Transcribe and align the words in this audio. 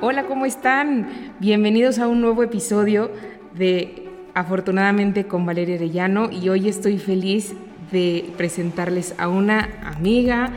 Hola, 0.00 0.26
¿cómo 0.26 0.46
están? 0.46 1.34
Bienvenidos 1.40 1.98
a 1.98 2.06
un 2.06 2.20
nuevo 2.20 2.44
episodio 2.44 3.10
de 3.54 4.08
Afortunadamente 4.32 5.26
con 5.26 5.44
Valeria 5.44 5.74
Arellano 5.74 6.30
y 6.30 6.48
hoy 6.50 6.68
estoy 6.68 6.98
feliz 6.98 7.54
de 7.90 8.30
presentarles 8.36 9.16
a 9.18 9.26
una 9.26 9.68
amiga, 9.84 10.52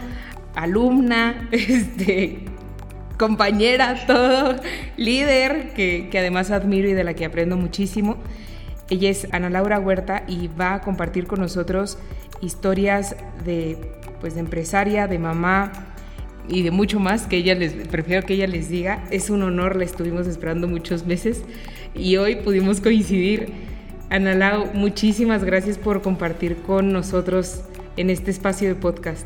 alumna, 0.53 1.49
este, 1.51 2.45
compañera, 3.17 4.05
todo, 4.05 4.57
líder, 4.95 5.73
que, 5.73 6.09
que 6.11 6.19
además 6.19 6.51
admiro 6.51 6.87
y 6.87 6.93
de 6.93 7.03
la 7.03 7.15
que 7.15 7.25
aprendo 7.25 7.57
muchísimo. 7.57 8.17
Ella 8.91 9.09
es 9.09 9.27
Ana 9.31 9.49
Laura 9.49 9.79
Huerta 9.79 10.21
y 10.27 10.49
va 10.49 10.75
a 10.75 10.81
compartir 10.81 11.25
con 11.25 11.39
nosotros 11.39 11.97
historias 12.41 13.15
de, 13.43 13.91
pues, 14.19 14.35
de 14.35 14.41
empresaria, 14.41 15.07
de 15.07 15.17
mamá, 15.17 15.71
y 16.51 16.61
de 16.63 16.71
mucho 16.71 16.99
más 16.99 17.25
que 17.25 17.37
ella 17.37 17.55
les, 17.55 17.73
prefiero 17.87 18.25
que 18.25 18.33
ella 18.33 18.45
les 18.45 18.69
diga. 18.69 19.03
Es 19.09 19.29
un 19.29 19.41
honor, 19.41 19.77
la 19.77 19.85
estuvimos 19.85 20.27
esperando 20.27 20.67
muchos 20.67 21.05
meses 21.05 21.43
y 21.95 22.17
hoy 22.17 22.35
pudimos 22.35 22.81
coincidir. 22.81 23.53
Ana 24.09 24.35
Lau, 24.35 24.67
muchísimas 24.73 25.45
gracias 25.45 25.77
por 25.77 26.01
compartir 26.01 26.57
con 26.57 26.91
nosotros 26.91 27.61
en 27.95 28.09
este 28.09 28.29
espacio 28.29 28.67
de 28.67 28.75
podcast. 28.75 29.25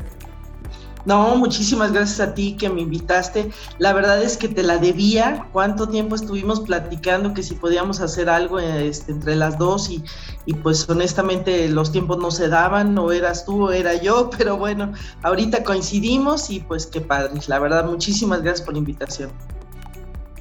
No, 1.06 1.36
muchísimas 1.36 1.92
gracias 1.92 2.18
a 2.18 2.34
ti 2.34 2.56
que 2.58 2.68
me 2.68 2.80
invitaste. 2.80 3.50
La 3.78 3.92
verdad 3.92 4.20
es 4.20 4.36
que 4.36 4.48
te 4.48 4.64
la 4.64 4.78
debía. 4.78 5.46
¿Cuánto 5.52 5.88
tiempo 5.88 6.16
estuvimos 6.16 6.60
platicando 6.60 7.32
que 7.32 7.44
si 7.44 7.54
podíamos 7.54 8.00
hacer 8.00 8.28
algo 8.28 8.58
este, 8.58 9.12
entre 9.12 9.36
las 9.36 9.56
dos? 9.56 9.88
Y, 9.88 10.02
y, 10.46 10.54
pues 10.54 10.88
honestamente 10.88 11.68
los 11.68 11.92
tiempos 11.92 12.18
no 12.18 12.32
se 12.32 12.48
daban, 12.48 12.98
o 12.98 13.12
eras 13.12 13.44
tú 13.44 13.68
o 13.68 13.70
era 13.70 13.94
yo, 13.94 14.30
pero 14.36 14.56
bueno, 14.56 14.92
ahorita 15.22 15.62
coincidimos 15.62 16.50
y 16.50 16.58
pues 16.58 16.86
qué 16.86 17.00
padre. 17.00 17.40
La 17.46 17.60
verdad, 17.60 17.84
muchísimas 17.88 18.42
gracias 18.42 18.66
por 18.66 18.74
la 18.74 18.80
invitación. 18.80 19.30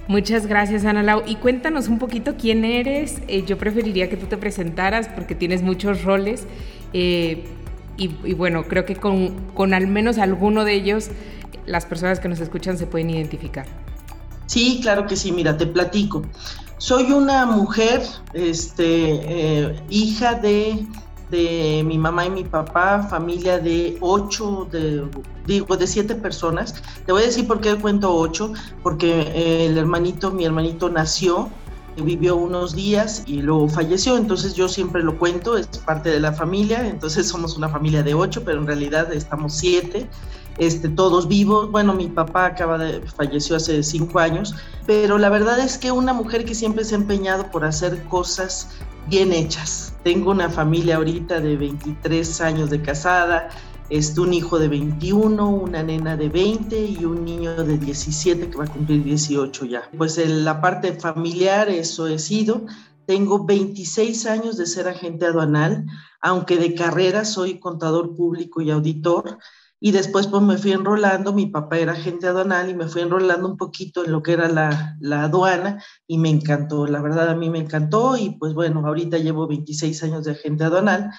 Muchas 0.07 0.47
gracias, 0.47 0.85
Ana 0.85 1.03
Lau. 1.03 1.21
Y 1.27 1.35
cuéntanos 1.35 1.87
un 1.87 1.99
poquito 1.99 2.35
quién 2.37 2.65
eres. 2.65 3.21
Eh, 3.27 3.43
yo 3.45 3.57
preferiría 3.57 4.09
que 4.09 4.17
tú 4.17 4.25
te 4.25 4.37
presentaras 4.37 5.07
porque 5.07 5.35
tienes 5.35 5.61
muchos 5.61 6.03
roles. 6.03 6.45
Eh, 6.93 7.43
y, 7.97 8.33
bueno, 8.33 8.63
creo 8.63 8.85
que 8.85 8.95
con, 8.95 9.35
con 9.53 9.73
al 9.73 9.87
menos 9.87 10.17
alguno 10.17 10.65
de 10.65 10.73
ellos 10.73 11.09
las 11.65 11.85
personas 11.85 12.19
que 12.19 12.27
nos 12.27 12.39
escuchan 12.39 12.77
se 12.77 12.87
pueden 12.87 13.09
identificar. 13.09 13.65
Sí, 14.47 14.79
claro 14.81 15.07
que 15.07 15.15
sí, 15.15 15.31
mira, 15.31 15.57
te 15.57 15.65
platico. 15.65 16.21
Soy 16.77 17.11
una 17.11 17.45
mujer, 17.45 18.03
este, 18.33 18.83
eh, 18.85 19.81
hija 19.89 20.35
de, 20.35 20.85
de, 21.31 21.83
mi 21.85 21.97
mamá 21.97 22.25
y 22.25 22.29
mi 22.29 22.43
papá, 22.43 23.07
familia 23.09 23.57
de 23.59 23.97
ocho, 24.01 24.67
de, 24.71 25.07
digo, 25.47 25.77
de 25.77 25.87
siete 25.87 26.15
personas. 26.15 26.83
Te 27.05 27.11
voy 27.11 27.23
a 27.23 27.25
decir 27.25 27.47
por 27.47 27.61
qué 27.61 27.75
cuento 27.75 28.13
ocho, 28.13 28.53
porque 28.83 29.65
el 29.65 29.77
hermanito, 29.77 30.31
mi 30.31 30.45
hermanito 30.45 30.89
nació 30.89 31.49
vivió 32.03 32.35
unos 32.35 32.75
días 32.75 33.23
y 33.25 33.41
luego 33.41 33.69
falleció, 33.69 34.17
entonces 34.17 34.53
yo 34.53 34.67
siempre 34.67 35.03
lo 35.03 35.17
cuento, 35.17 35.57
es 35.57 35.67
parte 35.67 36.09
de 36.09 36.19
la 36.19 36.33
familia, 36.33 36.87
entonces 36.87 37.27
somos 37.27 37.57
una 37.57 37.69
familia 37.69 38.03
de 38.03 38.13
ocho, 38.13 38.43
pero 38.43 38.59
en 38.59 38.67
realidad 38.67 39.13
estamos 39.13 39.53
siete, 39.53 40.09
este, 40.57 40.89
todos 40.89 41.27
vivos, 41.27 41.71
bueno, 41.71 41.93
mi 41.93 42.07
papá 42.07 42.45
acaba 42.45 42.77
de, 42.77 43.01
falleció 43.01 43.55
hace 43.55 43.83
cinco 43.83 44.19
años, 44.19 44.55
pero 44.85 45.17
la 45.17 45.29
verdad 45.29 45.59
es 45.59 45.77
que 45.77 45.91
una 45.91 46.13
mujer 46.13 46.45
que 46.45 46.55
siempre 46.55 46.83
se 46.85 46.95
ha 46.95 46.97
empeñado 46.97 47.51
por 47.51 47.65
hacer 47.65 48.03
cosas 48.05 48.69
bien 49.07 49.33
hechas. 49.33 49.93
Tengo 50.03 50.31
una 50.31 50.49
familia 50.49 50.97
ahorita 50.97 51.39
de 51.39 51.57
23 51.57 52.41
años 52.41 52.69
de 52.69 52.81
casada, 52.81 53.49
es 53.89 54.17
un 54.17 54.33
hijo 54.33 54.57
de 54.57 54.67
21, 54.67 55.47
una 55.47 55.83
nena 55.83 56.17
de 56.17 56.29
20 56.29 56.85
y 56.85 57.05
un 57.05 57.23
niño 57.23 57.55
de 57.63 57.77
17 57.77 58.49
que 58.49 58.57
va 58.57 58.65
a 58.65 58.71
cumplir 58.73 59.03
18 59.03 59.65
ya. 59.65 59.89
Pues 59.95 60.17
en 60.17 60.43
la 60.43 60.59
parte 60.59 60.93
familiar 60.93 61.69
eso 61.69 62.07
he 62.07 62.17
sido. 62.17 62.65
Tengo 63.05 63.45
26 63.45 64.25
años 64.25 64.57
de 64.57 64.65
ser 64.65 64.87
agente 64.87 65.27
aduanal, 65.27 65.85
aunque 66.19 66.57
de 66.57 66.73
carrera 66.73 67.25
soy 67.25 67.59
contador 67.59 68.15
público 68.15 68.61
y 68.61 68.71
auditor. 68.71 69.37
Y 69.79 69.91
después 69.91 70.25
pues 70.25 70.41
me 70.41 70.57
fui 70.57 70.71
enrolando, 70.71 71.31
mi 71.31 71.45
papá 71.45 71.77
era 71.77 71.91
agente 71.91 72.25
aduanal 72.27 72.69
y 72.69 72.73
me 72.73 72.87
fui 72.87 73.03
enrolando 73.03 73.47
un 73.47 73.57
poquito 73.57 74.03
en 74.03 74.11
lo 74.13 74.23
que 74.23 74.33
era 74.33 74.47
la, 74.47 74.95
la 74.99 75.25
aduana 75.25 75.83
y 76.07 76.17
me 76.17 76.29
encantó, 76.29 76.87
la 76.87 77.01
verdad 77.01 77.29
a 77.29 77.35
mí 77.35 77.51
me 77.51 77.59
encantó 77.59 78.17
y 78.17 78.31
pues 78.39 78.53
bueno, 78.53 78.81
ahorita 78.87 79.19
llevo 79.19 79.47
26 79.47 80.01
años 80.01 80.25
de 80.25 80.31
agente 80.31 80.63
aduanal 80.63 81.11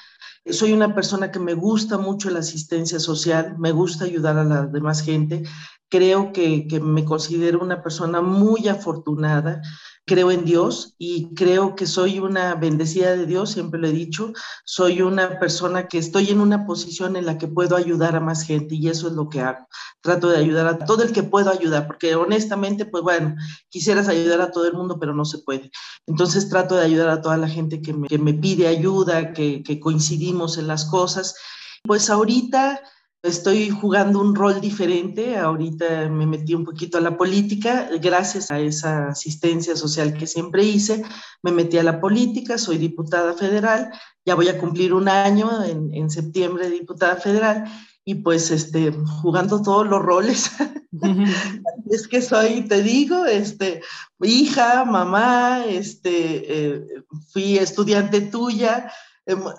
soy 0.50 0.72
una 0.72 0.94
persona 0.94 1.30
que 1.30 1.38
me 1.38 1.54
gusta 1.54 1.98
mucho 1.98 2.30
la 2.30 2.40
asistencia 2.40 2.98
social, 3.00 3.56
me 3.58 3.72
gusta 3.72 4.04
ayudar 4.04 4.38
a 4.38 4.44
la 4.44 4.66
demás 4.66 5.02
gente. 5.02 5.42
Creo 5.88 6.32
que, 6.32 6.66
que 6.66 6.80
me 6.80 7.04
considero 7.04 7.60
una 7.60 7.82
persona 7.82 8.20
muy 8.20 8.68
afortunada 8.68 9.60
creo 10.06 10.30
en 10.30 10.44
Dios 10.44 10.94
y 10.98 11.34
creo 11.34 11.74
que 11.74 11.86
soy 11.86 12.20
una 12.20 12.54
bendecida 12.54 13.16
de 13.16 13.26
Dios, 13.26 13.50
siempre 13.50 13.80
lo 13.80 13.88
he 13.88 13.92
dicho, 13.92 14.32
soy 14.64 15.02
una 15.02 15.40
persona 15.40 15.88
que 15.88 15.98
estoy 15.98 16.30
en 16.30 16.40
una 16.40 16.64
posición 16.64 17.16
en 17.16 17.26
la 17.26 17.38
que 17.38 17.48
puedo 17.48 17.74
ayudar 17.74 18.14
a 18.14 18.20
más 18.20 18.44
gente 18.44 18.76
y 18.76 18.88
eso 18.88 19.08
es 19.08 19.14
lo 19.14 19.28
que 19.28 19.40
hago. 19.40 19.66
Trato 20.00 20.28
de 20.28 20.38
ayudar 20.38 20.68
a 20.68 20.78
todo 20.78 21.02
el 21.02 21.12
que 21.12 21.24
puedo 21.24 21.50
ayudar, 21.50 21.88
porque 21.88 22.14
honestamente, 22.14 22.86
pues 22.86 23.02
bueno, 23.02 23.34
quisieras 23.68 24.06
ayudar 24.06 24.40
a 24.40 24.52
todo 24.52 24.66
el 24.66 24.74
mundo, 24.74 24.98
pero 25.00 25.12
no 25.12 25.24
se 25.24 25.38
puede. 25.38 25.72
Entonces 26.06 26.48
trato 26.48 26.76
de 26.76 26.84
ayudar 26.84 27.08
a 27.08 27.20
toda 27.20 27.36
la 27.36 27.48
gente 27.48 27.82
que 27.82 27.92
me, 27.92 28.06
que 28.06 28.18
me 28.18 28.32
pide 28.32 28.68
ayuda, 28.68 29.32
que, 29.32 29.64
que 29.64 29.80
coincidimos 29.80 30.56
en 30.56 30.68
las 30.68 30.84
cosas. 30.84 31.34
Pues 31.82 32.10
ahorita 32.10 32.80
Estoy 33.26 33.70
jugando 33.70 34.20
un 34.20 34.36
rol 34.36 34.60
diferente, 34.60 35.36
ahorita 35.36 36.08
me 36.08 36.26
metí 36.26 36.54
un 36.54 36.64
poquito 36.64 36.96
a 36.96 37.00
la 37.00 37.16
política, 37.16 37.88
gracias 38.00 38.52
a 38.52 38.60
esa 38.60 39.08
asistencia 39.08 39.74
social 39.74 40.14
que 40.14 40.28
siempre 40.28 40.62
hice, 40.62 41.02
me 41.42 41.50
metí 41.50 41.76
a 41.76 41.82
la 41.82 42.00
política, 42.00 42.56
soy 42.56 42.78
diputada 42.78 43.34
federal, 43.34 43.90
ya 44.24 44.36
voy 44.36 44.48
a 44.48 44.58
cumplir 44.58 44.94
un 44.94 45.08
año 45.08 45.64
en, 45.64 45.92
en 45.92 46.08
septiembre 46.08 46.70
diputada 46.70 47.16
federal 47.16 47.64
y 48.08 48.14
pues 48.14 48.52
este, 48.52 48.92
jugando 49.20 49.60
todos 49.60 49.86
los 49.88 50.00
roles. 50.00 50.52
es 51.90 52.06
que 52.06 52.22
soy, 52.22 52.62
te 52.62 52.82
digo, 52.82 53.26
este, 53.26 53.82
hija, 54.22 54.84
mamá, 54.84 55.64
este, 55.66 56.74
eh, 56.76 56.86
fui 57.32 57.58
estudiante 57.58 58.20
tuya, 58.20 58.92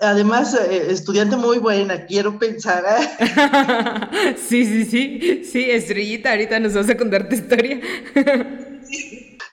además, 0.00 0.54
eh, 0.54 0.90
estudiante 0.90 1.36
muy 1.36 1.58
buena, 1.58 2.06
quiero 2.06 2.38
pensar. 2.38 2.84
¿eh? 2.86 4.36
sí, 4.48 4.64
sí, 4.64 4.84
sí, 4.84 5.44
sí, 5.44 5.70
estrellita, 5.70 6.30
ahorita 6.30 6.58
nos 6.60 6.74
vas 6.74 6.88
a 6.88 6.96
contar 6.96 7.28
tu 7.28 7.34
historia. 7.34 7.80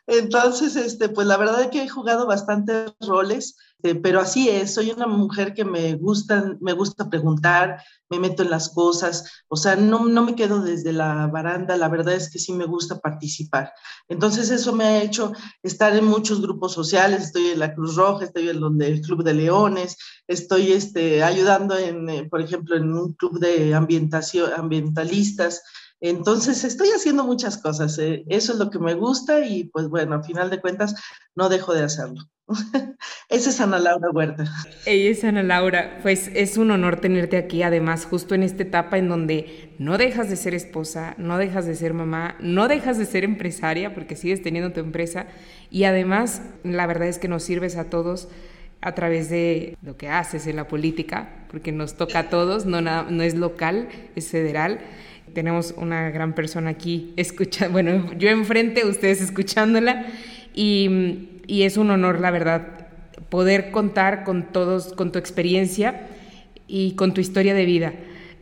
Entonces, 0.07 0.75
este, 0.75 1.09
pues 1.09 1.27
la 1.27 1.37
verdad 1.37 1.61
es 1.61 1.67
que 1.67 1.83
he 1.83 1.89
jugado 1.89 2.27
bastantes 2.27 2.91
roles, 3.01 3.57
pero 4.01 4.19
así 4.19 4.49
es, 4.49 4.73
soy 4.73 4.91
una 4.91 5.05
mujer 5.05 5.53
que 5.53 5.63
me 5.63 5.95
gusta, 5.95 6.57
me 6.59 6.73
gusta 6.73 7.09
preguntar, 7.09 7.83
me 8.09 8.19
meto 8.19 8.43
en 8.43 8.49
las 8.49 8.69
cosas, 8.69 9.43
o 9.47 9.55
sea, 9.55 9.75
no, 9.75 10.05
no 10.05 10.23
me 10.23 10.35
quedo 10.35 10.61
desde 10.61 10.91
la 10.91 11.27
baranda, 11.27 11.77
la 11.77 11.89
verdad 11.89 12.15
es 12.15 12.31
que 12.31 12.39
sí 12.39 12.53
me 12.53 12.65
gusta 12.65 12.99
participar. 12.99 13.73
Entonces 14.07 14.49
eso 14.49 14.73
me 14.73 14.85
ha 14.85 15.03
hecho 15.03 15.33
estar 15.61 15.95
en 15.95 16.05
muchos 16.05 16.41
grupos 16.41 16.73
sociales, 16.73 17.23
estoy 17.23 17.47
en 17.47 17.59
la 17.59 17.73
Cruz 17.73 17.95
Roja, 17.95 18.25
estoy 18.25 18.49
en 18.49 18.59
donde 18.59 18.87
el 18.87 19.01
Club 19.01 19.23
de 19.23 19.33
Leones, 19.33 19.97
estoy 20.27 20.71
este, 20.71 21.23
ayudando 21.23 21.77
en, 21.77 22.09
eh, 22.09 22.27
por 22.29 22.41
ejemplo, 22.41 22.75
en 22.75 22.91
un 22.93 23.13
club 23.13 23.39
de 23.39 23.73
ambientación, 23.75 24.51
ambientalistas, 24.55 25.61
entonces 26.09 26.63
estoy 26.63 26.89
haciendo 26.89 27.23
muchas 27.23 27.57
cosas, 27.57 27.97
eh, 27.99 28.23
eso 28.27 28.53
es 28.53 28.59
lo 28.59 28.69
que 28.69 28.79
me 28.79 28.93
gusta 28.93 29.45
y 29.45 29.65
pues 29.65 29.87
bueno, 29.87 30.15
a 30.15 30.23
final 30.23 30.49
de 30.49 30.59
cuentas 30.61 30.95
no 31.35 31.49
dejo 31.49 31.73
de 31.73 31.83
hacerlo. 31.83 32.21
Esa 33.29 33.49
es 33.49 33.59
Ana 33.59 33.79
Laura 33.79 34.09
Huerta. 34.11 34.45
Ella 34.85 35.09
es 35.09 35.23
Ana 35.23 35.41
Laura, 35.41 35.99
pues 36.03 36.29
es 36.33 36.57
un 36.57 36.69
honor 36.71 36.99
tenerte 36.99 37.37
aquí, 37.37 37.63
además 37.63 38.05
justo 38.05 38.35
en 38.35 38.43
esta 38.43 38.63
etapa 38.63 38.97
en 38.97 39.09
donde 39.09 39.73
no 39.79 39.97
dejas 39.97 40.29
de 40.29 40.35
ser 40.35 40.53
esposa, 40.53 41.15
no 41.17 41.37
dejas 41.37 41.65
de 41.65 41.75
ser 41.75 41.93
mamá, 41.93 42.35
no 42.39 42.67
dejas 42.67 42.97
de 42.97 43.05
ser 43.05 43.23
empresaria 43.23 43.95
porque 43.95 44.15
sigues 44.15 44.43
teniendo 44.43 44.73
tu 44.73 44.81
empresa 44.81 45.27
y 45.71 45.85
además 45.85 46.41
la 46.63 46.85
verdad 46.85 47.07
es 47.07 47.17
que 47.17 47.27
nos 47.27 47.43
sirves 47.43 47.77
a 47.77 47.89
todos 47.89 48.27
a 48.81 48.93
través 48.93 49.29
de 49.29 49.77
lo 49.81 49.97
que 49.97 50.09
haces 50.09 50.45
en 50.45 50.57
la 50.57 50.67
política, 50.67 51.47
porque 51.49 51.71
nos 51.71 51.95
toca 51.95 52.19
a 52.19 52.29
todos, 52.29 52.67
no, 52.67 52.81
no 52.81 53.23
es 53.23 53.33
local, 53.33 53.89
es 54.15 54.29
federal 54.29 54.79
tenemos 55.35 55.75
una 55.77 56.09
gran 56.09 56.33
persona 56.33 56.71
aquí 56.71 57.13
escuchando, 57.17 57.73
bueno, 57.73 58.11
yo 58.17 58.29
enfrente, 58.29 58.85
ustedes 58.85 59.21
escuchándola, 59.21 60.07
y, 60.55 61.29
y, 61.45 61.63
es 61.63 61.77
un 61.77 61.91
honor, 61.91 62.19
la 62.21 62.31
verdad, 62.31 62.87
poder 63.29 63.71
contar 63.71 64.23
con 64.23 64.53
todos, 64.53 64.93
con 64.93 65.11
tu 65.11 65.19
experiencia 65.19 66.07
y 66.67 66.93
con 66.93 67.13
tu 67.13 67.21
historia 67.21 67.53
de 67.53 67.65
vida. 67.65 67.93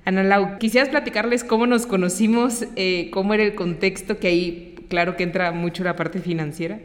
Ana 0.06 0.24
Lau, 0.24 0.60
quisieras 0.60 0.90
platicarles 0.90 1.44
cómo 1.44 1.66
nos 1.66 1.86
conocimos, 1.88 2.66
eh, 2.76 3.10
cómo 3.12 3.34
era 3.34 3.44
el 3.44 3.56
contexto, 3.56 4.20
que 4.20 4.28
ahí 4.28 4.76
claro 4.90 5.18
que 5.18 5.24
entra 5.24 5.52
mucho 5.52 5.84
la 5.84 5.96
parte 5.96 6.20
financiera. 6.20 6.80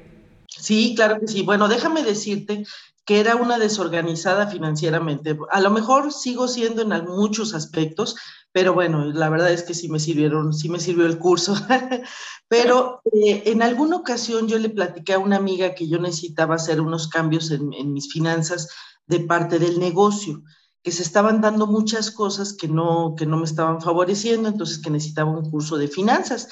Sí, 0.46 0.94
claro 0.96 1.20
que 1.20 1.28
sí. 1.28 1.42
Bueno, 1.42 1.68
déjame 1.68 2.02
decirte 2.02 2.64
que 3.04 3.20
era 3.20 3.36
una 3.36 3.58
desorganizada 3.58 4.48
financieramente. 4.48 5.36
A 5.50 5.60
lo 5.60 5.70
mejor 5.70 6.12
sigo 6.12 6.46
siendo 6.46 6.82
en 6.82 7.04
muchos 7.06 7.54
aspectos, 7.54 8.16
pero 8.58 8.74
bueno, 8.74 9.04
la 9.04 9.28
verdad 9.28 9.52
es 9.52 9.62
que 9.62 9.72
sí 9.72 9.88
me 9.88 10.00
sirvieron, 10.00 10.52
sí 10.52 10.68
me 10.68 10.80
sirvió 10.80 11.06
el 11.06 11.20
curso. 11.20 11.54
pero 12.48 13.00
eh, 13.04 13.44
en 13.46 13.62
alguna 13.62 13.94
ocasión 13.94 14.48
yo 14.48 14.58
le 14.58 14.68
platiqué 14.68 15.12
a 15.12 15.20
una 15.20 15.36
amiga 15.36 15.76
que 15.76 15.86
yo 15.86 16.00
necesitaba 16.00 16.56
hacer 16.56 16.80
unos 16.80 17.06
cambios 17.06 17.52
en, 17.52 17.92
mis 17.92 18.12
finanzas 18.12 18.68
de 19.06 19.20
parte 19.20 19.60
del 19.60 19.78
negocio 19.78 20.42
que 20.82 20.90
se 20.90 21.04
estaban 21.04 21.40
dando 21.40 21.68
muchas 21.68 22.10
cosas 22.10 22.52
que 22.52 22.66
no, 22.66 23.14
que 23.16 23.26
no 23.26 23.36
me 23.36 23.44
estaban 23.44 23.80
favoreciendo, 23.80 24.48
entonces 24.48 24.80
que 24.80 24.90
necesitaba 24.90 25.30
un 25.30 25.48
curso 25.48 25.76
de 25.76 25.86
finanzas. 25.86 26.48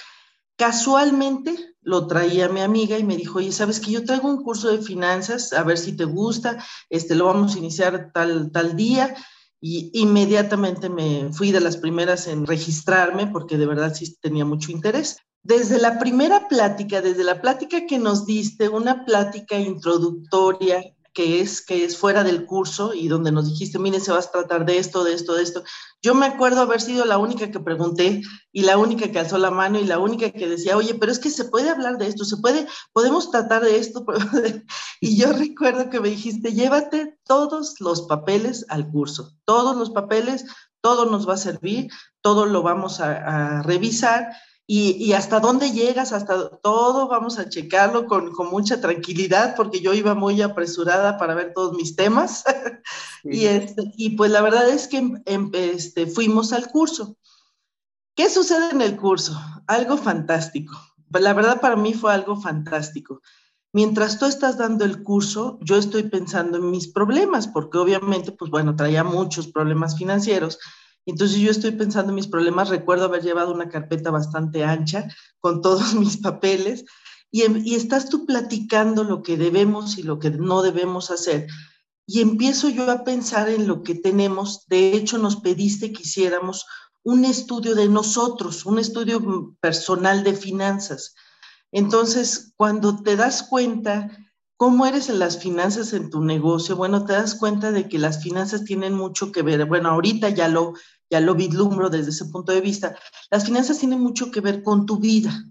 Casualmente 0.56 1.74
lo 1.82 2.06
traía 2.06 2.48
mi 2.48 2.60
amiga 2.60 2.96
y 3.00 3.02
me 3.02 3.16
dijo, 3.16 3.38
oye, 3.40 3.50
¿sabes 3.50 3.80
que 3.80 3.90
yo 3.90 4.04
traigo 4.04 4.28
un 4.28 4.44
curso 4.44 4.70
de 4.70 4.78
finanzas? 4.78 5.52
A 5.52 5.64
ver 5.64 5.76
si 5.76 5.96
te 5.96 6.04
gusta, 6.04 6.64
este, 6.88 7.16
lo 7.16 7.26
vamos 7.26 7.56
a 7.56 7.58
iniciar 7.58 8.12
tal, 8.14 8.52
tal 8.52 8.76
día. 8.76 9.12
Y 9.60 9.90
inmediatamente 9.94 10.88
me 10.88 11.32
fui 11.32 11.50
de 11.50 11.60
las 11.60 11.76
primeras 11.76 12.26
en 12.26 12.46
registrarme 12.46 13.26
porque 13.26 13.56
de 13.56 13.66
verdad 13.66 13.94
sí 13.94 14.16
tenía 14.20 14.44
mucho 14.44 14.70
interés. 14.70 15.18
Desde 15.42 15.78
la 15.78 15.98
primera 15.98 16.48
plática, 16.48 17.00
desde 17.00 17.24
la 17.24 17.40
plática 17.40 17.86
que 17.86 17.98
nos 17.98 18.26
diste, 18.26 18.68
una 18.68 19.04
plática 19.04 19.58
introductoria 19.58 20.95
que 21.16 21.40
es, 21.40 21.62
que 21.62 21.82
es 21.82 21.96
fuera 21.96 22.24
del 22.24 22.44
curso 22.44 22.92
y 22.92 23.08
donde 23.08 23.32
nos 23.32 23.48
dijiste, 23.48 23.78
mire, 23.78 24.00
se 24.00 24.12
va 24.12 24.18
a 24.18 24.30
tratar 24.30 24.66
de 24.66 24.76
esto, 24.76 25.02
de 25.02 25.14
esto, 25.14 25.32
de 25.32 25.44
esto. 25.44 25.64
Yo 26.02 26.14
me 26.14 26.26
acuerdo 26.26 26.60
haber 26.60 26.82
sido 26.82 27.06
la 27.06 27.16
única 27.16 27.50
que 27.50 27.58
pregunté 27.58 28.20
y 28.52 28.62
la 28.64 28.76
única 28.76 29.10
que 29.10 29.18
alzó 29.18 29.38
la 29.38 29.50
mano 29.50 29.78
y 29.78 29.86
la 29.86 29.98
única 29.98 30.30
que 30.30 30.46
decía, 30.46 30.76
oye, 30.76 30.94
pero 30.94 31.10
es 31.10 31.18
que 31.18 31.30
se 31.30 31.46
puede 31.46 31.70
hablar 31.70 31.96
de 31.96 32.08
esto, 32.08 32.26
se 32.26 32.36
puede, 32.36 32.66
podemos 32.92 33.30
tratar 33.30 33.64
de 33.64 33.78
esto. 33.78 34.04
y 35.00 35.16
yo 35.16 35.32
recuerdo 35.32 35.88
que 35.88 36.00
me 36.00 36.10
dijiste, 36.10 36.52
llévate 36.52 37.18
todos 37.24 37.80
los 37.80 38.02
papeles 38.02 38.66
al 38.68 38.86
curso, 38.90 39.32
todos 39.46 39.74
los 39.74 39.88
papeles, 39.88 40.44
todo 40.82 41.06
nos 41.06 41.26
va 41.26 41.32
a 41.32 41.38
servir, 41.38 41.88
todo 42.20 42.44
lo 42.44 42.62
vamos 42.62 43.00
a, 43.00 43.60
a 43.60 43.62
revisar 43.62 44.28
y, 44.68 45.12
hasta 45.12 45.38
dónde 45.38 45.70
llegas, 45.70 46.12
hasta 46.12 46.48
todo, 46.58 47.06
vamos 47.06 47.38
a 47.38 47.48
checarlo 47.48 48.06
con, 48.06 48.32
mucha 48.50 48.80
tranquilidad, 48.80 49.54
porque 49.54 49.80
yo 49.80 49.94
iba 49.94 50.14
muy 50.14 50.42
apresurada 50.42 51.18
para 51.18 51.34
ver 51.36 51.52
todos 51.54 51.76
mis 51.76 51.94
temas. 51.94 52.42
y, 53.24 53.44
este, 53.44 53.92
y 53.96 54.16
pues 54.16 54.32
la 54.32 54.42
verdad 54.42 54.68
es 54.68 54.88
que 54.88 54.98
em, 55.24 55.50
este, 55.52 56.08
fuimos 56.08 56.52
al 56.52 56.68
curso. 56.68 57.16
¿Qué 58.16 58.28
sucede 58.28 58.70
en 58.70 58.82
el 58.82 58.96
curso? 58.96 59.40
Algo 59.68 59.96
fantástico. 59.96 60.74
La 61.10 61.32
verdad 61.32 61.60
para 61.60 61.76
mí 61.76 61.94
fue 61.94 62.12
algo 62.12 62.34
fantástico. 62.34 63.20
Mientras 63.72 64.18
tú 64.18 64.26
estás 64.26 64.58
dando 64.58 64.84
el 64.84 65.04
curso, 65.04 65.58
yo 65.60 65.76
estoy 65.76 66.04
pensando 66.04 66.58
en 66.58 66.70
mis 66.70 66.88
problemas, 66.88 67.46
porque 67.46 67.78
obviamente, 67.78 68.32
pues 68.32 68.50
bueno, 68.50 68.74
traía 68.74 69.04
muchos 69.04 69.46
problemas 69.46 69.96
financieros 69.96 70.58
entonces 71.06 71.38
yo 71.38 71.50
estoy 71.50 71.70
pensando 71.70 72.10
en 72.10 72.16
mis 72.16 72.26
problemas, 72.26 72.68
recuerdo 72.68 73.04
haber 73.04 73.22
llevado 73.22 73.54
una 73.54 73.68
carpeta 73.68 74.10
bastante 74.10 74.64
ancha 74.64 75.08
con 75.40 75.62
todos 75.62 75.94
mis 75.94 76.18
papeles 76.18 76.84
y, 77.30 77.42
em, 77.42 77.62
y, 77.64 77.74
estás 77.74 78.08
tú 78.08 78.26
platicando 78.26 79.04
lo 79.04 79.22
que 79.22 79.36
debemos 79.36 79.98
y 79.98 80.02
lo 80.02 80.18
que 80.18 80.30
no 80.30 80.62
debemos 80.62 81.10
hacer. 81.10 81.46
Y 82.06 82.20
empiezo 82.20 82.68
yo 82.68 82.90
a 82.90 83.02
pensar 83.02 83.48
en 83.48 83.66
lo 83.66 83.82
que 83.82 83.96
tenemos. 83.96 84.66
De 84.68 84.92
hecho, 84.92 85.18
nos 85.18 85.36
pediste 85.36 85.92
que 85.92 86.02
hiciéramos 86.02 86.64
un 87.02 87.24
estudio 87.24 87.74
de 87.74 87.88
nosotros, 87.88 88.64
un 88.64 88.78
estudio 88.78 89.56
personal 89.60 90.22
de 90.22 90.34
finanzas. 90.34 91.14
Entonces, 91.72 92.52
cuando 92.56 93.02
te 93.02 93.16
das 93.16 93.42
cuenta 93.42 94.10
cómo 94.56 94.86
eres 94.86 95.08
en 95.08 95.18
las 95.18 95.38
finanzas 95.38 95.92
en 95.92 96.10
tu 96.10 96.22
negocio, 96.22 96.76
bueno, 96.76 97.04
te 97.04 97.12
das 97.12 97.34
cuenta 97.34 97.72
de 97.72 97.88
que 97.88 97.98
las 97.98 98.22
finanzas 98.22 98.64
tienen 98.64 98.94
mucho 98.94 99.32
que 99.32 99.42
ver. 99.42 99.64
Bueno, 99.66 99.90
ahorita 99.90 100.30
ya 100.30 100.48
lo 100.48 100.74
ya 101.10 101.20
lo 101.20 101.34
vislumbro 101.34 101.90
desde 101.90 102.10
ese 102.10 102.26
punto 102.26 102.52
de 102.52 102.60
vista. 102.60 102.96
Las 103.30 103.44
finanzas 103.44 103.78
tienen 103.78 104.00
mucho 104.00 104.30
que 104.30 104.40
ver 104.40 104.62
con 104.62 104.86
tu 104.86 104.98
vida. 104.98 105.44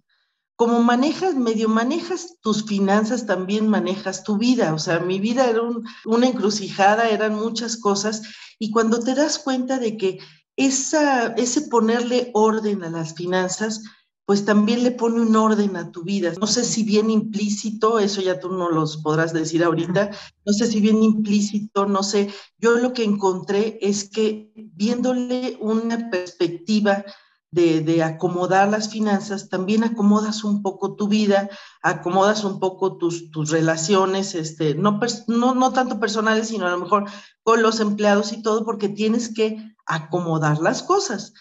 Como 0.57 0.81
manejas, 0.81 1.35
medio 1.35 1.67
manejas 1.67 2.37
tus 2.41 2.65
finanzas, 2.65 3.25
también 3.25 3.67
manejas 3.67 4.23
tu 4.23 4.37
vida. 4.37 4.73
O 4.73 4.79
sea, 4.79 4.99
mi 4.99 5.19
vida 5.19 5.49
era 5.49 5.61
una 6.05 6.27
encrucijada, 6.27 7.09
eran 7.09 7.35
muchas 7.35 7.77
cosas. 7.77 8.23
Y 8.57 8.71
cuando 8.71 8.99
te 8.99 9.15
das 9.15 9.39
cuenta 9.39 9.79
de 9.79 9.97
que 9.97 10.19
esa, 10.55 11.27
ese 11.33 11.63
ponerle 11.63 12.31
orden 12.33 12.83
a 12.83 12.89
las 12.89 13.13
finanzas 13.15 13.83
pues 14.25 14.43
también 14.43 14.83
le 14.83 14.91
pone 14.91 15.21
un 15.21 15.35
orden 15.35 15.77
a 15.77 15.91
tu 15.91 16.03
vida. 16.03 16.33
No 16.39 16.47
sé 16.47 16.63
si 16.63 16.83
bien 16.83 17.11
implícito, 17.11 17.99
eso 17.99 18.21
ya 18.21 18.39
tú 18.39 18.49
no 18.49 18.69
los 18.69 18.97
podrás 18.97 19.33
decir 19.33 19.63
ahorita, 19.63 20.09
no 20.45 20.53
sé 20.53 20.65
si 20.67 20.79
bien 20.79 21.03
implícito, 21.03 21.85
no 21.85 22.01
sé. 22.01 22.33
Yo 22.57 22.77
lo 22.77 22.93
que 22.93 23.03
encontré 23.03 23.77
es 23.81 24.09
que 24.09 24.51
viéndole 24.55 25.57
una 25.61 26.09
perspectiva 26.09 27.05
de, 27.51 28.03
acomodar 28.03 28.67
las 28.67 28.89
finanzas, 28.89 29.47
también 29.47 29.85
acomodas 29.85 30.43
un 30.43 30.61
poco 30.61 30.95
tu 30.95 31.07
vida, 31.07 31.49
acomodas 31.81 32.43
un 32.43 32.59
poco 32.59 32.97
tus, 32.97 33.31
tus 33.31 33.49
relaciones, 33.49 34.35
este, 34.35 34.75
no, 34.75 34.99
no, 35.27 35.55
no 35.55 35.71
tanto 35.71 35.99
personales, 35.99 36.49
sino 36.49 36.67
a 36.67 36.71
lo 36.71 36.79
mejor 36.79 37.05
con 37.43 37.61
los 37.61 37.79
empleados 37.79 38.33
y 38.33 38.41
todo, 38.41 38.65
porque 38.65 38.89
tienes 38.89 39.33
que 39.33 39.73
acomodar 39.85 40.59
las 40.59 40.83
cosas. 40.83 41.33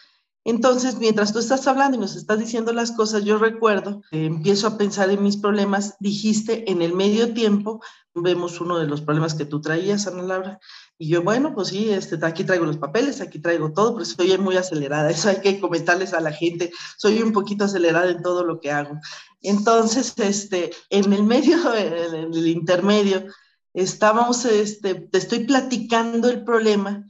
Entonces, 0.45 0.99
mientras 0.99 1.33
tú 1.33 1.39
estás 1.39 1.67
hablando 1.67 1.97
y 1.97 2.01
nos 2.01 2.17
estás 2.17 2.39
diciendo 2.39 2.73
las 2.75 2.93
cosas, 2.93 3.25
yo 3.25 3.39
recuerdo, 3.39 4.03
empiezo 4.11 4.67
a 4.67 4.77
pensar 4.77 5.09
en 5.11 5.23
mis 5.23 5.39
problemas, 5.39 5.97
dijiste 6.01 6.71
en 6.71 6.83
el 6.83 6.93
medio 6.93 7.33
tiempo, 7.33 7.81
vemos 8.15 8.61
uno 8.61 8.79
de 8.79 8.87
los 8.87 9.01
problemas 9.01 9.35
que 9.35 9.47
tú 9.47 9.63
traías, 9.63 10.07
Ana 10.07 10.23
Laura, 10.23 10.61
y 10.99 11.09
yo, 11.09 11.23
bueno, 11.23 11.55
pues 11.55 11.69
sí, 11.69 11.91
este, 11.91 12.19
aquí 12.25 12.45
traigo 12.45 12.67
los 12.67 12.77
papeles, 12.77 13.23
aquí 13.23 13.39
traigo 13.39 13.73
todo, 13.73 13.95
pero 13.95 14.03
estoy 14.03 14.37
muy 14.37 14.57
acelerada, 14.57 15.11
eso 15.11 15.31
hay 15.31 15.41
que 15.41 15.59
comentarles 15.61 16.13
a 16.13 16.21
la 16.21 16.33
gente, 16.33 16.71
soy 16.99 17.23
un 17.23 17.33
poquito 17.33 17.65
acelerada 17.65 18.11
en 18.11 18.23
todo 18.23 18.45
lo 18.45 18.61
que 18.61 18.71
hago. 18.71 19.01
Entonces, 19.41 20.13
este, 20.19 20.73
en 20.91 21.11
el 21.13 21.23
medio, 21.25 21.57
en 21.75 22.35
el 22.35 22.47
intermedio, 22.47 23.25
estábamos, 23.73 24.45
este, 24.45 24.95
te 24.95 25.19
estoy 25.19 25.41
platicando 25.41 26.29
el 26.29 26.45
problema 26.45 27.05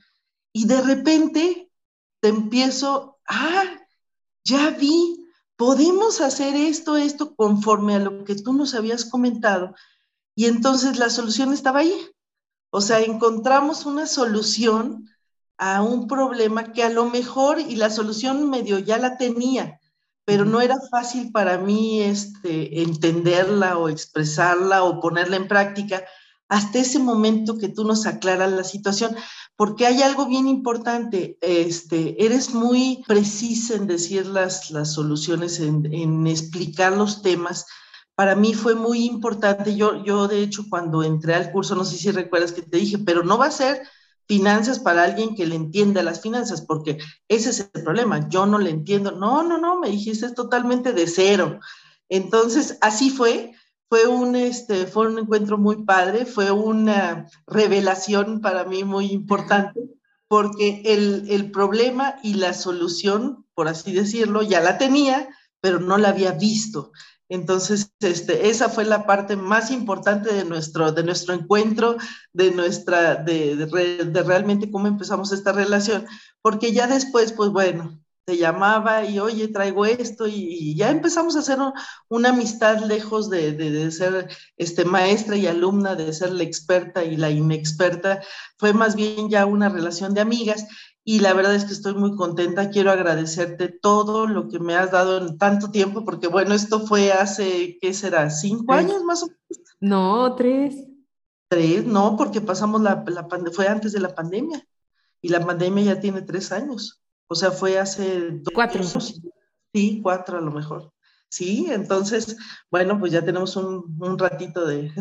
y 0.52 0.66
de 0.66 0.80
repente 0.80 1.70
te 2.20 2.28
empiezo 2.28 3.13
ah, 3.29 3.65
ya 4.44 4.71
vi, 4.71 5.29
podemos 5.56 6.21
hacer 6.21 6.55
esto, 6.56 6.97
esto 6.97 7.35
conforme 7.35 7.94
a 7.94 7.99
lo 8.00 8.25
que 8.25 8.35
tú 8.35 8.53
nos 8.53 8.75
habías 8.75 9.05
comentado. 9.05 9.75
Y 10.35 10.47
entonces 10.47 10.99
la 10.99 11.11
solución 11.11 11.53
estaba 11.53 11.81
ahí. 11.81 11.94
O 12.71 12.81
sea, 12.81 13.00
encontramos 13.00 13.87
una 13.87 14.06
solución 14.06 15.09
a 15.56 15.82
un 15.82 16.09
problema 16.09 16.73
que 16.73 16.82
a 16.82 16.91
lo 16.91 17.09
mejor, 17.09 17.61
y 17.61 17.76
la 17.76 17.91
solución 17.91 18.50
medio 18.50 18.79
ya 18.79 18.99
la 18.99 19.17
tenía, 19.17 19.81
pero 20.25 20.44
no 20.44 20.61
era 20.61 20.76
fácil 20.91 21.31
para 21.31 21.59
mí 21.59 22.02
este, 22.02 22.83
entenderla 22.83 23.78
o 23.78 23.88
expresarla 23.88 24.83
o 24.83 25.00
ponerla 25.00 25.37
en 25.37 25.47
práctica 25.47 26.04
hasta 26.49 26.78
ese 26.78 26.99
momento 26.99 27.59
que 27.59 27.69
tú 27.69 27.85
nos 27.85 28.07
aclaras 28.07 28.52
la 28.52 28.64
situación 28.64 29.16
porque 29.56 29.87
hay 29.87 30.02
algo 30.02 30.26
bien 30.26 30.49
importante, 30.49 31.38
este, 31.40 32.25
eres 32.25 32.52
muy 32.52 33.04
precisa 33.06 33.75
en 33.75 33.87
decir 33.87 34.26
las, 34.26 34.70
las 34.70 34.92
soluciones, 34.92 35.61
en, 35.61 36.26
explicar 36.26 36.96
los 36.96 37.23
temas. 37.23 37.66
Para 38.16 38.34
mí 38.34 38.54
fue 38.54 38.75
muy 38.75 39.04
importante, 39.04 39.76
yo, 39.76 40.04
yo 40.04 40.26
de 40.26 40.40
hecho 40.40 40.64
cuando 40.68 41.02
entré 41.02 41.34
al 41.34 41.52
curso, 41.52 41.76
no 41.76 41.84
sé 41.84 41.96
si 41.96 42.11
recuerdas 42.11 42.52
que 42.52 42.62
te 42.62 42.78
dije, 42.78 42.99
pero 42.99 43.23
no 43.23 43.38
va 43.38 43.46
a 43.46 43.52
ser 43.52 43.82
finanzas 44.26 44.78
para 44.80 45.04
alguien 45.04 45.37
que 45.37 45.46
le 45.46 45.54
entienda 45.54 46.02
las 46.02 46.20
finanzas, 46.20 46.62
porque 46.62 46.99
ese 47.28 47.50
es 47.50 47.70
el 47.75 47.82
problema, 47.82 48.28
yo 48.28 48.46
no 48.46 48.58
le 48.58 48.70
entiendo, 48.70 49.12
no, 49.12 49.42
no, 49.42 49.58
no, 49.58 49.78
me 49.78 49.90
dijiste 49.90 50.26
es 50.26 50.34
totalmente 50.34 50.92
de 50.92 51.06
cero. 51.06 51.61
Entonces, 52.08 52.78
así 52.80 53.11
fue, 53.11 53.52
fue 53.88 54.07
un, 54.07 54.37
este, 54.37 54.87
fue 54.87 55.09
un 55.09 55.19
encuentro 55.19 55.59
muy 55.59 55.85
padre, 55.85 56.26
fue 56.26 56.50
una 56.50 57.29
revelación 57.47 58.41
para 58.41 58.64
mí 58.64 58.85
muy 58.85 59.12
importante, 59.12 59.81
porque 60.29 60.83
el, 60.85 61.26
el 61.29 61.50
problema 61.50 62.17
y 62.23 62.35
la 62.35 62.55
solución, 62.55 63.47
por 63.55 63.69
así 63.69 63.93
decirlo, 63.93 64.43
ya 64.43 64.61
la 64.61 64.79
tenía, 64.79 65.29
pero 65.61 65.81
no 65.81 65.99
la 65.99 66.09
había 66.11 66.33
visto. 66.33 66.93
Entonces, 67.29 67.93
este, 68.00 68.49
esa 68.49 68.69
fue 68.69 68.85
la 68.85 69.07
parte 69.07 69.37
más 69.37 69.71
importante 69.71 70.33
de 70.35 70.45
nuestro, 70.45 70.93
de 70.93 71.03
nuestro 71.03 71.35
encuentro, 71.35 71.97
de 72.33 72.50
nuestra, 72.50 73.17
de, 73.17 73.57
de, 73.57 74.05
de, 74.05 74.23
realmente 74.23 74.71
cómo 74.71 74.87
empezamos 74.87 75.33
esta 75.33 75.53
relación, 75.53 76.07
porque 76.43 76.73
ya 76.73 76.87
después, 76.87 77.33
pues 77.33 77.50
bueno, 77.50 77.99
te 78.25 78.37
llamaba 78.37 79.04
y 79.04 79.19
oye, 79.19 79.49
traigo 79.49 79.85
esto 79.85 80.26
y, 80.26 80.75
ya 80.75 80.90
empezamos 80.90 81.37
a 81.37 81.40
hacer 81.40 81.59
una 82.09 82.31
amistad 82.31 82.78
lejos 82.85 83.28
de, 83.28 83.90
ser 83.90 84.28
este, 84.57 84.85
maestra 84.85 85.37
y 85.37 85.47
alumna, 85.47 85.95
de 85.95 86.12
ser 86.12 86.33
la 86.33 86.43
experta 86.43 87.04
y 87.04 87.16
la 87.16 87.31
inexperta, 87.31 88.23
fue 88.59 88.73
más 88.73 88.97
bien 88.97 89.28
ya 89.28 89.47
una 89.47 89.69
relación 89.69 90.14
de 90.14 90.23
amigas 90.23 90.66
y 91.04 91.21
la 91.21 91.35
verdad 91.35 91.54
es 91.54 91.66
que 91.66 91.75
estoy 91.75 91.95
muy 91.95 92.16
contenta, 92.16 92.71
quiero 92.71 92.90
agradecerte 92.90 93.69
todo 93.69 94.26
lo 94.26 94.49
que 94.49 94.59
me 94.59 94.75
has 94.75 94.90
dado 94.90 95.19
en 95.19 95.37
tanto 95.37 95.71
tiempo, 95.71 96.04
porque 96.04 96.28
bueno, 96.28 96.54
esto 96.54 96.87
fue 96.87 97.12
hace, 97.12 97.76
¿qué 97.81 97.93
será? 97.93 98.31
¿Cinco 98.31 98.73
años 98.73 99.04
más 99.04 99.23
o 99.23 99.26
menos? 99.26 99.76
No, 99.81 100.35
tres. 100.35 100.87
Tres, 101.49 101.85
no, 101.85 102.16
porque 102.16 102.40
pasamos 102.40 102.81
la, 102.81 103.04
la 103.07 103.28
fue 103.52 103.69
antes 103.69 103.93
de 103.93 104.00
la 104.00 104.14
pandemia 104.14 104.66
y 105.21 105.28
la 105.28 105.45
pandemia 105.45 105.85
ya 105.85 106.00
tiene 106.00 106.23
tres 106.23 106.52
años. 106.52 107.03
O 107.28 107.35
sea, 107.35 107.50
fue 107.50 107.78
hace 107.78 108.40
cuatro. 108.54 108.83
Sí, 109.73 110.00
cuatro 110.02 110.38
a 110.38 110.40
lo 110.40 110.50
mejor. 110.50 110.93
Sí, 111.35 111.66
entonces, 111.69 112.37
bueno, 112.71 113.00
pues 113.00 113.11
ya 113.11 113.25
tenemos 113.25 113.57
un, 113.57 114.16
ratito 114.16 114.64
de... 114.69 114.93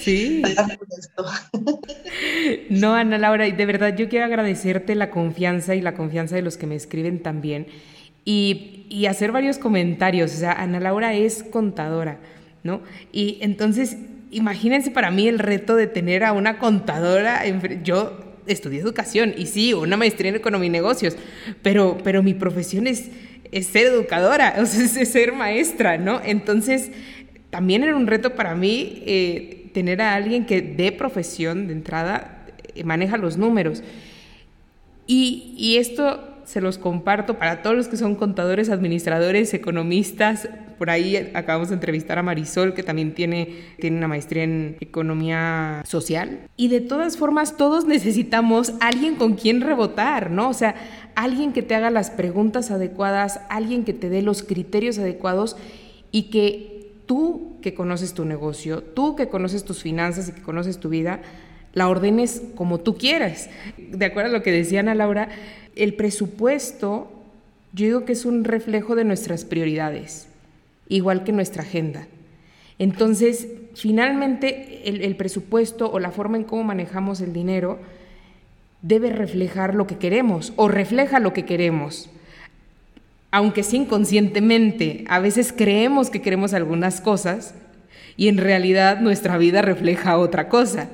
Sí. 0.00 0.42
no, 2.70 2.94
Ana 2.94 3.18
Laura, 3.18 3.44
de 3.44 3.66
verdad 3.66 3.94
yo 3.94 4.08
quiero 4.08 4.24
agradecerte 4.24 4.94
la 4.94 5.10
confianza 5.10 5.74
y 5.74 5.82
la 5.82 5.94
confianza 5.94 6.36
de 6.36 6.42
los 6.42 6.56
que 6.56 6.66
me 6.66 6.74
escriben 6.74 7.22
también 7.22 7.66
y, 8.24 8.86
y 8.88 9.04
hacer 9.04 9.30
varios 9.30 9.58
comentarios. 9.58 10.32
O 10.32 10.38
sea, 10.38 10.52
Ana 10.52 10.80
Laura 10.80 11.12
es 11.12 11.42
contadora, 11.42 12.18
¿no? 12.62 12.80
Y 13.12 13.36
entonces, 13.42 13.98
imagínense 14.30 14.90
para 14.90 15.10
mí 15.10 15.28
el 15.28 15.38
reto 15.38 15.76
de 15.76 15.86
tener 15.86 16.24
a 16.24 16.32
una 16.32 16.58
contadora. 16.58 17.42
Yo 17.82 18.31
estudié 18.46 18.80
educación 18.80 19.34
y 19.36 19.46
sí, 19.46 19.74
una 19.74 19.96
maestría 19.96 20.30
en 20.30 20.36
economía 20.36 20.66
y 20.66 20.70
negocios, 20.70 21.16
pero, 21.62 21.98
pero 22.02 22.22
mi 22.22 22.34
profesión 22.34 22.86
es 22.86 23.10
ser 23.66 23.86
educadora, 23.86 24.56
o 24.60 24.66
sea, 24.66 24.84
es 24.84 25.08
ser 25.08 25.32
maestra, 25.32 25.98
¿no? 25.98 26.20
Entonces, 26.24 26.90
también 27.50 27.84
era 27.84 27.94
un 27.94 28.06
reto 28.06 28.34
para 28.34 28.54
mí 28.54 29.02
eh, 29.06 29.70
tener 29.74 30.00
a 30.00 30.14
alguien 30.14 30.46
que 30.46 30.62
de 30.62 30.92
profesión, 30.92 31.66
de 31.66 31.74
entrada, 31.74 32.46
eh, 32.74 32.84
maneja 32.84 33.16
los 33.18 33.36
números. 33.36 33.82
Y, 35.06 35.54
y 35.58 35.76
esto 35.76 36.31
se 36.44 36.60
los 36.60 36.78
comparto 36.78 37.38
para 37.38 37.62
todos 37.62 37.76
los 37.76 37.88
que 37.88 37.96
son 37.96 38.14
contadores, 38.14 38.70
administradores, 38.70 39.54
economistas. 39.54 40.48
Por 40.78 40.90
ahí 40.90 41.30
acabamos 41.34 41.68
de 41.68 41.74
entrevistar 41.74 42.18
a 42.18 42.22
Marisol, 42.22 42.74
que 42.74 42.82
también 42.82 43.14
tiene, 43.14 43.48
tiene 43.78 43.98
una 43.98 44.08
maestría 44.08 44.44
en 44.44 44.76
economía 44.80 45.82
social. 45.86 46.40
Y 46.56 46.68
de 46.68 46.80
todas 46.80 47.16
formas, 47.16 47.56
todos 47.56 47.86
necesitamos 47.86 48.74
alguien 48.80 49.14
con 49.14 49.34
quien 49.34 49.60
rebotar, 49.60 50.30
¿no? 50.30 50.48
O 50.48 50.54
sea, 50.54 50.74
alguien 51.14 51.52
que 51.52 51.62
te 51.62 51.74
haga 51.74 51.90
las 51.90 52.10
preguntas 52.10 52.70
adecuadas, 52.70 53.40
alguien 53.48 53.84
que 53.84 53.92
te 53.92 54.08
dé 54.08 54.22
los 54.22 54.42
criterios 54.42 54.98
adecuados 54.98 55.56
y 56.10 56.24
que 56.24 56.92
tú 57.06 57.58
que 57.62 57.74
conoces 57.74 58.14
tu 58.14 58.24
negocio, 58.24 58.82
tú 58.82 59.16
que 59.16 59.28
conoces 59.28 59.64
tus 59.64 59.82
finanzas 59.82 60.28
y 60.28 60.32
que 60.32 60.42
conoces 60.42 60.78
tu 60.78 60.88
vida, 60.88 61.20
la 61.74 61.88
ordenes 61.88 62.42
como 62.54 62.80
tú 62.80 62.96
quieras. 62.96 63.48
De 63.76 64.04
acuerdo 64.04 64.30
a 64.30 64.32
lo 64.32 64.42
que 64.42 64.52
decía 64.52 64.80
Ana 64.80 64.94
Laura, 64.94 65.28
el 65.76 65.94
presupuesto 65.94 67.10
yo 67.72 67.86
digo 67.86 68.04
que 68.04 68.12
es 68.12 68.26
un 68.26 68.44
reflejo 68.44 68.94
de 68.94 69.04
nuestras 69.04 69.44
prioridades, 69.44 70.28
igual 70.88 71.24
que 71.24 71.32
nuestra 71.32 71.62
agenda. 71.62 72.06
Entonces, 72.78 73.48
finalmente, 73.74 74.82
el, 74.84 75.16
presupuesto 75.16 75.90
o 75.90 75.98
la 75.98 76.10
forma 76.10 76.36
en 76.36 76.44
cómo 76.44 76.64
manejamos 76.64 77.20
el 77.22 77.32
dinero, 77.32 77.78
debe 78.82 79.10
reflejar 79.10 79.74
lo 79.74 79.86
que 79.86 79.96
queremos 79.96 80.52
o 80.56 80.68
refleja 80.68 81.18
lo 81.18 81.32
que 81.32 81.44
queremos. 81.46 82.10
Aunque 83.30 83.62
sí 83.62 83.78
inconscientemente, 83.78 85.04
a 85.08 85.20
veces 85.20 85.54
creemos 85.56 86.10
que 86.10 86.20
queremos 86.20 86.52
algunas 86.52 87.00
cosas 87.00 87.54
y 88.18 88.28
en 88.28 88.36
realidad 88.36 89.00
nuestra 89.00 89.38
vida 89.38 89.62
refleja 89.62 90.18
otra 90.18 90.50
cosa. 90.50 90.90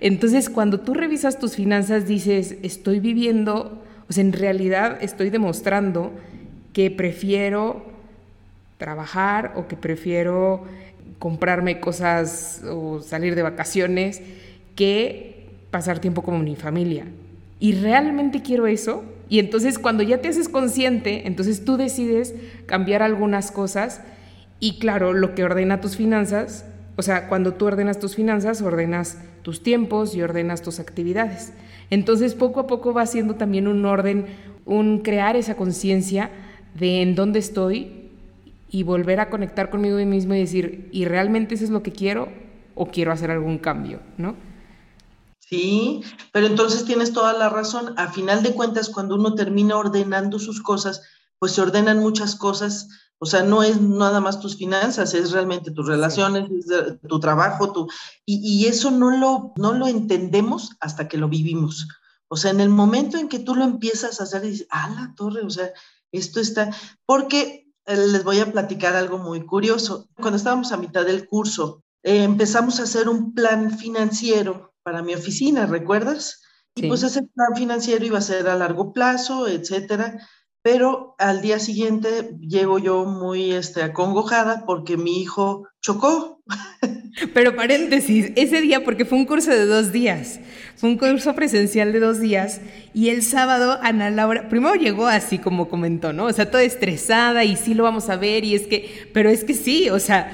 Entonces, 0.00 0.50
cuando 0.50 0.80
tú 0.80 0.92
revisas 0.92 1.38
tus 1.38 1.54
finanzas, 1.54 2.06
dices, 2.06 2.56
estoy 2.62 3.00
viviendo, 3.00 3.82
o 4.08 4.12
sea, 4.12 4.22
en 4.22 4.32
realidad 4.32 4.98
estoy 5.00 5.30
demostrando 5.30 6.12
que 6.72 6.90
prefiero 6.90 7.84
trabajar 8.78 9.52
o 9.56 9.68
que 9.68 9.76
prefiero 9.76 10.64
comprarme 11.18 11.80
cosas 11.80 12.62
o 12.70 13.00
salir 13.00 13.34
de 13.34 13.42
vacaciones 13.42 14.22
que 14.76 15.48
pasar 15.70 15.98
tiempo 15.98 16.22
con 16.22 16.42
mi 16.44 16.56
familia. 16.56 17.04
¿Y 17.60 17.72
realmente 17.72 18.42
quiero 18.42 18.66
eso? 18.66 19.04
Y 19.28 19.40
entonces 19.40 19.78
cuando 19.78 20.02
ya 20.02 20.18
te 20.18 20.28
haces 20.28 20.48
consciente, 20.48 21.26
entonces 21.26 21.64
tú 21.64 21.76
decides 21.76 22.34
cambiar 22.66 23.02
algunas 23.02 23.50
cosas 23.50 24.00
y 24.60 24.78
claro, 24.78 25.12
lo 25.12 25.34
que 25.34 25.44
ordena 25.44 25.80
tus 25.80 25.96
finanzas, 25.96 26.64
o 26.98 27.02
sea, 27.02 27.28
cuando 27.28 27.54
tú 27.54 27.66
ordenas 27.66 28.00
tus 28.00 28.16
finanzas, 28.16 28.60
ordenas 28.60 29.18
tus 29.42 29.62
tiempos 29.62 30.16
y 30.16 30.22
ordenas 30.22 30.62
tus 30.62 30.80
actividades. 30.80 31.52
Entonces 31.90 32.34
poco 32.34 32.58
a 32.58 32.66
poco 32.66 32.92
va 32.92 33.06
siendo 33.06 33.36
también 33.36 33.68
un 33.68 33.84
orden, 33.84 34.26
un 34.64 34.98
crear 34.98 35.36
esa 35.36 35.54
conciencia 35.54 36.28
de 36.74 37.00
en 37.00 37.14
dónde 37.14 37.38
estoy 37.38 38.10
y 38.68 38.82
volver 38.82 39.20
a 39.20 39.30
conectar 39.30 39.70
conmigo 39.70 39.96
mismo 39.98 40.34
y 40.34 40.40
decir, 40.40 40.88
¿y 40.90 41.04
realmente 41.04 41.54
eso 41.54 41.62
es 41.62 41.70
lo 41.70 41.84
que 41.84 41.92
quiero 41.92 42.30
o 42.74 42.86
quiero 42.86 43.12
hacer 43.12 43.30
algún 43.30 43.58
cambio? 43.58 44.00
¿no? 44.16 44.34
Sí, 45.38 46.02
pero 46.32 46.48
entonces 46.48 46.84
tienes 46.84 47.12
toda 47.12 47.32
la 47.32 47.48
razón. 47.48 47.94
A 47.96 48.08
final 48.08 48.42
de 48.42 48.54
cuentas, 48.54 48.88
cuando 48.88 49.14
uno 49.14 49.36
termina 49.36 49.76
ordenando 49.76 50.40
sus 50.40 50.60
cosas, 50.60 51.02
pues 51.38 51.52
se 51.52 51.60
ordenan 51.60 52.00
muchas 52.00 52.34
cosas. 52.34 52.88
O 53.20 53.26
sea, 53.26 53.42
no 53.42 53.62
es 53.62 53.80
nada 53.80 54.20
más 54.20 54.40
tus 54.40 54.56
finanzas, 54.56 55.12
es 55.14 55.32
realmente 55.32 55.72
tus 55.72 55.86
relaciones, 55.86 56.48
tu 57.08 57.20
trabajo, 57.20 57.72
tu, 57.72 57.88
y, 58.24 58.66
eso 58.66 58.90
no 58.90 59.10
lo, 59.10 59.52
no 59.56 59.72
lo 59.72 59.88
entendemos 59.88 60.76
hasta 60.80 61.08
que 61.08 61.18
lo 61.18 61.28
vivimos. 61.28 61.88
O 62.28 62.36
sea, 62.36 62.52
en 62.52 62.60
el 62.60 62.68
momento 62.68 63.18
en 63.18 63.28
que 63.28 63.40
tú 63.40 63.54
lo 63.56 63.64
empiezas 63.64 64.20
a 64.20 64.24
hacer, 64.24 64.42
dices, 64.42 64.66
ah, 64.70 64.90
la 64.94 65.14
torre, 65.16 65.42
o 65.42 65.50
sea, 65.50 65.72
esto 66.12 66.38
está, 66.38 66.70
porque 67.06 67.66
eh, 67.86 67.96
les 67.96 68.22
voy 68.22 68.38
a 68.38 68.52
platicar 68.52 68.94
algo 68.94 69.18
muy 69.18 69.44
curioso. 69.44 70.08
Cuando 70.14 70.36
estábamos 70.36 70.70
a 70.70 70.76
mitad 70.76 71.04
del 71.04 71.26
curso, 71.26 71.82
eh, 72.04 72.22
empezamos 72.22 72.78
a 72.78 72.84
hacer 72.84 73.08
un 73.08 73.34
plan 73.34 73.76
financiero 73.76 74.74
para 74.82 75.02
mi 75.02 75.14
oficina, 75.14 75.66
¿recuerdas? 75.66 76.42
Y 76.74 76.86
pues 76.86 77.02
ese 77.02 77.22
plan 77.22 77.56
financiero 77.56 78.04
iba 78.04 78.18
a 78.18 78.22
ser 78.22 78.48
a 78.48 78.56
largo 78.56 78.92
plazo, 78.92 79.48
etcétera. 79.48 80.24
Pero 80.70 81.14
al 81.16 81.40
día 81.40 81.58
siguiente 81.60 82.36
llego 82.40 82.78
yo 82.78 83.06
muy 83.06 83.52
este, 83.52 83.82
acongojada 83.82 84.64
porque 84.66 84.98
mi 84.98 85.22
hijo 85.22 85.66
chocó. 85.80 86.42
Pero 87.32 87.56
paréntesis, 87.56 88.32
ese 88.36 88.60
día, 88.60 88.84
porque 88.84 89.06
fue 89.06 89.16
un 89.16 89.24
curso 89.24 89.50
de 89.50 89.64
dos 89.64 89.92
días, 89.92 90.40
fue 90.76 90.90
un 90.90 90.98
curso 90.98 91.34
presencial 91.34 91.94
de 91.94 92.00
dos 92.00 92.20
días, 92.20 92.60
y 92.92 93.08
el 93.08 93.22
sábado 93.22 93.78
Ana 93.80 94.10
Laura, 94.10 94.50
primero 94.50 94.74
llegó 94.74 95.06
así 95.06 95.38
como 95.38 95.70
comentó, 95.70 96.12
¿no? 96.12 96.26
O 96.26 96.32
sea, 96.34 96.50
toda 96.50 96.62
estresada 96.64 97.44
y 97.44 97.56
sí 97.56 97.72
lo 97.72 97.84
vamos 97.84 98.10
a 98.10 98.16
ver, 98.16 98.44
y 98.44 98.54
es 98.54 98.66
que, 98.66 99.08
pero 99.14 99.30
es 99.30 99.44
que 99.44 99.54
sí, 99.54 99.88
o 99.88 99.98
sea, 99.98 100.30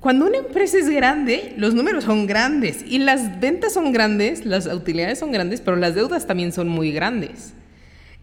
cuando 0.00 0.26
una 0.26 0.36
empresa 0.36 0.76
es 0.76 0.90
grande, 0.90 1.54
los 1.56 1.72
números 1.72 2.04
son 2.04 2.26
grandes 2.26 2.84
y 2.86 2.98
las 2.98 3.40
ventas 3.40 3.72
son 3.72 3.90
grandes, 3.90 4.44
las 4.44 4.66
utilidades 4.66 5.18
son 5.18 5.32
grandes, 5.32 5.62
pero 5.62 5.78
las 5.78 5.94
deudas 5.94 6.26
también 6.26 6.52
son 6.52 6.68
muy 6.68 6.92
grandes. 6.92 7.54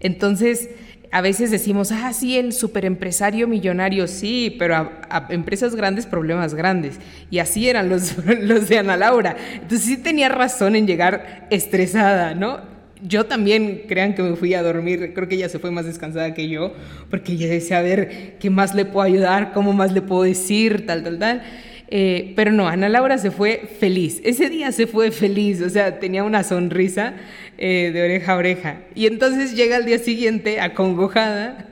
Entonces, 0.04 0.70
a 1.14 1.22
veces 1.22 1.52
decimos, 1.52 1.92
ah, 1.92 2.12
sí, 2.12 2.40
el 2.40 2.54
superempresario 2.54 3.48
millonario, 3.48 4.08
sí, 4.08 4.56
pero 4.58 4.76
a, 4.76 5.28
empresas 5.30 5.76
grandes, 5.76 6.08
problemas 6.08 6.56
grandes. 6.56 7.00
Y 7.30 7.38
así 7.38 7.70
eran 7.70 7.88
los, 7.88 8.18
los 8.42 8.68
de 8.68 8.80
Ana 8.80 8.98
Laura. 8.98 9.38
Entonces 9.54 9.82
sí 9.82 9.98
tenía 9.98 10.28
razón 10.28 10.76
en 10.76 10.88
llegar 10.88 11.46
estresada, 11.52 12.34
¿no? 12.34 12.62
Yo 13.00 13.28
también, 13.28 13.84
crean 13.88 14.16
que 14.16 14.24
me 14.24 14.36
fui 14.36 14.56
a 14.56 14.64
dormir, 14.64 15.14
creo 15.14 15.28
que 15.28 15.36
ella 15.36 15.50
se 15.50 15.60
fue 15.60 15.70
más 15.70 15.86
descansada 15.86 16.34
que 16.34 16.50
yo, 16.50 16.74
porque 17.12 17.34
ella 17.34 17.48
decía, 17.48 17.78
a 17.78 17.84
ver, 17.84 18.38
¿qué 18.40 18.50
más 18.50 18.74
le 18.74 18.86
puedo 18.86 19.06
ayudar? 19.06 19.54
¿Cómo 19.54 19.72
más 19.72 19.92
le 19.92 20.02
puedo 20.02 20.24
decir? 20.24 20.88
Tal, 20.88 21.04
tal, 21.04 21.20
tal. 21.20 21.44
Eh, 21.88 22.34
pero 22.36 22.52
no, 22.52 22.68
Ana 22.68 22.90
Laura 22.90 23.18
se 23.18 23.32
fue 23.32 23.76
feliz. 23.80 24.22
Ese 24.24 24.50
día 24.50 24.72
se 24.72 24.88
fue 24.88 25.12
feliz, 25.12 25.62
o 25.62 25.70
sea, 25.70 26.00
tenía 26.00 26.24
una 26.24 26.44
sonrisa 26.44 27.16
eh, 27.58 27.92
de 27.94 28.04
oreja 28.04 28.34
a 28.34 28.38
oreja. 28.38 28.82
Y 28.96 29.06
entonces 29.06 29.56
llega 29.56 29.78
al 29.78 29.86
día 29.86 30.00
siguiente 30.00 30.60
acongojada. 30.60 31.70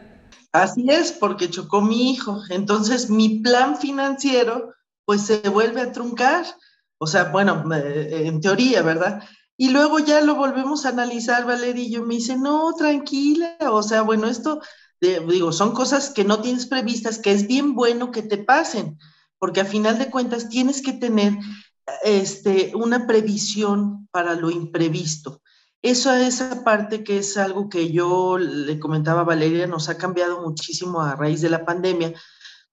Así 0.51 0.85
es, 0.89 1.11
porque 1.11 1.49
chocó 1.49 1.81
mi 1.81 2.11
hijo. 2.11 2.41
Entonces 2.49 3.09
mi 3.09 3.39
plan 3.39 3.77
financiero 3.77 4.73
pues 5.05 5.21
se 5.21 5.39
vuelve 5.49 5.81
a 5.81 5.91
truncar. 5.91 6.45
O 6.97 7.07
sea, 7.07 7.25
bueno, 7.25 7.63
eh, 7.73 8.23
en 8.25 8.41
teoría, 8.41 8.83
¿verdad? 8.83 9.23
Y 9.57 9.69
luego 9.69 9.99
ya 9.99 10.21
lo 10.21 10.35
volvemos 10.35 10.85
a 10.85 10.89
analizar, 10.89 11.45
Valeria, 11.45 11.83
y 11.83 11.91
yo 11.91 12.03
me 12.03 12.15
dice, 12.15 12.37
no, 12.37 12.73
tranquila, 12.73 13.57
o 13.69 13.83
sea, 13.83 14.01
bueno, 14.01 14.27
esto, 14.27 14.59
digo, 14.99 15.51
son 15.51 15.73
cosas 15.73 16.09
que 16.09 16.23
no 16.23 16.41
tienes 16.41 16.65
previstas, 16.65 17.19
que 17.19 17.31
es 17.31 17.47
bien 17.47 17.75
bueno 17.75 18.11
que 18.11 18.23
te 18.23 18.37
pasen 18.37 18.97
porque 19.41 19.59
a 19.59 19.65
final 19.65 19.97
de 19.97 20.11
cuentas 20.11 20.49
tienes 20.49 20.83
que 20.83 20.93
tener 20.93 21.33
este, 22.03 22.73
una 22.75 23.07
previsión 23.07 24.07
para 24.11 24.35
lo 24.35 24.51
imprevisto. 24.51 25.41
Eso, 25.81 26.13
esa 26.13 26.63
parte 26.63 27.03
que 27.03 27.17
es 27.17 27.37
algo 27.37 27.67
que 27.67 27.91
yo 27.91 28.37
le 28.37 28.79
comentaba 28.79 29.21
a 29.21 29.23
Valeria, 29.23 29.65
nos 29.65 29.89
ha 29.89 29.97
cambiado 29.97 30.43
muchísimo 30.43 31.01
a 31.01 31.15
raíz 31.15 31.41
de 31.41 31.49
la 31.49 31.65
pandemia. 31.65 32.13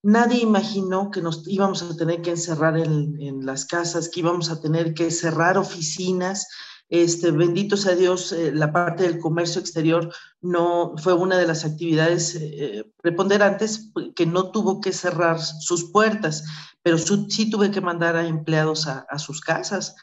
Nadie 0.03 0.43
imaginó 0.43 1.11
que 1.11 1.23
nos 1.23 1.43
íbamos 1.49 1.81
a 1.83 1.97
tener 1.97 2.21
que 2.21 2.33
encerrar 2.33 2.77
en, 2.77 3.19
en 3.19 3.47
las 3.47 3.65
casas, 3.65 4.11
que 4.11 4.21
íbamos 4.21 4.51
a 4.51 4.61
tener 4.61 4.93
que 4.93 5.11
cerrar 5.11 5.57
oficinas, 5.57 6.49
este, 6.88 7.30
bendito 7.30 7.76
sea 7.76 7.95
Dios, 7.95 8.33
eh, 8.33 8.50
la 8.52 8.73
parte 8.73 9.02
del 9.02 9.18
comercio 9.18 9.61
exterior 9.61 10.12
no 10.40 10.95
fue 10.97 11.12
una 11.12 11.37
de 11.37 11.47
las 11.47 11.64
actividades 11.64 12.35
eh, 12.35 12.90
preponderantes 13.02 13.90
que 14.16 14.26
no 14.26 14.50
tuvo 14.50 14.80
que 14.80 14.92
cerrar 14.92 15.40
sus 15.40 15.90
puertas, 15.90 16.45
pero 16.83 16.97
sí 16.97 17.50
tuve 17.50 17.71
que 17.71 17.80
mandar 17.80 18.16
a 18.16 18.26
empleados 18.26 18.87
a, 18.87 19.18
sus 19.18 19.40
casas. 19.40 19.95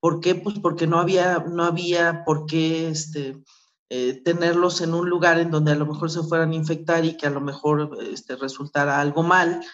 ¿Por 0.00 0.20
qué? 0.20 0.34
Pues 0.34 0.58
porque 0.58 0.86
no 0.86 0.98
había, 0.98 1.38
no 1.38 1.64
había 1.64 2.24
por 2.24 2.46
qué 2.46 2.88
este, 2.88 3.42
eh, 3.88 4.20
tenerlos 4.24 4.80
en 4.80 4.94
un 4.94 5.08
lugar 5.08 5.38
en 5.38 5.50
donde 5.50 5.72
a 5.72 5.76
lo 5.76 5.86
mejor 5.86 6.10
se 6.10 6.22
fueran 6.22 6.50
a 6.50 6.56
infectar 6.56 7.04
y 7.04 7.16
que 7.16 7.28
a 7.28 7.30
lo 7.30 7.40
mejor 7.40 7.96
este, 8.10 8.36
resultara 8.36 9.00
algo 9.00 9.22
mal. 9.22 9.64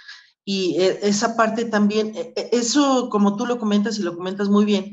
Y 0.45 0.77
eh, 0.81 0.99
esa 1.03 1.35
parte 1.37 1.65
también, 1.65 2.13
eh, 2.15 2.35
eso 2.53 3.09
como 3.11 3.37
tú 3.37 3.47
lo 3.47 3.59
comentas 3.59 3.99
y 3.99 4.03
lo 4.03 4.17
comentas 4.17 4.49
muy 4.49 4.65
bien, 4.65 4.91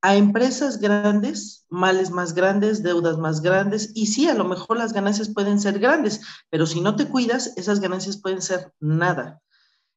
a 0.00 0.14
empresas 0.14 0.78
grandes, 0.78 1.66
males 1.68 2.10
más 2.10 2.34
grandes, 2.34 2.82
deudas 2.82 3.18
más 3.18 3.40
grandes, 3.40 3.90
y 3.94 4.06
sí, 4.06 4.28
a 4.28 4.34
lo 4.34 4.44
mejor 4.44 4.78
las 4.78 4.92
ganancias 4.92 5.28
pueden 5.28 5.60
ser 5.60 5.78
grandes, 5.78 6.20
pero 6.50 6.66
si 6.66 6.80
no 6.80 6.94
te 6.96 7.08
cuidas, 7.08 7.52
esas 7.56 7.80
ganancias 7.80 8.16
pueden 8.20 8.40
ser 8.40 8.72
nada. 8.80 9.40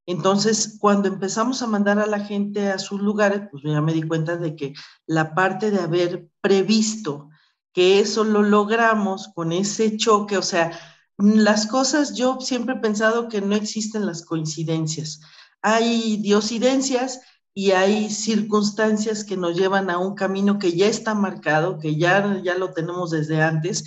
Entonces, 0.08 0.78
cuando 0.80 1.08
empezamos 1.08 1.62
a 1.62 1.68
mandar 1.68 2.00
a 2.00 2.08
la 2.08 2.20
gente 2.20 2.70
a 2.70 2.80
sus 2.80 3.00
lugares, 3.00 3.44
pues 3.52 3.64
ya 3.64 3.82
me 3.82 3.94
di 3.94 4.02
cuenta 4.02 4.38
de 4.38 4.56
que 4.56 4.74
la 5.06 5.36
parte 5.36 5.70
de 5.70 5.80
haber 5.80 6.28
previsto 6.42 7.30
que 7.72 8.00
eso 8.00 8.24
lo 8.24 8.42
logramos 8.42 9.30
con 9.34 9.52
ese 9.52 9.96
choque, 9.98 10.38
o 10.38 10.42
sea, 10.42 10.78
las 11.18 11.68
cosas, 11.68 12.16
yo 12.16 12.40
siempre 12.42 12.76
he 12.76 12.80
pensado 12.80 13.30
que 13.30 13.42
no 13.42 13.56
existen 13.56 14.06
las 14.06 14.26
coincidencias. 14.26 15.22
Hay 15.62 16.18
diosidencias 16.18 17.22
y 17.54 17.72
hay 17.72 18.10
circunstancias 18.10 19.24
que 19.24 19.38
nos 19.38 19.58
llevan 19.58 19.90
a 19.90 19.98
un 19.98 20.16
camino 20.16 20.58
que 20.58 20.74
ya 20.74 20.88
está 20.88 21.14
marcado, 21.14 21.80
que 21.80 21.98
ya, 21.98 22.42
ya 22.44 22.58
lo 22.58 22.72
tenemos 22.72 23.12
desde 23.12 23.42
antes. 23.42 23.84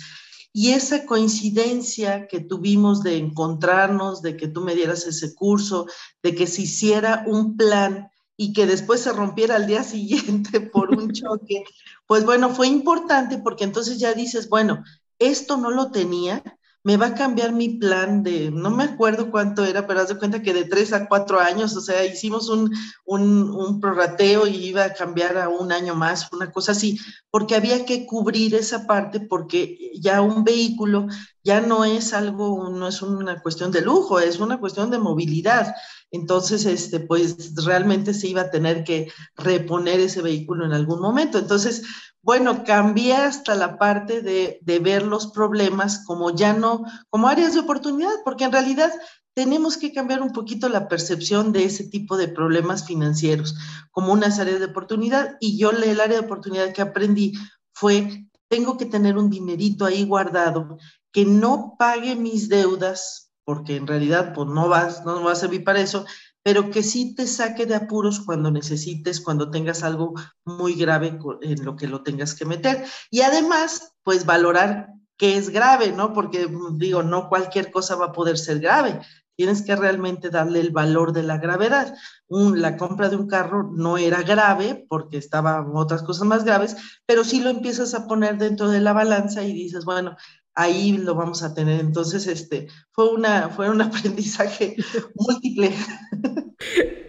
Y 0.53 0.71
esa 0.71 1.05
coincidencia 1.05 2.27
que 2.27 2.39
tuvimos 2.39 3.03
de 3.03 3.17
encontrarnos, 3.17 4.21
de 4.21 4.37
que 4.37 4.47
tú 4.47 4.61
me 4.61 4.75
dieras 4.75 5.05
ese 5.07 5.33
curso, 5.33 5.87
de 6.23 6.35
que 6.35 6.47
se 6.47 6.61
hiciera 6.61 7.23
un 7.27 7.57
plan 7.57 8.09
y 8.37 8.53
que 8.53 8.65
después 8.65 9.01
se 9.01 9.13
rompiera 9.13 9.55
al 9.55 9.67
día 9.67 9.83
siguiente 9.83 10.61
por 10.61 10.91
un 10.91 11.11
choque, 11.11 11.63
pues 12.07 12.23
bueno, 12.23 12.51
fue 12.51 12.67
importante 12.67 13.39
porque 13.39 13.63
entonces 13.63 13.99
ya 13.99 14.13
dices, 14.13 14.47
bueno, 14.47 14.83
esto 15.19 15.57
no 15.57 15.71
lo 15.71 15.91
tenía, 15.91 16.43
me 16.85 16.97
va 16.97 17.07
a 17.07 17.15
cambiar 17.15 17.51
mi 17.51 17.69
plan 17.69 18.21
de, 18.21 18.51
no 18.51 18.69
me 18.69 18.83
acuerdo 18.83 19.31
cuánto 19.31 19.65
era, 19.65 19.87
pero 19.87 20.01
haz 20.01 20.09
de 20.09 20.19
cuenta 20.19 20.43
que 20.43 20.53
de 20.53 20.65
tres 20.65 20.93
a 20.93 21.07
cuatro 21.07 21.39
años, 21.39 21.75
o 21.75 21.81
sea, 21.81 22.05
hicimos 22.05 22.47
un, 22.47 22.71
un, 23.05 23.79
prorrateo 23.81 24.45
y 24.45 24.67
iba 24.67 24.83
a 24.83 24.93
cambiar 24.93 25.35
a 25.39 25.49
un 25.49 25.71
año 25.71 25.95
más, 25.95 26.31
una 26.31 26.51
cosa 26.51 26.73
así, 26.73 26.99
porque 27.31 27.55
había 27.55 27.85
que 27.85 28.05
cubrir 28.05 28.53
esa 28.53 28.85
parte 28.85 29.19
porque 29.19 29.93
ya 29.99 30.21
un 30.21 30.43
vehículo 30.43 31.07
ya 31.45 31.61
no 31.61 31.85
es 31.85 32.11
algo, 32.13 32.69
no 32.69 32.87
es 32.87 33.03
una 33.03 33.39
cuestión 33.39 33.71
de 33.71 33.81
lujo, 33.81 34.19
es 34.19 34.39
una 34.39 34.59
cuestión 34.59 34.89
de 34.89 34.97
movilidad. 34.97 35.75
Entonces, 36.09 36.65
este, 36.65 36.99
pues 36.99 37.53
realmente 37.63 38.15
se 38.15 38.27
iba 38.27 38.41
a 38.41 38.49
tener 38.49 38.83
que 38.83 39.11
reponer 39.37 39.99
ese 39.99 40.23
vehículo 40.23 40.65
en 40.65 40.73
algún 40.73 40.99
momento. 40.99 41.37
Entonces, 41.37 41.83
bueno, 42.23 42.63
cambié 42.63 43.15
hasta 43.15 43.53
la 43.53 43.77
parte 43.77 44.21
de, 44.21 44.57
de, 44.63 44.79
ver 44.79 45.03
los 45.03 45.27
problemas 45.27 46.03
como 46.05 46.35
ya 46.35 46.53
no, 46.53 46.83
como 47.11 47.27
áreas 47.27 47.53
de 47.53 47.59
oportunidad, 47.59 48.15
porque 48.23 48.45
en 48.45 48.51
realidad 48.51 48.91
tenemos 49.35 49.77
que 49.77 49.93
cambiar 49.93 50.23
un 50.23 50.33
poquito 50.33 50.67
la 50.67 50.87
percepción 50.87 51.51
de 51.51 51.65
ese 51.65 51.83
tipo 51.83 52.17
de 52.17 52.27
problemas 52.27 52.87
financieros 52.87 53.55
como 53.91 54.13
unas 54.13 54.39
áreas 54.39 54.59
de 54.59 54.65
oportunidad. 54.65 55.37
Y 55.39 55.59
yo 55.59 55.69
el 55.69 55.99
área 55.99 56.19
de 56.19 56.25
oportunidad 56.25 56.73
que 56.73 56.81
aprendí 56.81 57.33
fue, 57.71 58.25
tengo 58.47 58.77
que 58.77 58.85
tener 58.87 59.15
un 59.17 59.29
dinerito 59.29 59.85
ahí 59.85 60.05
guardado 60.05 60.77
que 61.15 61.23
no 61.23 61.77
pague 61.79 62.17
mis 62.17 62.49
deudas, 62.49 63.31
porque 63.45 63.77
en 63.77 63.87
realidad 63.87 64.33
pues 64.33 64.49
no 64.49 64.67
vas, 64.67 65.05
no 65.05 65.23
va 65.23 65.31
a 65.31 65.35
servir 65.35 65.63
para 65.63 65.79
eso, 65.79 66.05
pero 66.43 66.71
que 66.71 66.83
sí 66.83 67.15
te 67.15 67.25
saque 67.25 67.65
de 67.65 67.75
apuros 67.75 68.19
cuando 68.19 68.51
necesites, 68.51 69.21
cuando 69.21 69.49
tengas 69.49 69.81
algo 69.83 70.13
muy 70.43 70.73
grave 70.73 71.17
en 71.41 71.63
lo 71.63 71.77
que 71.77 71.87
lo 71.87 72.03
tengas 72.03 72.35
que 72.35 72.43
meter. 72.43 72.83
Y 73.09 73.21
además, 73.21 73.93
pues 74.03 74.25
valorar 74.25 74.89
qué 75.15 75.37
es 75.37 75.51
grave, 75.51 75.93
¿no? 75.93 76.11
Porque 76.11 76.49
mm, 76.49 76.77
digo, 76.79 77.01
no 77.01 77.29
cualquier 77.29 77.71
cosa 77.71 77.95
va 77.95 78.07
a 78.07 78.11
poder 78.11 78.37
ser 78.37 78.59
grave. 78.59 78.99
Tienes 79.37 79.61
que 79.61 79.77
realmente 79.77 80.29
darle 80.29 80.59
el 80.59 80.71
valor 80.71 81.13
de 81.13 81.23
la 81.23 81.37
gravedad. 81.37 81.95
la 82.27 82.75
compra 82.75 83.07
de 83.07 83.15
un 83.15 83.27
carro 83.27 83.71
no 83.73 83.97
era 83.97 84.21
grave 84.21 84.85
porque 84.89 85.17
estaban 85.17 85.71
otras 85.75 86.03
cosas 86.03 86.27
más 86.27 86.43
graves, 86.43 86.75
pero 87.05 87.23
sí 87.23 87.39
lo 87.39 87.51
empiezas 87.51 87.93
a 87.93 88.05
poner 88.05 88.37
dentro 88.37 88.67
de 88.67 88.81
la 88.81 88.91
balanza 88.91 89.43
y 89.43 89.53
dices, 89.53 89.85
bueno, 89.85 90.17
ahí 90.55 90.97
lo 90.97 91.15
vamos 91.15 91.43
a 91.43 91.53
tener. 91.53 91.79
Entonces, 91.79 92.27
este, 92.27 92.67
fue, 92.91 93.09
una, 93.13 93.49
fue 93.49 93.69
un 93.69 93.81
aprendizaje 93.81 94.75
múltiple. 95.13 95.71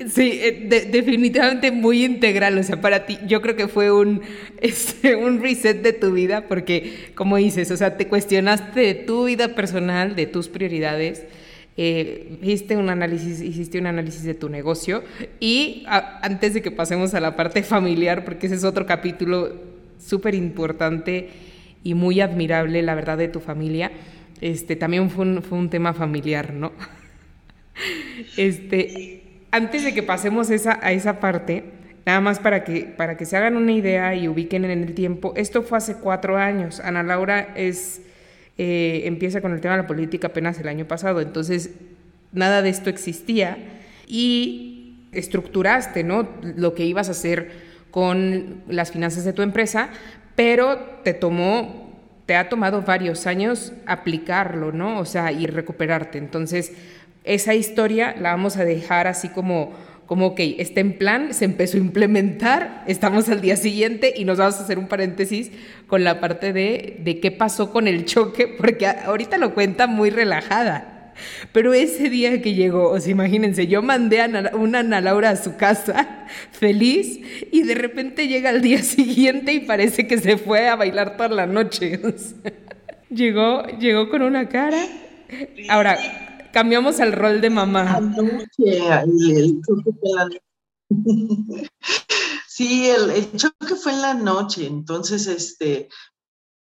Sí, 0.08 0.38
eh, 0.42 0.88
definitivamente 0.90 1.70
muy 1.70 2.04
integral. 2.04 2.58
O 2.58 2.62
sea, 2.62 2.80
para 2.80 3.06
ti, 3.06 3.18
yo 3.26 3.40
creo 3.40 3.56
que 3.56 3.68
fue 3.68 3.90
un, 3.90 4.22
este, 4.60 5.16
un 5.16 5.40
reset 5.40 5.82
de 5.82 5.92
tu 5.92 6.12
vida, 6.12 6.46
porque, 6.48 7.12
como 7.14 7.36
dices, 7.36 7.70
o 7.70 7.76
sea, 7.76 7.96
te 7.96 8.08
cuestionaste 8.08 8.80
de 8.80 8.94
tu 8.94 9.24
vida 9.24 9.54
personal, 9.54 10.16
de 10.16 10.26
tus 10.26 10.48
prioridades. 10.48 11.24
Eh, 11.78 12.38
hiciste 12.42 12.76
un 12.76 12.88
análisis, 12.88 13.42
hiciste 13.42 13.78
un 13.78 13.86
análisis 13.86 14.22
de 14.22 14.32
tu 14.32 14.48
negocio 14.48 15.04
y 15.40 15.84
antes 15.86 16.54
de 16.54 16.62
que 16.62 16.70
pasemos 16.70 17.12
a 17.12 17.20
la 17.20 17.36
parte 17.36 17.62
familiar, 17.62 18.24
porque 18.24 18.46
ese 18.46 18.56
es 18.56 18.64
otro 18.64 18.86
capítulo 18.86 19.52
súper 19.98 20.34
importante 20.34 21.28
y 21.86 21.94
muy 21.94 22.20
admirable, 22.20 22.82
la 22.82 22.96
verdad, 22.96 23.16
de 23.16 23.28
tu 23.28 23.38
familia. 23.38 23.92
Este, 24.40 24.74
también 24.74 25.08
fue 25.08 25.24
un, 25.24 25.40
fue 25.40 25.56
un 25.56 25.70
tema 25.70 25.94
familiar, 25.94 26.52
¿no? 26.52 26.72
Este, 28.36 29.22
antes 29.50 29.84
de 29.84 29.94
que 29.94 30.02
pasemos 30.02 30.50
esa, 30.50 30.80
a 30.82 30.90
esa 30.92 31.20
parte, 31.20 31.64
nada 32.06 32.20
más 32.20 32.38
para 32.40 32.64
que, 32.64 32.80
para 32.84 33.16
que 33.16 33.24
se 33.24 33.36
hagan 33.36 33.56
una 33.56 33.72
idea 33.72 34.14
y 34.14 34.26
ubiquen 34.26 34.64
en 34.64 34.82
el 34.82 34.94
tiempo, 34.94 35.32
esto 35.36 35.62
fue 35.62 35.78
hace 35.78 35.96
cuatro 35.96 36.38
años. 36.38 36.80
Ana 36.80 37.02
Laura 37.02 37.52
es, 37.54 38.00
eh, 38.58 39.02
empieza 39.04 39.40
con 39.40 39.52
el 39.52 39.60
tema 39.60 39.76
de 39.76 39.82
la 39.82 39.86
política 39.86 40.28
apenas 40.28 40.58
el 40.58 40.68
año 40.68 40.88
pasado, 40.88 41.20
entonces 41.20 41.70
nada 42.32 42.62
de 42.62 42.70
esto 42.70 42.90
existía 42.90 43.58
y 44.08 44.96
estructuraste 45.12 46.02
¿no? 46.02 46.26
lo 46.56 46.74
que 46.74 46.84
ibas 46.84 47.08
a 47.08 47.12
hacer 47.12 47.50
con 47.90 48.62
las 48.66 48.90
finanzas 48.92 49.24
de 49.24 49.34
tu 49.34 49.42
empresa, 49.42 49.90
pero 50.36 50.78
te 51.02 51.14
tomó, 51.14 51.90
te 52.26 52.36
ha 52.36 52.48
tomado 52.48 52.82
varios 52.82 53.26
años 53.26 53.72
aplicarlo, 53.86 54.70
¿no? 54.70 55.00
O 55.00 55.04
sea, 55.04 55.32
y 55.32 55.46
recuperarte. 55.46 56.18
Entonces, 56.18 56.72
esa 57.24 57.54
historia 57.54 58.14
la 58.20 58.30
vamos 58.30 58.56
a 58.56 58.64
dejar 58.64 59.06
así 59.06 59.28
como, 59.28 59.72
como, 60.06 60.26
ok, 60.26 60.40
está 60.58 60.80
en 60.80 60.98
plan, 60.98 61.34
se 61.34 61.44
empezó 61.44 61.76
a 61.76 61.80
implementar, 61.80 62.84
estamos 62.86 63.28
al 63.28 63.40
día 63.40 63.56
siguiente 63.56 64.14
y 64.16 64.24
nos 64.24 64.38
vamos 64.38 64.60
a 64.60 64.62
hacer 64.62 64.78
un 64.78 64.86
paréntesis 64.86 65.50
con 65.88 66.04
la 66.04 66.20
parte 66.20 66.52
de, 66.52 67.00
de 67.02 67.18
qué 67.18 67.32
pasó 67.32 67.72
con 67.72 67.88
el 67.88 68.04
choque, 68.04 68.46
porque 68.46 68.86
ahorita 68.86 69.38
lo 69.38 69.54
cuenta 69.54 69.86
muy 69.86 70.10
relajada. 70.10 70.95
Pero 71.52 71.74
ese 71.74 72.10
día 72.10 72.40
que 72.42 72.54
llegó, 72.54 72.90
o 72.90 73.00
sea, 73.00 73.12
imagínense, 73.12 73.66
yo 73.66 73.82
mandé 73.82 74.22
a 74.22 74.52
una 74.54 74.80
Ana 74.80 75.00
Laura 75.00 75.30
a 75.30 75.36
su 75.36 75.56
casa 75.56 76.26
feliz 76.52 77.20
y 77.52 77.62
de 77.62 77.74
repente 77.74 78.28
llega 78.28 78.50
al 78.50 78.62
día 78.62 78.82
siguiente 78.82 79.52
y 79.52 79.60
parece 79.60 80.06
que 80.06 80.18
se 80.18 80.36
fue 80.36 80.68
a 80.68 80.76
bailar 80.76 81.16
toda 81.16 81.28
la 81.30 81.46
noche. 81.46 82.00
llegó, 83.10 83.66
llegó 83.78 84.08
con 84.08 84.22
una 84.22 84.48
cara. 84.48 84.82
Ahora, 85.68 85.98
cambiamos 86.52 87.00
al 87.00 87.12
rol 87.12 87.40
de 87.40 87.50
mamá. 87.50 88.00
Sí, 92.56 92.88
el, 92.88 93.32
choque 93.36 93.74
fue 93.74 93.92
en 93.92 94.00
la 94.00 94.14
noche, 94.14 94.66
entonces, 94.66 95.26
este, 95.26 95.88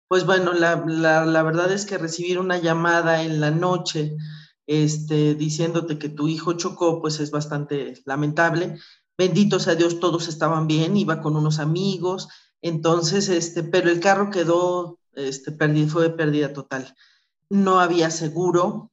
pues 0.07 0.25
bueno, 0.25 0.53
la, 0.53 0.75
la, 0.85 1.43
verdad 1.43 1.71
es 1.71 1.85
que 1.85 1.97
recibir 1.97 2.39
una 2.39 2.57
llamada 2.57 3.23
en 3.23 3.39
la 3.39 3.51
noche 3.51 4.15
este, 4.67 5.35
diciéndote 5.35 5.97
que 5.97 6.09
tu 6.09 6.27
hijo 6.27 6.53
chocó, 6.53 7.01
pues 7.01 7.19
es 7.19 7.31
bastante 7.31 8.01
lamentable. 8.05 8.79
Bendito 9.17 9.59
sea 9.59 9.75
Dios, 9.75 9.99
todos 9.99 10.27
estaban 10.27 10.67
bien, 10.67 10.97
iba 10.97 11.21
con 11.21 11.35
unos 11.35 11.59
amigos, 11.59 12.27
entonces, 12.61 13.29
este, 13.29 13.63
pero 13.63 13.89
el 13.89 13.99
carro 13.99 14.29
quedó, 14.29 14.99
este, 15.13 15.51
perdido, 15.51 15.87
fue 15.87 16.09
pérdida 16.09 16.51
total. 16.51 16.95
No 17.49 17.79
había 17.79 18.09
seguro, 18.09 18.91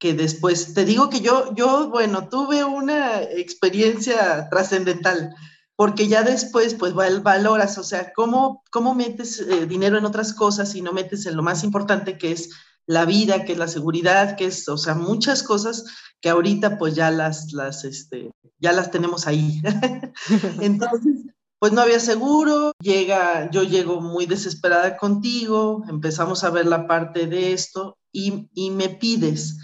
que 0.00 0.14
después, 0.14 0.72
te 0.72 0.86
digo 0.86 1.10
que 1.10 1.20
yo, 1.20 1.54
yo, 1.54 1.90
bueno, 1.90 2.28
tuve 2.28 2.64
una 2.64 3.20
experiencia 3.22 4.48
trascendental, 4.48 5.34
porque 5.80 6.08
ya 6.08 6.22
después, 6.22 6.74
pues, 6.74 6.92
valoras, 6.92 7.78
o 7.78 7.82
sea, 7.82 8.12
cómo, 8.14 8.62
cómo 8.70 8.94
metes 8.94 9.40
eh, 9.40 9.64
dinero 9.64 9.96
en 9.96 10.04
otras 10.04 10.34
cosas 10.34 10.74
y 10.74 10.82
no 10.82 10.92
metes 10.92 11.24
en 11.24 11.38
lo 11.38 11.42
más 11.42 11.64
importante 11.64 12.18
que 12.18 12.32
es 12.32 12.50
la 12.84 13.06
vida, 13.06 13.46
que 13.46 13.52
es 13.52 13.58
la 13.58 13.66
seguridad, 13.66 14.36
que 14.36 14.44
es, 14.44 14.68
o 14.68 14.76
sea, 14.76 14.94
muchas 14.94 15.42
cosas 15.42 15.86
que 16.20 16.28
ahorita 16.28 16.76
pues 16.76 16.94
ya 16.94 17.10
las, 17.10 17.54
las, 17.54 17.84
este, 17.84 18.30
ya 18.58 18.72
las 18.72 18.90
tenemos 18.90 19.26
ahí. 19.26 19.62
Entonces, 20.60 21.24
pues 21.58 21.72
no 21.72 21.80
había 21.80 21.98
seguro, 21.98 22.74
llega, 22.78 23.50
yo 23.50 23.62
llego 23.62 24.02
muy 24.02 24.26
desesperada 24.26 24.98
contigo, 24.98 25.82
empezamos 25.88 26.44
a 26.44 26.50
ver 26.50 26.66
la 26.66 26.86
parte 26.86 27.26
de 27.26 27.54
esto 27.54 27.96
y, 28.12 28.50
y 28.52 28.70
me 28.70 28.90
pides 28.90 29.56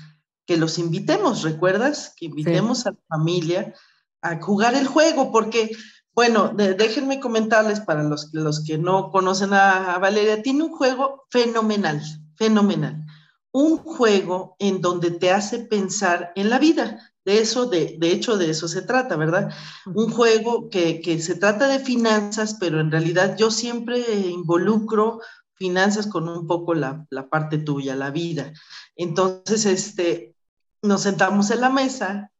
que 0.46 0.56
los 0.56 0.78
invitemos, 0.78 1.42
¿recuerdas? 1.42 2.14
Que 2.16 2.24
invitemos 2.24 2.86
a 2.86 2.92
la 2.92 2.98
familia 3.06 3.74
a 4.22 4.40
jugar 4.40 4.74
el 4.74 4.86
juego, 4.86 5.30
porque 5.30 5.70
Bueno, 6.16 6.48
déjenme 6.56 7.20
comentarles 7.20 7.80
para 7.80 8.02
los, 8.02 8.30
los 8.32 8.64
que 8.64 8.78
no 8.78 9.10
conocen 9.10 9.52
a, 9.52 9.98
Valeria, 9.98 10.42
tiene 10.42 10.62
un 10.62 10.70
juego 10.70 11.26
fenomenal, 11.28 12.00
fenomenal. 12.36 13.04
Un 13.52 13.76
juego 13.76 14.56
en 14.58 14.80
donde 14.80 15.10
te 15.10 15.30
hace 15.30 15.58
pensar 15.58 16.32
en 16.34 16.48
la 16.48 16.58
vida. 16.58 17.12
De 17.26 17.38
eso, 17.40 17.66
de, 17.66 17.96
de 17.98 18.12
hecho, 18.12 18.38
de 18.38 18.48
eso 18.48 18.66
se 18.66 18.80
trata, 18.80 19.16
¿verdad? 19.16 19.52
Un 19.94 20.10
juego 20.10 20.70
que, 20.70 21.02
que 21.02 21.20
se 21.20 21.34
trata 21.34 21.68
de 21.68 21.80
finanzas, 21.80 22.56
pero 22.58 22.80
en 22.80 22.90
realidad 22.90 23.36
yo 23.36 23.50
siempre 23.50 24.00
involucro 24.26 25.20
finanzas 25.52 26.06
con 26.06 26.30
un 26.30 26.46
poco 26.46 26.72
la, 26.72 27.04
la, 27.10 27.28
parte 27.28 27.58
tuya, 27.58 27.94
la 27.94 28.10
vida. 28.10 28.54
Entonces, 28.94 29.66
este, 29.66 30.34
nos 30.80 31.02
sentamos 31.02 31.50
en 31.50 31.60
la 31.60 31.68
mesa, 31.68 32.30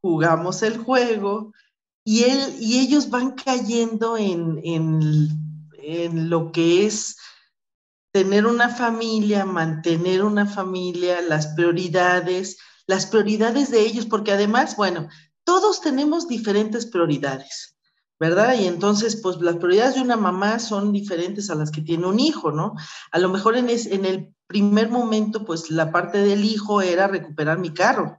jugamos 0.00 0.64
el 0.64 0.78
juego 0.78 1.52
y, 2.04 2.24
él, 2.24 2.56
y 2.60 2.80
ellos 2.80 3.10
van 3.10 3.32
cayendo 3.32 4.16
en, 4.16 4.60
en, 4.64 6.30
lo 6.30 6.52
que 6.52 6.86
es 6.86 7.16
tener 8.12 8.46
una 8.46 8.68
familia, 8.68 9.44
mantener 9.44 10.22
una 10.24 10.46
familia, 10.46 11.20
las 11.22 11.48
prioridades, 11.48 12.58
las 12.86 13.06
prioridades 13.06 13.70
de 13.70 13.80
ellos, 13.80 14.06
porque 14.06 14.32
además, 14.32 14.76
bueno, 14.76 15.08
todos 15.44 15.80
tenemos 15.80 16.28
diferentes 16.28 16.86
prioridades, 16.86 17.76
¿verdad? 18.20 18.54
Y 18.58 18.66
entonces, 18.66 19.16
pues 19.16 19.40
las 19.40 19.56
prioridades 19.56 19.94
de 19.94 20.02
una 20.02 20.16
mamá 20.16 20.58
son 20.58 20.92
diferentes 20.92 21.50
a 21.50 21.54
las 21.54 21.70
que 21.70 21.82
tiene 21.82 22.06
un 22.06 22.20
hijo, 22.20 22.52
¿no? 22.52 22.74
A 23.10 23.18
lo 23.18 23.28
mejor 23.28 23.56
en, 23.56 23.68
en 23.70 24.04
el 24.04 24.34
primer 24.46 24.90
momento, 24.90 25.44
pues 25.44 25.70
la 25.70 25.90
parte 25.90 26.18
del 26.18 26.44
hijo 26.44 26.82
era 26.82 27.08
recuperar 27.08 27.58
mi 27.58 27.72
carro, 27.72 28.18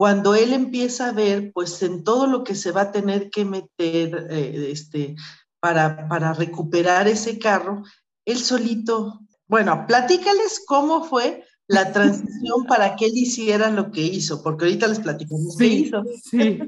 cuando 0.00 0.34
él 0.34 0.54
empieza 0.54 1.10
a 1.10 1.12
ver, 1.12 1.52
pues 1.52 1.82
en 1.82 2.04
todo 2.04 2.26
lo 2.26 2.42
que 2.42 2.54
se 2.54 2.72
va 2.72 2.80
a 2.80 2.90
tener 2.90 3.28
que 3.28 3.44
meter 3.44 4.28
eh, 4.30 4.70
este, 4.72 5.14
para, 5.60 6.08
para 6.08 6.32
recuperar 6.32 7.06
ese 7.06 7.38
carro, 7.38 7.82
él 8.24 8.38
solito, 8.38 9.20
bueno, 9.46 9.84
platícales 9.86 10.62
cómo 10.66 11.04
fue 11.04 11.44
la 11.66 11.92
transición 11.92 12.64
para 12.66 12.96
que 12.96 13.04
él 13.04 13.12
hiciera 13.14 13.70
lo 13.70 13.90
que 13.90 14.00
hizo, 14.00 14.42
porque 14.42 14.64
ahorita 14.64 14.86
les 14.86 15.00
platicamos 15.00 15.54
qué 15.58 15.66
hizo. 15.66 16.02
Sí. 16.30 16.58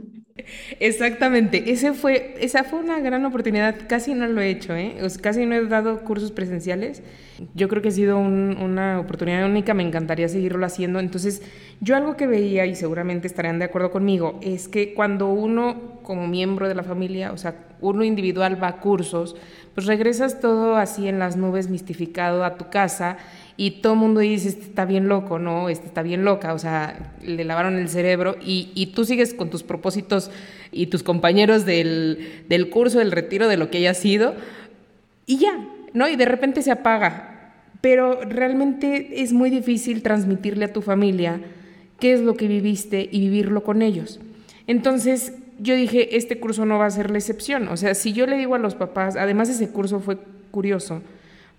Exactamente, 0.81 1.71
esa 1.73 1.93
fue 1.93 2.79
una 2.79 3.01
gran 3.01 3.25
oportunidad, 3.27 3.77
casi 3.87 4.15
no 4.15 4.27
lo 4.27 4.41
he 4.41 4.49
hecho, 4.49 4.75
¿eh? 4.75 4.97
casi 5.21 5.45
no 5.45 5.55
he 5.55 5.67
dado 5.67 6.05
cursos 6.05 6.33
presenciales, 6.33 7.03
yo 7.55 7.69
creo 7.69 7.83
que 7.83 7.89
ha 7.89 7.93
sido 7.93 8.19
una 8.19 8.99
oportunidad 8.99 9.45
única, 9.45 9.75
me 9.75 9.83
encantaría 9.83 10.29
seguirlo 10.29 10.65
haciendo, 10.65 11.01
entonces 11.01 11.43
yo 11.81 11.97
algo 11.97 12.17
que 12.17 12.27
veía, 12.27 12.65
y 12.65 12.75
seguramente 12.75 13.27
estarán 13.27 13.59
de 13.59 13.67
acuerdo 13.67 13.91
conmigo, 13.91 14.41
es 14.43 14.69
que 14.69 14.95
cuando 14.95 15.29
uno 15.29 16.01
como 16.03 16.27
miembro 16.27 16.67
de 16.67 16.77
la 16.77 16.83
familia, 16.83 17.33
o 17.33 17.37
sea, 17.37 17.55
uno 17.83 18.03
individual 18.03 18.63
va 18.63 18.69
a 18.69 18.81
cursos, 18.81 19.37
pues 19.75 19.87
regresas 19.87 20.41
todo 20.41 20.77
así 20.77 21.09
en 21.09 21.19
las 21.19 21.37
nubes, 21.37 21.69
mistificado 21.69 22.45
a 22.45 22.57
tu 22.57 22.71
casa, 22.71 23.19
y 23.57 23.83
todo 23.83 23.95
el 23.95 23.99
mundo 23.99 24.21
dice, 24.21 24.49
este 24.49 24.63
está 24.63 24.85
bien 24.85 25.09
loco, 25.09 25.39
¿no? 25.39 25.69
Este 25.69 25.87
está 25.87 26.03
bien 26.03 26.25
loca, 26.25 26.55
o 26.55 26.59
sea, 26.59 27.13
le 27.23 27.45
lavaron 27.45 27.77
el 27.79 27.89
cerebro 27.89 28.37
y, 28.45 28.71
y 28.75 28.87
tú 28.87 29.05
sigues 29.05 29.35
con 29.35 29.51
tus 29.51 29.63
propósitos 29.63 30.31
y 30.71 30.87
tus 30.87 31.03
compañeros 31.03 31.67
del, 31.67 32.45
del 32.49 32.71
curso, 32.71 32.99
del 32.99 33.13
retiro, 33.13 33.49
de 33.49 33.57
lo 33.57 33.71
que 33.71 33.79
haya 33.79 33.95
sido, 33.95 34.35
y 35.27 35.39
ya, 35.39 35.69
¿no? 35.93 36.09
Y 36.09 36.17
de 36.17 36.25
repente 36.25 36.63
se 36.63 36.71
apaga. 36.71 37.29
Pero 37.81 38.21
realmente 38.23 39.23
es 39.23 39.33
muy 39.33 39.51
difícil 39.51 40.03
transmitirle 40.03 40.67
a 40.67 40.73
tu 40.73 40.83
familia 40.83 41.41
qué 41.99 42.13
es 42.13 42.21
lo 42.21 42.35
que 42.35 42.47
viviste 42.47 43.09
y 43.11 43.21
vivirlo 43.21 43.65
con 43.65 43.83
ellos. 43.83 44.21
Entonces, 44.67 45.35
yo 45.59 45.75
dije, 45.75 46.17
este 46.17 46.39
curso 46.39 46.65
no 46.65 46.79
va 46.79 46.87
a 46.87 46.91
ser 46.91 47.11
la 47.11 47.19
excepción. 47.19 47.69
O 47.69 47.77
sea, 47.77 47.95
si 47.95 48.13
yo 48.13 48.27
le 48.27 48.37
digo 48.37 48.55
a 48.55 48.59
los 48.59 48.75
papás, 48.75 49.17
además 49.17 49.49
ese 49.49 49.69
curso 49.69 50.01
fue 50.01 50.19
curioso, 50.51 51.03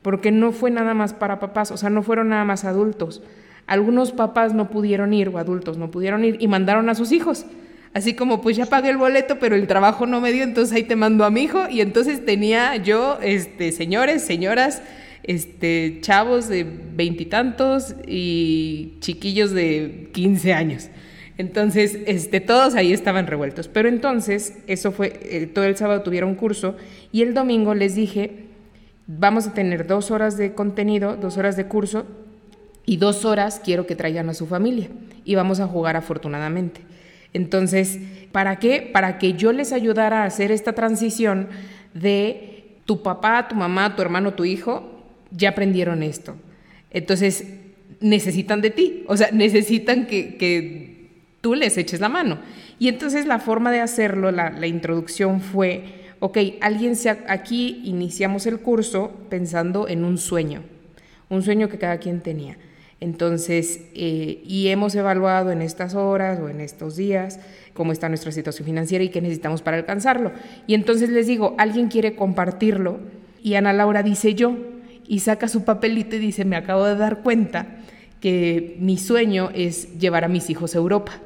porque 0.03 0.31
no 0.31 0.51
fue 0.51 0.69
nada 0.69 0.93
más 0.93 1.13
para 1.13 1.39
papás, 1.39 1.71
o 1.71 1.77
sea, 1.77 1.89
no 1.89 2.03
fueron 2.03 2.29
nada 2.29 2.45
más 2.45 2.65
adultos. 2.65 3.23
Algunos 3.65 4.11
papás 4.11 4.53
no 4.53 4.69
pudieron 4.69 5.13
ir 5.13 5.29
o 5.29 5.37
adultos 5.37 5.77
no 5.77 5.89
pudieron 5.89 6.25
ir 6.25 6.37
y 6.39 6.47
mandaron 6.47 6.89
a 6.89 6.95
sus 6.95 7.11
hijos. 7.11 7.45
Así 7.93 8.15
como, 8.15 8.41
pues 8.41 8.57
ya 8.57 8.65
pagué 8.65 8.89
el 8.89 8.97
boleto, 8.97 9.37
pero 9.39 9.55
el 9.55 9.67
trabajo 9.67 10.07
no 10.07 10.19
me 10.19 10.31
dio, 10.31 10.43
entonces 10.43 10.75
ahí 10.75 10.83
te 10.83 10.95
mando 10.95 11.25
a 11.25 11.29
mi 11.29 11.43
hijo. 11.43 11.69
Y 11.69 11.81
entonces 11.81 12.25
tenía 12.25 12.75
yo, 12.75 13.19
este, 13.21 13.71
señores, 13.71 14.23
señoras, 14.23 14.81
este, 15.21 15.99
chavos 16.01 16.49
de 16.49 16.65
veintitantos 16.95 17.95
y, 18.07 18.95
chiquillos 18.99 19.51
de 19.51 20.09
15 20.11 20.53
años. 20.53 20.89
Entonces, 21.37 21.99
este, 22.07 22.41
todos 22.41 22.73
ahí 22.75 22.93
estaban 22.93 23.27
revueltos. 23.27 23.67
Pero 23.67 23.89
entonces, 23.89 24.57
eso 24.65 24.91
fue, 24.91 25.19
eh, 25.23 25.45
todo 25.45 25.65
el 25.65 25.77
sábado 25.77 26.01
tuvieron 26.01 26.33
curso 26.33 26.75
y 27.11 27.21
el 27.21 27.35
domingo 27.35 27.75
les 27.75 27.93
dije, 27.93 28.52
vamos 29.07 29.47
a 29.47 29.53
tener 29.53 29.87
dos 29.87 30.11
horas 30.11 30.37
de 30.37 30.53
contenido, 30.53 31.15
dos 31.15 31.37
horas 31.37 31.55
de 31.55 31.65
curso 31.65 32.05
y 32.85 32.97
dos 32.97 33.25
horas 33.25 33.61
quiero 33.63 33.85
que 33.85 33.95
traigan 33.95 34.29
a 34.29 34.33
su 34.33 34.45
familia 34.47 34.89
y 35.25 35.35
vamos 35.35 35.59
a 35.59 35.67
jugar 35.67 35.95
afortunadamente. 35.95 36.81
Entonces, 37.33 37.99
¿para 38.31 38.57
qué? 38.57 38.89
Para 38.93 39.17
que 39.17 39.33
yo 39.33 39.51
les 39.51 39.71
ayudara 39.73 40.23
a 40.23 40.25
hacer 40.25 40.51
esta 40.51 40.73
transición 40.73 41.49
de 41.93 42.77
tu 42.85 43.01
papá, 43.01 43.47
tu 43.47 43.55
mamá, 43.55 43.95
tu 43.95 44.01
hermano, 44.01 44.33
tu 44.33 44.45
hijo, 44.45 45.03
ya 45.31 45.49
aprendieron 45.49 46.03
esto. 46.03 46.35
Entonces, 46.91 47.45
necesitan 47.99 48.61
de 48.61 48.69
ti, 48.69 49.03
o 49.07 49.17
sea, 49.17 49.29
necesitan 49.33 50.05
que, 50.05 50.35
que 50.35 51.09
tú 51.41 51.55
les 51.55 51.77
eches 51.77 51.99
la 51.99 52.09
mano. 52.09 52.39
Y 52.79 52.87
entonces 52.87 53.25
la 53.25 53.39
forma 53.39 53.71
de 53.71 53.79
hacerlo, 53.79 54.31
la, 54.31 54.49
la 54.49 54.67
introducción 54.67 55.41
fue 55.41 56.02
ok, 56.23 56.37
alguien 56.61 56.95
se, 56.95 57.09
aquí 57.09 57.81
iniciamos 57.83 58.45
el 58.45 58.61
curso 58.61 59.11
pensando 59.29 59.89
en 59.89 60.05
un 60.05 60.17
sueño, 60.17 60.61
un 61.29 61.41
sueño 61.43 61.67
que 61.67 61.77
cada 61.77 61.97
quien 61.97 62.21
tenía. 62.21 62.55
Entonces, 63.01 63.81
eh, 63.93 64.41
y 64.45 64.69
hemos 64.69 64.95
evaluado 64.95 65.51
en 65.51 65.61
estas 65.61 65.95
horas 65.95 66.39
o 66.39 66.47
en 66.47 66.61
estos 66.61 66.95
días 66.95 67.41
cómo 67.73 67.91
está 67.91 68.07
nuestra 68.07 68.31
situación 68.31 68.65
financiera 68.65 69.03
y 69.03 69.09
qué 69.09 69.19
necesitamos 69.19 69.61
para 69.61 69.75
alcanzarlo. 69.75 70.31
Y 70.65 70.75
entonces 70.75 71.09
les 71.09 71.27
digo, 71.27 71.55
alguien 71.57 71.89
quiere 71.89 72.15
compartirlo 72.15 72.99
y 73.43 73.55
Ana 73.55 73.73
Laura 73.73 74.01
dice 74.01 74.33
yo 74.33 74.55
y 75.05 75.19
saca 75.19 75.49
su 75.49 75.65
papelito 75.65 76.15
y 76.15 76.19
dice, 76.19 76.45
me 76.45 76.55
acabo 76.55 76.85
de 76.85 76.95
dar 76.95 77.21
cuenta 77.21 77.67
que 78.21 78.77
mi 78.79 78.97
sueño 78.97 79.49
es 79.53 79.99
llevar 79.99 80.23
a 80.23 80.29
mis 80.29 80.49
hijos 80.49 80.73
a 80.73 80.77
Europa. 80.77 81.19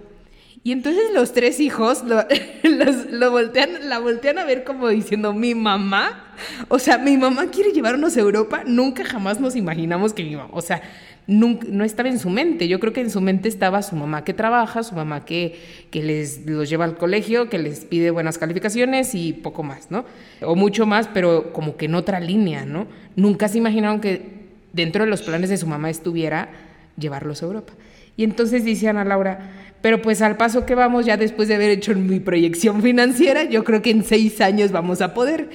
Y 0.68 0.74
entonces 0.74 1.04
los 1.14 1.32
tres 1.32 1.62
hijos 1.62 2.04
lo, 2.04 2.26
lo 3.12 3.32
voltean, 3.32 3.88
la 3.88 4.00
voltean 4.00 4.38
a 4.38 4.44
ver 4.44 4.66
como 4.66 4.90
diciendo, 4.90 5.32
mi 5.32 5.56
mamá, 5.56 6.36
o 6.68 6.78
sea, 6.78 6.98
mi 6.98 7.16
mamá 7.16 7.46
quiere 7.46 7.72
llevarnos 7.72 8.18
a 8.18 8.20
Europa, 8.20 8.64
nunca 8.68 9.06
jamás 9.06 9.40
nos 9.40 9.56
imaginamos 9.56 10.12
que 10.12 10.26
mi 10.26 10.36
mamá, 10.36 10.50
o 10.52 10.62
sea, 10.62 10.82
nunca, 11.26 11.66
no 11.72 11.86
estaba 11.86 12.10
en 12.10 12.20
su 12.20 12.30
mente, 12.30 12.68
yo 12.68 12.82
creo 12.82 12.92
que 12.92 13.00
en 13.00 13.10
su 13.10 13.22
mente 13.22 13.48
estaba 13.48 13.82
su 13.82 13.96
mamá 13.96 14.26
que 14.26 14.34
trabaja, 14.34 14.84
su 14.84 14.94
mamá 14.94 15.24
que, 15.24 15.58
que 15.90 16.04
les 16.04 16.46
los 16.46 16.70
lleva 16.70 16.84
al 16.84 16.98
colegio, 16.98 17.48
que 17.50 17.60
les 17.60 17.86
pide 17.86 18.12
buenas 18.12 18.38
calificaciones 18.38 19.16
y 19.16 19.32
poco 19.32 19.64
más, 19.64 19.90
¿no? 19.90 20.04
O 20.42 20.58
mucho 20.58 20.86
más, 20.86 21.08
pero 21.08 21.54
como 21.54 21.78
que 21.78 21.86
en 21.86 21.96
otra 21.96 22.20
línea, 22.20 22.66
¿no? 22.66 22.88
Nunca 23.16 23.48
se 23.48 23.58
imaginaron 23.58 24.02
que 24.02 24.50
dentro 24.74 25.06
de 25.06 25.10
los 25.10 25.22
planes 25.22 25.50
de 25.50 25.56
su 25.56 25.66
mamá 25.66 25.90
estuviera 25.90 26.50
llevarlos 26.98 27.42
a 27.42 27.46
Europa. 27.46 27.72
Y 28.18 28.24
entonces 28.24 28.66
dice 28.66 28.90
Ana 28.90 29.06
Laura, 29.06 29.67
pero 29.82 30.02
pues 30.02 30.22
al 30.22 30.38
paso 30.38 30.66
que 30.66 30.76
vamos, 30.76 31.06
ya 31.06 31.18
después 31.18 31.48
de 31.48 31.56
haber 31.56 31.70
hecho 31.70 31.94
mi 31.96 32.20
proyección 32.20 32.82
financiera, 32.82 33.44
yo 33.44 33.64
creo 33.64 33.82
que 33.82 33.92
en 33.92 34.04
seis 34.04 34.42
años 34.42 34.72
vamos 34.72 35.02
a 35.02 35.14
poder. 35.14 35.50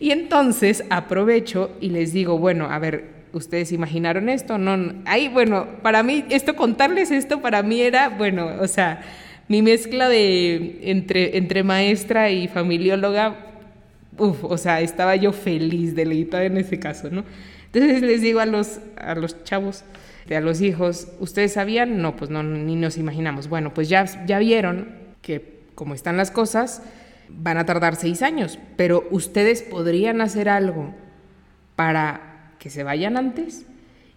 Y 0.00 0.10
entonces 0.10 0.84
aprovecho 0.90 1.70
y 1.80 1.90
les 1.90 2.12
digo, 2.12 2.38
bueno, 2.38 2.70
a 2.70 2.78
ver, 2.78 3.04
¿ustedes 3.32 3.72
imaginaron 3.72 4.28
esto? 4.28 4.58
No, 4.58 4.94
ahí, 5.04 5.28
bueno, 5.28 5.66
para 5.82 6.02
mí, 6.02 6.24
esto, 6.30 6.56
contarles 6.56 7.10
esto, 7.10 7.42
para 7.42 7.62
mí 7.62 7.80
era, 7.80 8.08
bueno, 8.08 8.50
o 8.60 8.66
sea, 8.66 9.02
mi 9.48 9.62
mezcla 9.62 10.08
de 10.08 10.80
entre, 10.84 11.36
entre 11.36 11.62
maestra 11.62 12.30
y 12.30 12.48
familióloga, 12.48 13.36
uff, 14.18 14.42
o 14.42 14.56
sea, 14.56 14.80
estaba 14.80 15.16
yo 15.16 15.32
feliz, 15.32 15.94
deleitada 15.94 16.44
en 16.44 16.56
ese 16.56 16.78
caso, 16.78 17.10
¿no? 17.10 17.24
Entonces 17.72 18.00
les 18.02 18.22
digo 18.22 18.40
a 18.40 18.46
los, 18.46 18.80
a 18.96 19.14
los 19.14 19.44
chavos, 19.44 19.84
a 20.34 20.40
los 20.40 20.60
hijos, 20.60 21.08
¿ustedes 21.20 21.52
sabían? 21.52 22.02
No, 22.02 22.16
pues 22.16 22.30
no, 22.30 22.42
ni 22.42 22.74
nos 22.74 22.96
imaginamos. 22.96 23.48
Bueno, 23.48 23.72
pues 23.72 23.88
ya, 23.88 24.04
ya 24.26 24.38
vieron 24.38 24.88
que 25.22 25.56
como 25.76 25.94
están 25.94 26.16
las 26.16 26.30
cosas, 26.30 26.82
van 27.28 27.58
a 27.58 27.66
tardar 27.66 27.96
seis 27.96 28.22
años, 28.22 28.58
pero 28.76 29.06
ustedes 29.10 29.62
podrían 29.62 30.20
hacer 30.20 30.48
algo 30.48 30.94
para 31.76 32.54
que 32.58 32.70
se 32.70 32.82
vayan 32.82 33.16
antes. 33.16 33.66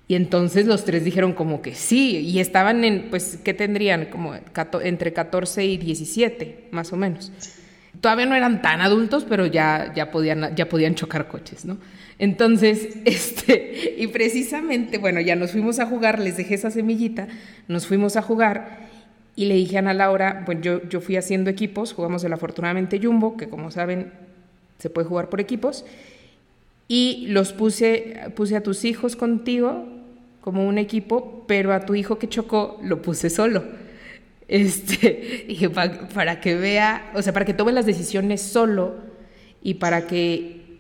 Y 0.08 0.16
entonces 0.16 0.66
los 0.66 0.86
tres 0.86 1.06
dijeron 1.06 1.34
como 1.34 1.62
que 1.62 1.76
sí, 1.76 2.18
y 2.18 2.40
estaban 2.40 2.84
en, 2.84 3.12
pues, 3.12 3.38
¿qué 3.44 3.54
tendrían? 3.54 4.06
Como 4.06 4.34
entre 4.82 5.14
14 5.14 5.66
y 5.66 5.78
17, 5.78 6.70
más 6.72 6.92
o 6.92 6.98
menos. 6.98 7.32
Todavía 8.02 8.26
no 8.26 8.36
eran 8.36 8.62
tan 8.62 8.82
adultos, 8.82 9.26
pero 9.28 9.46
ya, 9.46 9.94
ya, 9.96 10.12
podían, 10.12 10.56
ya 10.56 10.70
podían 10.70 10.96
chocar 10.96 11.28
coches, 11.28 11.66
¿no? 11.66 11.78
Entonces, 12.20 12.98
este, 13.06 13.96
y 13.98 14.08
precisamente, 14.08 14.98
bueno, 14.98 15.22
ya 15.22 15.36
nos 15.36 15.52
fuimos 15.52 15.80
a 15.80 15.86
jugar, 15.86 16.20
les 16.20 16.38
dejé 16.38 16.56
esa 16.56 16.72
semillita, 16.72 17.28
nos 17.68 17.88
fuimos 17.88 18.16
a 18.16 18.22
jugar 18.22 18.90
y 19.36 19.46
le 19.46 19.56
dije 19.56 19.78
a 19.78 19.80
Ana 19.80 19.94
Laura, 19.94 20.44
pues 20.46 20.60
yo, 20.62 20.88
yo 20.90 21.02
fui 21.02 21.16
haciendo 21.16 21.50
equipos, 21.50 21.94
jugamos 21.94 22.24
el 22.24 22.34
afortunadamente 22.34 23.00
Jumbo, 23.02 23.38
que 23.38 23.48
como 23.48 23.72
saben, 23.72 24.12
se 24.80 24.90
puede 24.90 25.08
jugar 25.08 25.30
por 25.30 25.40
equipos, 25.40 25.86
y 26.88 27.28
los 27.30 27.54
puse, 27.54 28.20
puse 28.36 28.56
a 28.56 28.64
tus 28.64 28.84
hijos 28.84 29.16
contigo 29.16 29.86
como 30.42 30.68
un 30.68 30.78
equipo, 30.78 31.46
pero 31.48 31.74
a 31.74 31.86
tu 31.86 31.96
hijo 31.96 32.20
que 32.20 32.28
chocó 32.28 32.80
lo 32.84 33.02
puse 33.02 33.30
solo. 33.30 33.64
Este, 34.50 35.46
dije, 35.48 35.70
para 35.70 36.42
que 36.42 36.56
vea, 36.56 37.12
o 37.14 37.22
sea, 37.22 37.32
para 37.32 37.46
que 37.46 37.54
tome 37.54 37.72
las 37.72 37.86
decisiones 37.86 38.42
solo 38.42 38.96
y 39.62 39.76
para 39.76 40.08
que 40.08 40.80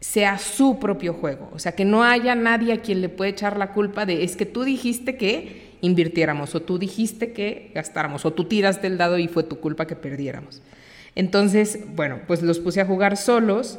sea 0.00 0.38
su 0.38 0.78
propio 0.78 1.12
juego. 1.12 1.50
O 1.52 1.58
sea, 1.58 1.72
que 1.72 1.84
no 1.84 2.02
haya 2.02 2.34
nadie 2.34 2.72
a 2.72 2.80
quien 2.80 3.02
le 3.02 3.10
pueda 3.10 3.30
echar 3.30 3.58
la 3.58 3.72
culpa 3.72 4.06
de 4.06 4.24
es 4.24 4.34
que 4.34 4.46
tú 4.46 4.64
dijiste 4.64 5.16
que 5.16 5.70
invirtiéramos, 5.82 6.54
o 6.54 6.60
tú 6.60 6.78
dijiste 6.78 7.32
que 7.32 7.70
gastáramos, 7.74 8.24
o 8.24 8.32
tú 8.32 8.44
tiraste 8.44 8.86
el 8.86 8.98
dado 8.98 9.18
y 9.18 9.28
fue 9.28 9.42
tu 9.42 9.60
culpa 9.60 9.86
que 9.86 9.96
perdiéramos. 9.96 10.62
Entonces, 11.14 11.80
bueno, 11.94 12.20
pues 12.26 12.42
los 12.42 12.58
puse 12.58 12.80
a 12.80 12.86
jugar 12.86 13.16
solos 13.16 13.78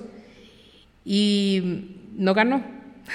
y 1.04 1.96
no 2.16 2.34
ganó. 2.34 2.64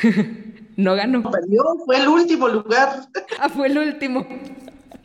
no 0.77 0.95
ganó. 0.97 1.31
Perdió, 1.31 1.63
fue 1.85 1.99
el 2.01 2.09
último 2.09 2.49
lugar. 2.49 3.03
ah, 3.39 3.49
fue 3.49 3.69
el 3.69 3.79
último. 3.79 4.27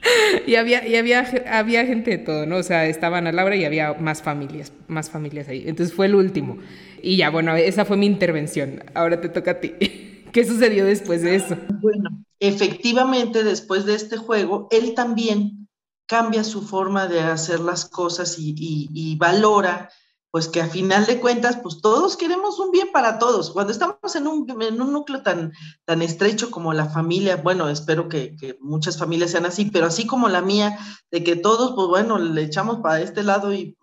y 0.47 0.55
había, 0.55 0.87
y 0.87 0.95
había, 0.95 1.25
había 1.51 1.85
gente 1.85 2.11
de 2.11 2.17
todo, 2.17 2.45
¿no? 2.45 2.57
O 2.57 2.63
sea, 2.63 2.85
estaban 2.87 3.27
a 3.27 3.31
Laura 3.31 3.55
y 3.55 3.65
había 3.65 3.93
más 3.93 4.21
familias, 4.21 4.71
más 4.87 5.09
familias 5.09 5.47
ahí. 5.47 5.63
Entonces 5.65 5.95
fue 5.95 6.07
el 6.07 6.15
último. 6.15 6.57
Y 7.01 7.17
ya, 7.17 7.29
bueno, 7.29 7.55
esa 7.55 7.85
fue 7.85 7.97
mi 7.97 8.05
intervención. 8.05 8.83
Ahora 8.93 9.21
te 9.21 9.29
toca 9.29 9.51
a 9.51 9.59
ti. 9.59 9.73
¿Qué 10.31 10.45
sucedió 10.45 10.85
después 10.85 11.23
de 11.23 11.35
eso? 11.35 11.57
Bueno, 11.81 12.23
efectivamente, 12.39 13.43
después 13.43 13.85
de 13.85 13.95
este 13.95 14.17
juego, 14.17 14.67
él 14.71 14.93
también 14.95 15.67
cambia 16.07 16.43
su 16.43 16.61
forma 16.61 17.07
de 17.07 17.19
hacer 17.19 17.59
las 17.59 17.85
cosas 17.85 18.37
y, 18.39 18.55
y 18.57 19.15
valora 19.17 19.89
pues 20.31 20.47
que 20.47 20.61
a 20.61 20.67
final 20.67 21.05
de 21.05 21.19
cuentas, 21.19 21.57
pues 21.61 21.81
todos 21.81 22.15
queremos 22.15 22.57
un 22.59 22.71
bien 22.71 22.89
para 22.93 23.19
todos. 23.19 23.51
Cuando 23.51 23.71
estamos 23.71 24.15
en 24.15 24.27
un, 24.27 24.49
en 24.61 24.81
un 24.81 24.93
núcleo 24.93 25.21
tan, 25.21 25.51
tan 25.85 26.01
estrecho 26.01 26.49
como 26.49 26.73
la 26.73 26.89
familia, 26.89 27.35
bueno, 27.35 27.67
espero 27.67 28.07
que, 28.07 28.37
que, 28.37 28.57
muchas 28.61 28.97
familias 28.97 29.31
sean 29.31 29.45
así, 29.45 29.65
pero 29.65 29.87
así 29.87 30.07
como 30.07 30.29
la 30.29 30.41
mía, 30.41 30.79
de 31.11 31.23
que 31.23 31.35
todos, 31.35 31.73
pues 31.75 31.87
bueno, 31.89 32.17
le 32.17 32.43
echamos 32.43 32.79
para 32.79 33.01
este 33.01 33.23
lado 33.23 33.53
y 33.53 33.77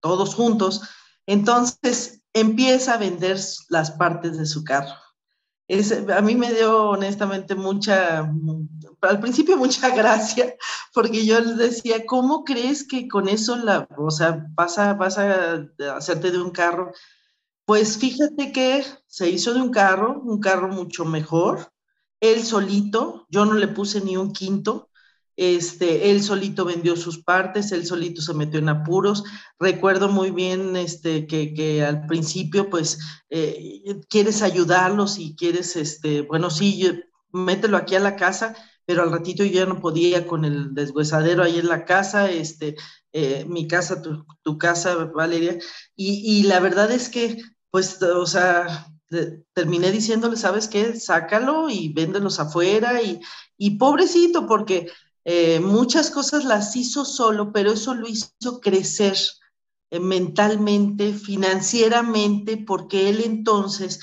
todos 0.00 0.36
juntos, 0.36 0.82
entonces 1.26 2.22
empieza 2.32 2.94
a 2.94 2.98
vender 2.98 3.38
las 3.68 3.90
partes 3.90 4.38
de 4.38 4.46
su 4.46 4.62
carro 4.62 4.94
a 6.16 6.20
mí 6.22 6.34
me 6.34 6.52
dio 6.52 6.90
honestamente 6.90 7.54
mucha, 7.54 8.20
al 9.02 9.20
principio 9.20 9.56
mucha 9.56 9.90
gracia, 9.94 10.54
porque 10.94 11.26
yo 11.26 11.40
les 11.40 11.56
decía, 11.56 12.06
¿cómo 12.06 12.44
crees 12.44 12.86
que 12.86 13.08
con 13.08 13.28
eso 13.28 13.56
la, 13.56 13.86
o 13.96 14.10
sea, 14.10 14.46
vas 14.54 14.78
a, 14.78 14.94
vas 14.94 15.18
a 15.18 15.66
hacerte 15.94 16.30
de 16.30 16.38
un 16.38 16.50
carro? 16.50 16.92
Pues 17.66 17.98
fíjate 17.98 18.50
que 18.50 18.82
se 19.06 19.28
hizo 19.28 19.52
de 19.52 19.60
un 19.60 19.70
carro, 19.70 20.22
un 20.24 20.40
carro 20.40 20.68
mucho 20.68 21.04
mejor, 21.04 21.70
él 22.20 22.42
solito, 22.42 23.26
yo 23.28 23.44
no 23.44 23.54
le 23.54 23.68
puse 23.68 24.00
ni 24.00 24.16
un 24.16 24.32
quinto, 24.32 24.87
este, 25.40 26.10
él 26.10 26.20
solito 26.20 26.64
vendió 26.64 26.96
sus 26.96 27.22
partes, 27.22 27.70
él 27.70 27.86
solito 27.86 28.20
se 28.20 28.34
metió 28.34 28.58
en 28.58 28.68
apuros. 28.68 29.22
Recuerdo 29.60 30.08
muy 30.08 30.32
bien 30.32 30.74
este, 30.74 31.28
que, 31.28 31.84
al 31.84 32.06
principio, 32.06 32.68
pues, 32.68 32.98
eh, 33.30 34.00
quieres 34.08 34.42
ayudarlos 34.42 35.20
y 35.20 35.36
quieres, 35.36 35.76
este, 35.76 36.22
bueno, 36.22 36.50
sí, 36.50 36.90
mételo 37.30 37.76
aquí 37.76 37.94
a 37.94 38.00
la 38.00 38.16
casa, 38.16 38.56
pero 38.84 39.04
al 39.04 39.12
ratito 39.12 39.44
yo 39.44 39.52
ya 39.52 39.66
no 39.66 39.80
podía 39.80 40.26
con 40.26 40.44
el 40.44 40.74
deshuesadero 40.74 41.44
ahí 41.44 41.60
en 41.60 41.68
la 41.68 41.84
casa, 41.84 42.28
este, 42.28 42.74
eh, 43.12 43.44
mi 43.48 43.68
casa, 43.68 44.02
tu, 44.02 44.58
casa, 44.58 44.96
Valeria, 45.14 45.56
y, 45.94 46.42
la 46.48 46.58
verdad 46.58 46.90
es 46.90 47.08
que, 47.08 47.40
pues, 47.70 48.02
o 48.02 48.26
sea, 48.26 48.88
terminé 49.54 49.92
diciéndole, 49.92 50.36
¿sabes 50.36 50.66
qué? 50.66 50.98
Sácalo 50.98 51.70
y 51.70 51.92
véndelos 51.92 52.40
afuera 52.40 53.00
y, 53.02 53.20
y 53.56 53.78
pobrecito, 53.78 54.44
porque 54.48 54.88
eh, 55.30 55.60
muchas 55.60 56.10
cosas 56.10 56.46
las 56.46 56.74
hizo 56.74 57.04
solo, 57.04 57.52
pero 57.52 57.72
eso 57.72 57.92
lo 57.92 58.08
hizo 58.08 58.60
crecer 58.62 59.14
eh, 59.90 60.00
mentalmente, 60.00 61.12
financieramente, 61.12 62.56
porque 62.56 63.10
él 63.10 63.20
entonces, 63.22 64.00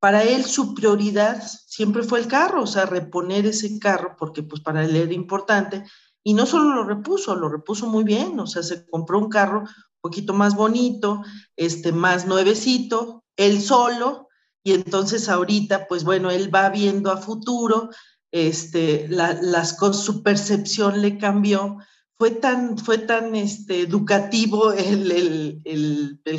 para 0.00 0.24
él 0.24 0.44
su 0.44 0.74
prioridad 0.74 1.40
siempre 1.68 2.02
fue 2.02 2.18
el 2.18 2.26
carro, 2.26 2.64
o 2.64 2.66
sea, 2.66 2.84
reponer 2.84 3.46
ese 3.46 3.78
carro, 3.78 4.16
porque 4.18 4.42
pues 4.42 4.60
para 4.60 4.84
él 4.84 4.96
era 4.96 5.12
importante, 5.12 5.84
y 6.24 6.34
no 6.34 6.46
solo 6.46 6.74
lo 6.74 6.82
repuso, 6.82 7.36
lo 7.36 7.48
repuso 7.48 7.86
muy 7.86 8.02
bien, 8.02 8.40
o 8.40 8.48
sea, 8.48 8.64
se 8.64 8.88
compró 8.88 9.20
un 9.20 9.28
carro 9.28 9.60
un 9.60 10.00
poquito 10.00 10.34
más 10.34 10.56
bonito, 10.56 11.22
este, 11.54 11.92
más 11.92 12.26
nuevecito, 12.26 13.22
él 13.36 13.62
solo, 13.62 14.26
y 14.64 14.72
entonces 14.72 15.28
ahorita, 15.28 15.86
pues 15.86 16.02
bueno, 16.02 16.32
él 16.32 16.52
va 16.52 16.70
viendo 16.70 17.12
a 17.12 17.18
futuro, 17.18 17.88
este, 18.36 19.08
las 19.08 19.76
su 19.92 20.22
percepción 20.22 21.00
le 21.00 21.18
cambió. 21.18 21.78
Fue 22.18 22.30
tan, 22.30 22.78
fue 22.78 22.98
tan 22.98 23.34
este, 23.34 23.80
educativo 23.80 24.72
el, 24.72 25.60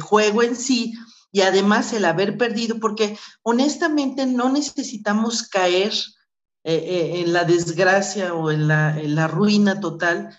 juego 0.01 0.43
en 0.43 0.55
sí 0.55 0.93
y 1.31 1.41
además 1.41 1.93
el 1.93 2.05
haber 2.05 2.37
perdido, 2.37 2.79
porque 2.79 3.17
honestamente 3.43 4.25
no 4.25 4.49
necesitamos 4.49 5.43
caer 5.43 5.91
eh, 6.63 6.75
eh, 6.75 7.21
en 7.21 7.33
la 7.33 7.43
desgracia 7.43 8.33
o 8.33 8.51
en 8.51 8.67
la 8.67 9.27
ruina 9.27 9.79
total. 9.79 10.37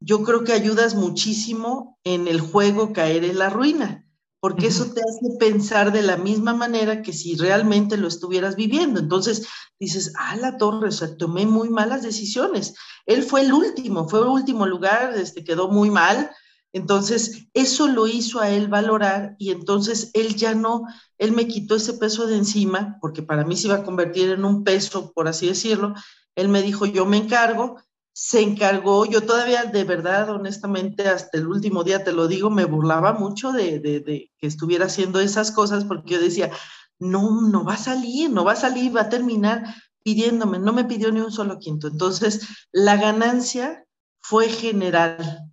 Yo 0.00 0.22
creo 0.22 0.44
que 0.44 0.52
ayudas 0.52 0.94
muchísimo 0.94 1.98
en 2.04 2.28
el 2.28 2.40
juego 2.40 2.92
caer 2.92 3.24
en 3.24 3.38
la 3.38 3.50
ruina 3.50 4.04
porque 4.44 4.66
eso 4.66 4.92
te 4.92 5.00
hace 5.00 5.38
pensar 5.38 5.90
de 5.90 6.02
la 6.02 6.18
misma 6.18 6.52
manera 6.52 7.00
que 7.00 7.14
si 7.14 7.34
realmente 7.34 7.96
lo 7.96 8.08
estuvieras 8.08 8.56
viviendo. 8.56 9.00
Entonces 9.00 9.48
dices, 9.80 10.12
ah, 10.18 10.36
la 10.36 10.58
torre, 10.58 10.88
o 10.88 10.92
sea, 10.92 11.16
tomé 11.16 11.46
muy 11.46 11.70
malas 11.70 12.02
decisiones. 12.02 12.74
Él 13.06 13.22
fue 13.22 13.40
el 13.40 13.54
último, 13.54 14.06
fue 14.06 14.20
el 14.20 14.26
último 14.26 14.66
lugar, 14.66 15.14
este, 15.14 15.44
quedó 15.44 15.68
muy 15.68 15.88
mal. 15.88 16.30
Entonces, 16.74 17.46
eso 17.54 17.88
lo 17.88 18.06
hizo 18.06 18.38
a 18.38 18.50
él 18.50 18.68
valorar 18.68 19.34
y 19.38 19.50
entonces 19.50 20.10
él 20.12 20.36
ya 20.36 20.54
no, 20.54 20.82
él 21.16 21.32
me 21.32 21.48
quitó 21.48 21.76
ese 21.76 21.94
peso 21.94 22.26
de 22.26 22.36
encima, 22.36 22.98
porque 23.00 23.22
para 23.22 23.46
mí 23.46 23.56
se 23.56 23.68
iba 23.68 23.76
a 23.76 23.82
convertir 23.82 24.28
en 24.28 24.44
un 24.44 24.62
peso, 24.62 25.10
por 25.14 25.26
así 25.26 25.46
decirlo. 25.46 25.94
Él 26.36 26.50
me 26.50 26.60
dijo, 26.60 26.84
yo 26.84 27.06
me 27.06 27.16
encargo, 27.16 27.76
se 28.16 28.40
encargó, 28.40 29.04
yo 29.06 29.22
todavía 29.22 29.64
de 29.64 29.82
verdad, 29.82 30.30
honestamente, 30.30 31.08
hasta 31.08 31.36
el 31.36 31.48
último 31.48 31.82
día, 31.82 32.04
te 32.04 32.12
lo 32.12 32.28
digo, 32.28 32.48
me 32.48 32.64
burlaba 32.64 33.12
mucho 33.12 33.50
de, 33.50 33.80
de, 33.80 34.30
que 34.38 34.46
estuviera 34.46 34.86
haciendo 34.86 35.18
esas 35.18 35.50
cosas 35.50 35.84
porque 35.84 36.14
yo 36.14 36.20
decía, 36.20 36.52
no, 37.00 37.42
no 37.42 37.64
va 37.64 37.74
a 37.74 37.76
salir, 37.76 38.30
no 38.30 38.44
va 38.44 38.52
a 38.52 38.56
salir, 38.56 38.96
va 38.96 39.02
a 39.02 39.08
terminar 39.08 39.64
pidiéndome, 40.04 40.60
no 40.60 40.72
me 40.72 40.84
pidió 40.84 41.10
ni 41.10 41.20
un 41.20 41.32
solo 41.32 41.58
quinto. 41.58 41.88
Entonces, 41.88 42.46
la 42.70 42.96
ganancia 42.96 43.84
fue 44.20 44.48
general, 44.48 45.50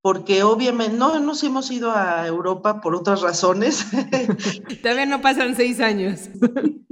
porque 0.00 0.44
obviamente 0.44 0.96
no 0.96 1.18
nos 1.18 1.42
hemos 1.42 1.68
ido 1.72 1.90
a 1.90 2.24
Europa 2.28 2.80
por 2.80 2.94
otras 2.94 3.22
razones. 3.22 3.86
Todavía 4.82 5.06
no 5.06 5.20
pasan 5.20 5.56
seis 5.56 5.80
años. 5.80 6.28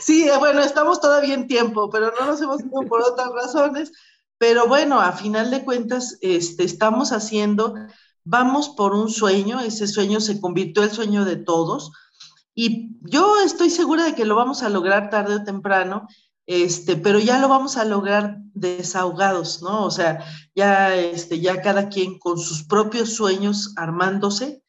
Sí, 0.00 0.26
bueno, 0.38 0.60
estamos 0.60 1.00
todavía 1.00 1.34
en 1.34 1.48
tiempo, 1.48 1.90
pero 1.90 2.10
no 2.18 2.26
nos 2.26 2.40
hemos 2.40 2.60
ido 2.60 2.80
por 2.88 3.02
otras 3.02 3.28
razones. 3.32 3.92
Pero 4.38 4.68
bueno, 4.68 5.00
a 5.00 5.12
final 5.12 5.50
de 5.50 5.64
cuentas, 5.64 6.18
este, 6.20 6.64
estamos 6.64 7.12
haciendo, 7.12 7.74
vamos 8.24 8.70
por 8.70 8.94
un 8.94 9.10
sueño, 9.10 9.60
ese 9.60 9.86
sueño 9.86 10.20
se 10.20 10.40
convirtió 10.40 10.82
en 10.82 10.88
el 10.90 10.94
sueño 10.94 11.24
de 11.24 11.36
todos 11.36 11.92
y 12.54 12.96
yo 13.02 13.36
estoy 13.44 13.68
segura 13.70 14.04
de 14.04 14.14
que 14.14 14.24
lo 14.24 14.34
vamos 14.34 14.62
a 14.62 14.70
lograr 14.70 15.10
tarde 15.10 15.36
o 15.36 15.44
temprano, 15.44 16.08
este, 16.46 16.96
pero 16.96 17.18
ya 17.18 17.38
lo 17.38 17.48
vamos 17.48 17.76
a 17.76 17.84
lograr 17.84 18.38
desahogados, 18.54 19.62
¿no? 19.62 19.84
O 19.84 19.90
sea, 19.90 20.24
ya, 20.54 20.94
este, 20.94 21.40
ya 21.40 21.60
cada 21.60 21.88
quien 21.88 22.18
con 22.18 22.38
sus 22.38 22.64
propios 22.64 23.14
sueños 23.14 23.74
armándose 23.76 24.62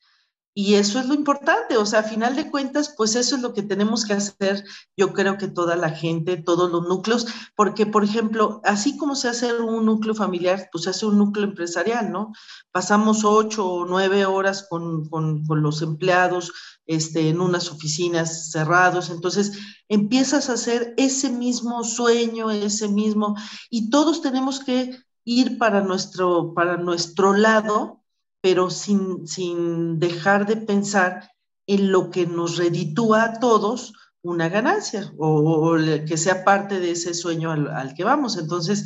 y 0.60 0.74
eso 0.74 1.00
es 1.00 1.06
lo 1.06 1.14
importante, 1.14 1.78
o 1.78 1.86
sea, 1.86 2.00
a 2.00 2.04
final 2.04 2.36
de 2.36 2.50
cuentas, 2.50 2.92
pues 2.98 3.16
eso 3.16 3.36
es 3.36 3.44
lo 3.44 3.54
que 3.54 3.62
tenemos 3.62 4.06
que 4.06 4.14
hacer, 4.14 4.66
yo 4.98 5.14
creo 5.14 5.38
que 5.38 5.48
toda 5.48 5.76
la 5.76 5.92
gente, 5.92 6.36
todos 6.36 6.72
los 6.72 6.88
núcleos, 6.88 7.28
porque, 7.56 7.86
por 7.86 8.04
ejemplo, 8.04 8.60
así 8.64 8.98
como 8.98 9.14
se 9.14 9.30
hace 9.30 9.54
un 9.54 9.86
núcleo 9.86 10.16
familiar, 10.16 10.68
pues 10.72 10.86
se 10.86 10.90
hace 10.90 11.06
un 11.06 11.20
núcleo 11.20 11.46
empresarial, 11.46 12.12
¿no? 12.12 12.34
Pasamos 12.72 13.24
ocho 13.24 13.68
o 13.68 13.86
nueve 13.86 14.26
horas 14.26 14.66
con, 14.68 15.08
con, 15.10 15.46
con 15.46 15.62
los 15.62 15.84
empleados 15.84 16.52
este, 16.88 17.30
en 17.30 17.40
unas 17.40 17.72
oficinas 17.72 18.50
cerrados, 18.50 19.12
entonces 19.12 19.52
empiezas 19.90 20.50
a 20.50 20.54
hacer 20.54 20.96
ese 20.98 21.30
mismo 21.30 21.84
sueño, 21.84 22.50
ese 22.50 22.88
mismo, 22.88 23.36
y 23.70 23.92
todos 23.92 24.24
tenemos 24.24 24.60
que 24.62 24.98
ir 25.24 25.60
para 25.60 25.82
nuestro, 25.82 26.56
para 26.56 26.78
nuestro 26.78 27.34
lado 27.34 27.97
pero 28.42 28.70
sin, 28.70 29.28
sin 29.28 30.00
dejar 30.00 30.46
de 30.46 30.58
pensar 30.58 31.32
en 31.68 31.92
lo 31.92 32.10
que 32.12 32.26
nos 32.26 32.58
reditúa 32.58 33.24
a 33.24 33.40
todos 33.40 33.94
una 34.24 34.50
ganancia 34.50 35.14
o, 35.18 35.76
que 36.08 36.18
sea 36.18 36.44
parte 36.44 36.80
de 36.80 36.92
ese 36.92 37.14
sueño 37.14 37.52
al, 37.52 37.94
que 37.94 38.04
vamos. 38.04 38.38
Entonces, 38.38 38.86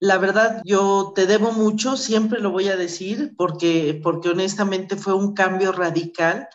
la 0.00 0.18
verdad, 0.18 0.60
yo 0.64 1.12
te 1.14 1.26
debo 1.26 1.52
mucho, 1.52 1.96
siempre 1.96 2.40
lo 2.40 2.50
voy 2.50 2.68
a 2.68 2.76
decir, 2.76 3.34
porque, 3.36 4.00
porque 4.02 4.30
honestamente 4.30 4.96
fue 4.96 5.14
un 5.14 5.34
cambio 5.34 5.72
radical. 5.72 6.48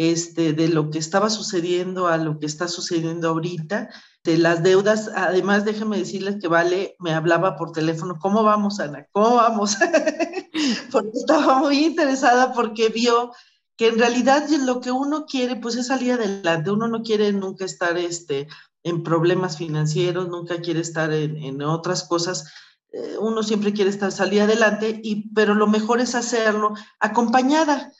Este, 0.00 0.52
de 0.52 0.68
lo 0.68 0.90
que 0.90 0.98
estaba 1.00 1.28
sucediendo 1.28 2.06
a 2.06 2.18
lo 2.18 2.38
que 2.38 2.46
está 2.46 2.68
sucediendo 2.68 3.30
ahorita. 3.30 3.88
De 4.22 4.38
las 4.38 4.62
deudas, 4.62 5.10
además 5.12 5.64
déjenme 5.64 5.98
decirles 5.98 6.36
que 6.40 6.46
Vale 6.46 6.94
me 7.00 7.12
hablaba 7.14 7.56
por 7.56 7.72
teléfono, 7.72 8.16
¿cómo 8.20 8.44
vamos, 8.44 8.78
Ana? 8.78 9.08
¿Cómo 9.10 9.34
vamos? 9.34 9.76
porque 10.92 11.10
estaba 11.14 11.58
muy 11.58 11.84
interesada 11.84 12.52
porque 12.52 12.90
vio 12.90 13.32
que 13.76 13.88
en 13.88 13.98
realidad 13.98 14.48
lo 14.64 14.80
que 14.80 14.92
uno 14.92 15.26
quiere 15.26 15.56
pues 15.56 15.74
es 15.74 15.88
salir 15.88 16.12
adelante, 16.12 16.70
uno 16.70 16.86
no 16.86 17.02
quiere 17.02 17.32
nunca 17.32 17.64
estar 17.64 17.98
este, 17.98 18.46
en 18.84 19.02
problemas 19.02 19.56
financieros, 19.56 20.28
nunca 20.28 20.60
quiere 20.60 20.78
estar 20.78 21.12
en, 21.12 21.60
otras 21.62 22.04
cosas, 22.04 22.52
eh, 22.92 23.16
uno 23.18 23.42
siempre 23.42 23.72
quiere 23.72 23.90
estar 23.90 24.12
salir 24.12 24.42
adelante, 24.42 25.00
y, 25.02 25.28
pero 25.32 25.54
lo 25.54 25.66
mejor 25.66 26.00
es 26.00 26.14
hacerlo 26.14 26.74
acompañada. 27.00 27.90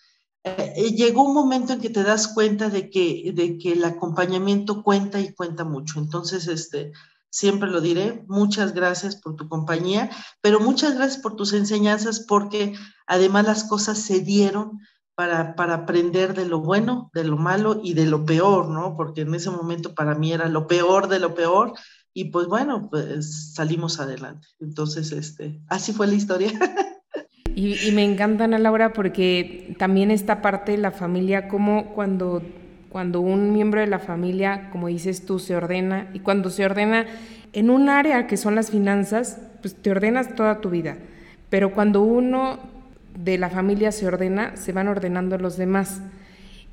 Eh, 0.44 0.72
eh, 0.76 0.90
llegó 0.92 1.24
un 1.24 1.34
momento 1.34 1.72
en 1.72 1.80
que 1.80 1.90
te 1.90 2.02
das 2.02 2.28
cuenta 2.28 2.70
de 2.70 2.90
que, 2.90 3.32
de 3.34 3.58
que 3.58 3.72
el 3.72 3.84
acompañamiento 3.84 4.82
cuenta 4.82 5.20
y 5.20 5.34
cuenta 5.34 5.64
mucho. 5.64 5.98
Entonces, 5.98 6.46
este, 6.48 6.92
siempre 7.30 7.70
lo 7.70 7.80
diré, 7.80 8.24
muchas 8.28 8.74
gracias 8.74 9.16
por 9.16 9.36
tu 9.36 9.48
compañía, 9.48 10.10
pero 10.40 10.60
muchas 10.60 10.94
gracias 10.94 11.22
por 11.22 11.36
tus 11.36 11.52
enseñanzas 11.52 12.20
porque 12.20 12.74
además 13.06 13.46
las 13.46 13.64
cosas 13.64 13.98
se 13.98 14.20
dieron 14.20 14.80
para, 15.14 15.56
para 15.56 15.74
aprender 15.74 16.34
de 16.34 16.46
lo 16.46 16.60
bueno, 16.60 17.10
de 17.12 17.24
lo 17.24 17.36
malo 17.36 17.80
y 17.82 17.94
de 17.94 18.06
lo 18.06 18.24
peor, 18.24 18.68
¿no? 18.68 18.96
Porque 18.96 19.22
en 19.22 19.34
ese 19.34 19.50
momento 19.50 19.94
para 19.94 20.14
mí 20.14 20.32
era 20.32 20.48
lo 20.48 20.66
peor 20.68 21.08
de 21.08 21.18
lo 21.18 21.34
peor 21.34 21.72
y 22.14 22.26
pues 22.26 22.46
bueno, 22.46 22.88
pues 22.88 23.54
salimos 23.54 24.00
adelante. 24.00 24.46
Entonces, 24.60 25.12
este, 25.12 25.60
así 25.68 25.92
fue 25.92 26.06
la 26.06 26.14
historia. 26.14 26.52
Y, 27.60 27.90
me 27.90 28.04
encanta, 28.04 28.44
Ana 28.44 28.56
Laura, 28.60 28.92
porque 28.92 29.74
también 29.78 30.12
esta 30.12 30.40
parte 30.42 30.70
de 30.70 30.78
la 30.78 30.92
familia, 30.92 31.48
como 31.48 31.86
cuando, 31.86 32.40
cuando 32.88 33.20
un 33.20 33.52
miembro 33.52 33.80
de 33.80 33.88
la 33.88 33.98
familia, 33.98 34.68
como 34.70 34.86
dices 34.86 35.26
tú, 35.26 35.40
se 35.40 35.56
ordena, 35.56 36.08
y 36.14 36.20
cuando 36.20 36.50
se 36.50 36.64
ordena 36.64 37.06
en 37.52 37.70
un 37.70 37.88
área 37.88 38.28
que 38.28 38.36
son 38.36 38.54
las 38.54 38.70
finanzas, 38.70 39.40
pues 39.60 39.74
te 39.74 39.90
ordenas 39.90 40.36
toda 40.36 40.60
tu 40.60 40.70
vida. 40.70 40.98
Pero 41.50 41.72
cuando 41.72 42.00
uno 42.00 42.60
de 43.18 43.38
la 43.38 43.50
familia 43.50 43.90
se 43.90 44.06
ordena, 44.06 44.56
se 44.56 44.70
van 44.70 44.86
ordenando 44.86 45.36
los 45.36 45.56
demás. 45.56 46.00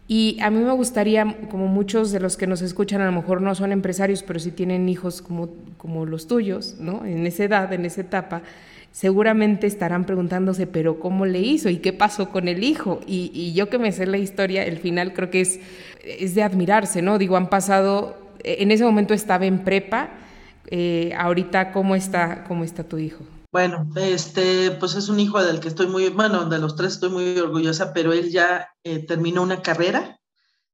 Y 0.08 0.38
a 0.40 0.52
mí 0.52 0.64
me 0.64 0.74
gustaría, 0.74 1.36
como 1.50 1.66
muchos 1.66 2.12
de 2.12 2.20
los 2.20 2.38
que 2.38 2.46
nos 2.46 2.62
escuchan 2.62 3.02
a 3.02 3.08
lo 3.08 3.12
mejor 3.12 3.42
no 3.42 3.56
son 3.56 3.72
empresarios, 3.72 4.22
pero 4.22 4.38
sí 4.38 4.52
tienen 4.52 4.88
hijos 4.88 5.24
como, 5.24 5.50
como 5.80 6.06
los 6.06 6.28
tuyos, 6.28 6.76
¿no? 6.80 7.04
En 7.06 7.26
esa 7.26 7.46
edad, 7.46 7.74
en 7.74 7.86
esa 7.86 8.02
etapa, 8.02 8.44
seguramente 8.96 9.68
estarán 9.68 10.06
preguntándose, 10.06 10.68
pero 10.68 11.02
¿cómo 11.02 11.26
le 11.26 11.42
hizo? 11.42 11.68
¿Y 11.68 11.80
qué 11.80 11.92
pasó 11.92 12.30
con 12.30 12.48
el 12.48 12.64
hijo? 12.64 13.02
Y, 13.06 13.52
yo 13.54 13.70
que 13.70 13.78
me 13.78 13.92
sé 13.92 14.06
la 14.06 14.18
historia, 14.18 14.64
el 14.64 14.78
final 14.78 15.12
creo 15.14 15.30
que 15.30 15.42
es, 15.42 15.60
es 16.02 16.34
de 16.34 16.44
admirarse, 16.44 17.02
¿no? 17.02 17.18
Digo, 17.18 17.36
han 17.36 17.50
pasado, 17.50 18.16
en 18.42 18.72
ese 18.72 18.86
momento 18.86 19.14
estaba 19.14 19.46
en 19.46 19.66
prepa, 19.66 20.12
eh, 20.68 21.14
ahorita, 21.18 21.74
¿cómo 21.74 21.94
está, 21.98 22.46
¿cómo 22.46 22.64
está 22.64 22.86
tu 22.86 22.98
hijo? 22.98 23.26
Bueno, 23.52 23.86
este, 23.98 24.72
pues 24.72 24.96
es 24.96 25.10
un 25.10 25.20
hijo 25.20 25.44
del 25.44 25.60
que 25.60 25.68
estoy 25.68 25.88
muy, 25.88 26.08
bueno, 26.08 26.46
de 26.46 26.58
los 26.58 26.78
tres 26.78 26.94
estoy 26.94 27.10
muy 27.10 27.38
orgullosa, 27.38 27.92
pero 27.92 28.14
él 28.14 28.32
ya 28.32 28.70
eh, 28.86 29.00
terminó 29.00 29.42
una 29.44 29.62
carrera, 29.62 30.22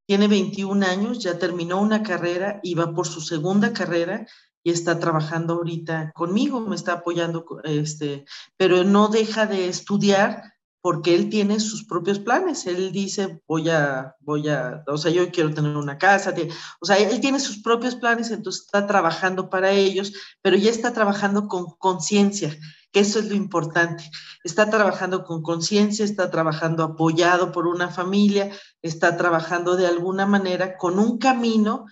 tiene 0.05 0.27
21 0.27 0.85
años, 0.85 1.23
ya 1.23 1.39
terminó 1.39 1.81
una 1.81 2.03
carrera 2.03 2.59
y 2.61 2.75
va 2.75 2.93
por 2.93 3.07
su 3.07 3.19
segunda 3.19 3.73
carrera 3.73 4.27
y 4.63 4.71
está 4.71 4.99
trabajando 4.99 5.55
ahorita 5.55 6.11
conmigo, 6.13 6.59
me 6.61 6.75
está 6.75 6.93
apoyando, 6.93 7.45
este, 7.63 8.25
pero 8.57 8.83
no 8.83 9.07
deja 9.07 9.45
de 9.45 9.67
estudiar 9.67 10.51
porque 10.81 11.13
él 11.13 11.29
tiene 11.29 11.59
sus 11.59 11.85
propios 11.85 12.19
planes. 12.19 12.65
Él 12.65 12.91
dice, 12.91 13.41
voy 13.47 13.69
a, 13.69 14.15
voy 14.19 14.49
a, 14.49 14.83
o 14.87 14.97
sea, 14.97 15.11
yo 15.11 15.31
quiero 15.31 15.53
tener 15.53 15.77
una 15.77 15.97
casa, 15.97 16.33
o 16.79 16.85
sea, 16.85 16.97
él 16.97 17.19
tiene 17.21 17.39
sus 17.39 17.61
propios 17.61 17.95
planes, 17.95 18.31
entonces 18.31 18.63
está 18.63 18.87
trabajando 18.87 19.49
para 19.49 19.71
ellos, 19.71 20.13
pero 20.41 20.57
ya 20.57 20.71
está 20.71 20.91
trabajando 20.91 21.47
con 21.47 21.65
conciencia, 21.77 22.57
que 22.91 22.99
eso 22.99 23.19
es 23.19 23.29
lo 23.29 23.35
importante. 23.35 24.09
Está 24.43 24.69
trabajando 24.71 25.23
con 25.23 25.43
conciencia, 25.43 26.03
está 26.03 26.31
trabajando 26.31 26.83
apoyado 26.83 27.51
por 27.51 27.67
una 27.67 27.89
familia, 27.89 28.51
está 28.81 29.17
trabajando 29.17 29.75
de 29.75 29.85
alguna 29.85 30.25
manera 30.25 30.77
con 30.77 30.97
un 30.97 31.19
camino 31.19 31.85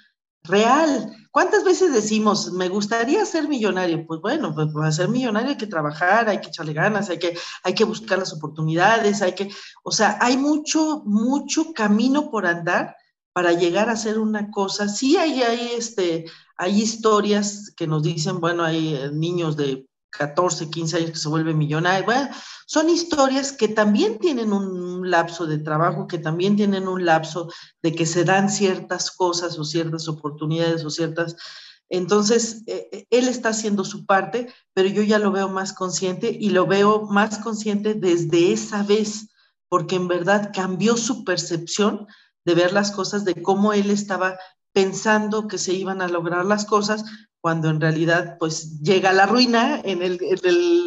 real. 0.44 1.16
¿Cuántas 1.32 1.64
veces 1.64 1.94
decimos, 1.94 2.52
me 2.54 2.70
gustaría 2.70 3.26
ser 3.26 3.48
millonario? 3.48 4.06
Pues 4.08 4.20
bueno, 4.22 4.54
pues 4.54 4.68
para 4.74 4.92
ser 4.92 5.10
millonario 5.10 5.50
hay 5.50 5.58
que 5.58 5.68
trabajar, 5.68 6.28
hay 6.28 6.42
que 6.42 6.48
echarle 6.48 6.74
ganas, 6.74 7.10
hay 7.10 7.20
que, 7.20 7.38
hay 7.64 7.74
que 7.74 7.84
buscar 7.84 8.20
las 8.20 8.34
oportunidades, 8.34 9.22
hay 9.22 9.34
que, 9.34 9.50
o 9.84 9.92
sea, 9.92 10.18
hay 10.22 10.38
mucho, 10.38 11.04
mucho 11.06 11.74
camino 11.74 12.32
por 12.32 12.46
andar 12.46 12.96
para 13.34 13.54
llegar 13.54 13.90
a 13.90 13.96
ser 13.96 14.18
una 14.20 14.50
cosa. 14.50 14.88
Sí 14.88 15.18
hay, 15.18 15.44
hay, 15.44 15.72
este, 15.78 16.26
hay 16.58 16.82
historias 16.82 17.72
que 17.78 17.88
nos 17.88 18.04
dicen, 18.04 18.40
bueno, 18.40 18.64
hay 18.64 18.96
eh, 18.96 19.12
niños 19.14 19.56
de 19.56 19.88
14, 20.10 20.70
15 20.70 20.98
años 20.98 21.12
que 21.12 21.18
se 21.18 21.30
vuelven 21.30 21.58
millonarios. 21.58 22.06
Bueno, 22.06 22.30
son 22.66 22.90
historias 22.90 23.52
que 23.52 23.68
también 23.68 24.20
tienen 24.20 24.52
un 24.52 24.89
lapso 25.12 25.46
de 25.46 25.58
trabajo, 25.58 26.08
que 26.08 26.18
también 26.18 26.56
tienen 26.56 26.88
un 26.88 27.06
lapso 27.06 27.50
de 27.82 27.94
que 27.94 28.06
se 28.06 28.24
dan 28.24 28.50
ciertas 28.50 29.12
cosas 29.12 29.58
o 29.60 29.64
ciertas 29.64 30.08
oportunidades 30.08 30.84
o 30.86 30.90
ciertas... 30.90 31.36
Entonces, 31.90 32.64
eh, 32.68 32.88
eh, 32.92 33.08
él 33.10 33.28
está 33.28 33.50
haciendo 33.50 33.84
su 33.84 34.06
parte, 34.06 34.54
pero 34.74 34.90
yo 34.90 35.02
ya 35.02 35.18
lo 35.18 35.32
veo 35.32 35.50
más 35.50 35.74
consciente 35.74 36.36
y 36.40 36.52
lo 36.52 36.68
veo 36.68 37.08
más 37.08 37.40
consciente 37.40 37.96
desde 37.96 38.52
esa 38.52 38.84
vez, 38.84 39.30
porque 39.70 39.96
en 39.96 40.08
verdad 40.08 40.52
cambió 40.54 40.98
su 40.98 41.24
percepción 41.24 42.08
de 42.46 42.54
ver 42.54 42.74
las 42.74 42.92
cosas, 42.92 43.26
de 43.26 43.42
cómo 43.42 43.74
él 43.74 43.90
estaba 43.90 44.38
pensando 44.72 45.48
que 45.48 45.58
se 45.58 45.74
iban 45.74 46.02
a 46.02 46.08
lograr 46.08 46.46
las 46.46 46.66
cosas, 46.66 47.04
cuando 47.42 47.70
en 47.70 47.80
realidad 47.80 48.38
pues 48.40 48.80
llega 48.82 49.14
la 49.14 49.26
ruina 49.26 49.82
en 49.84 50.02
el, 50.02 50.20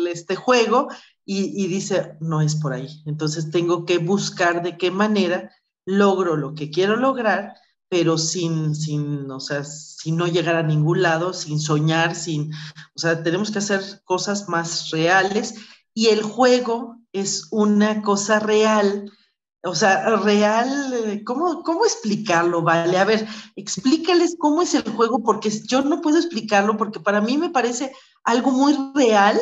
este 0.06 0.36
juego 0.36 0.88
y, 1.24 1.66
dice, 1.68 2.16
no 2.20 2.42
es 2.42 2.56
por 2.56 2.72
ahí. 2.72 3.02
Entonces 3.06 3.50
tengo 3.50 3.86
que 3.86 3.98
buscar 3.98 4.62
de 4.62 4.76
qué 4.76 4.90
manera 4.90 5.50
logro 5.84 6.36
lo 6.36 6.54
que 6.54 6.70
quiero 6.70 6.96
lograr, 6.96 7.54
pero 7.88 8.18
sin, 8.18 8.74
sin, 8.74 9.30
o 9.30 9.40
sea, 9.40 9.64
sin 9.64 10.16
no 10.16 10.26
llegar 10.26 10.56
a 10.56 10.62
ningún 10.62 11.02
lado, 11.02 11.32
sin 11.32 11.60
soñar, 11.60 12.14
sin, 12.16 12.52
o 12.94 12.98
sea, 12.98 13.22
tenemos 13.22 13.50
que 13.50 13.58
hacer 13.58 13.80
cosas 14.04 14.48
más 14.48 14.90
reales 14.90 15.54
y 15.94 16.08
el 16.08 16.22
juego 16.22 16.96
es 17.12 17.48
una 17.50 18.02
cosa 18.02 18.40
real 18.40 19.10
o 19.64 19.74
sea, 19.74 20.16
real, 20.16 21.22
¿cómo, 21.24 21.62
¿cómo 21.62 21.84
explicarlo? 21.84 22.62
Vale, 22.62 22.98
a 22.98 23.04
ver, 23.04 23.26
explícales 23.54 24.34
cómo 24.38 24.62
es 24.62 24.74
el 24.74 24.82
juego, 24.82 25.22
porque 25.22 25.50
yo 25.68 25.82
no 25.82 26.00
puedo 26.00 26.18
explicarlo, 26.18 26.76
porque 26.76 26.98
para 26.98 27.20
mí 27.20 27.38
me 27.38 27.50
parece 27.50 27.92
algo 28.24 28.50
muy 28.50 28.76
real, 28.94 29.38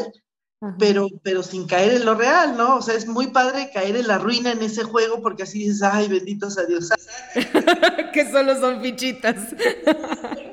pero, 0.79 1.07
pero 1.23 1.43
sin 1.43 1.67
caer 1.67 1.95
en 1.95 2.05
lo 2.05 2.15
real, 2.15 2.55
¿no? 2.59 2.77
O 2.77 2.83
sea, 2.83 2.95
es 2.95 3.07
muy 3.07 3.29
padre 3.29 3.71
caer 3.73 3.97
en 3.97 4.09
la 4.09 4.19
ruina 4.19 4.53
en 4.53 4.63
ese 4.63 4.83
juego, 4.83 5.23
porque 5.23 5.45
así 5.45 5.61
dices, 5.61 5.83
ay, 5.83 6.09
benditos 6.09 6.59
a 6.59 6.65
Dios. 6.65 6.91
que 8.13 8.31
solo 8.31 8.61
son 8.61 8.83
fichitas. 8.83 9.55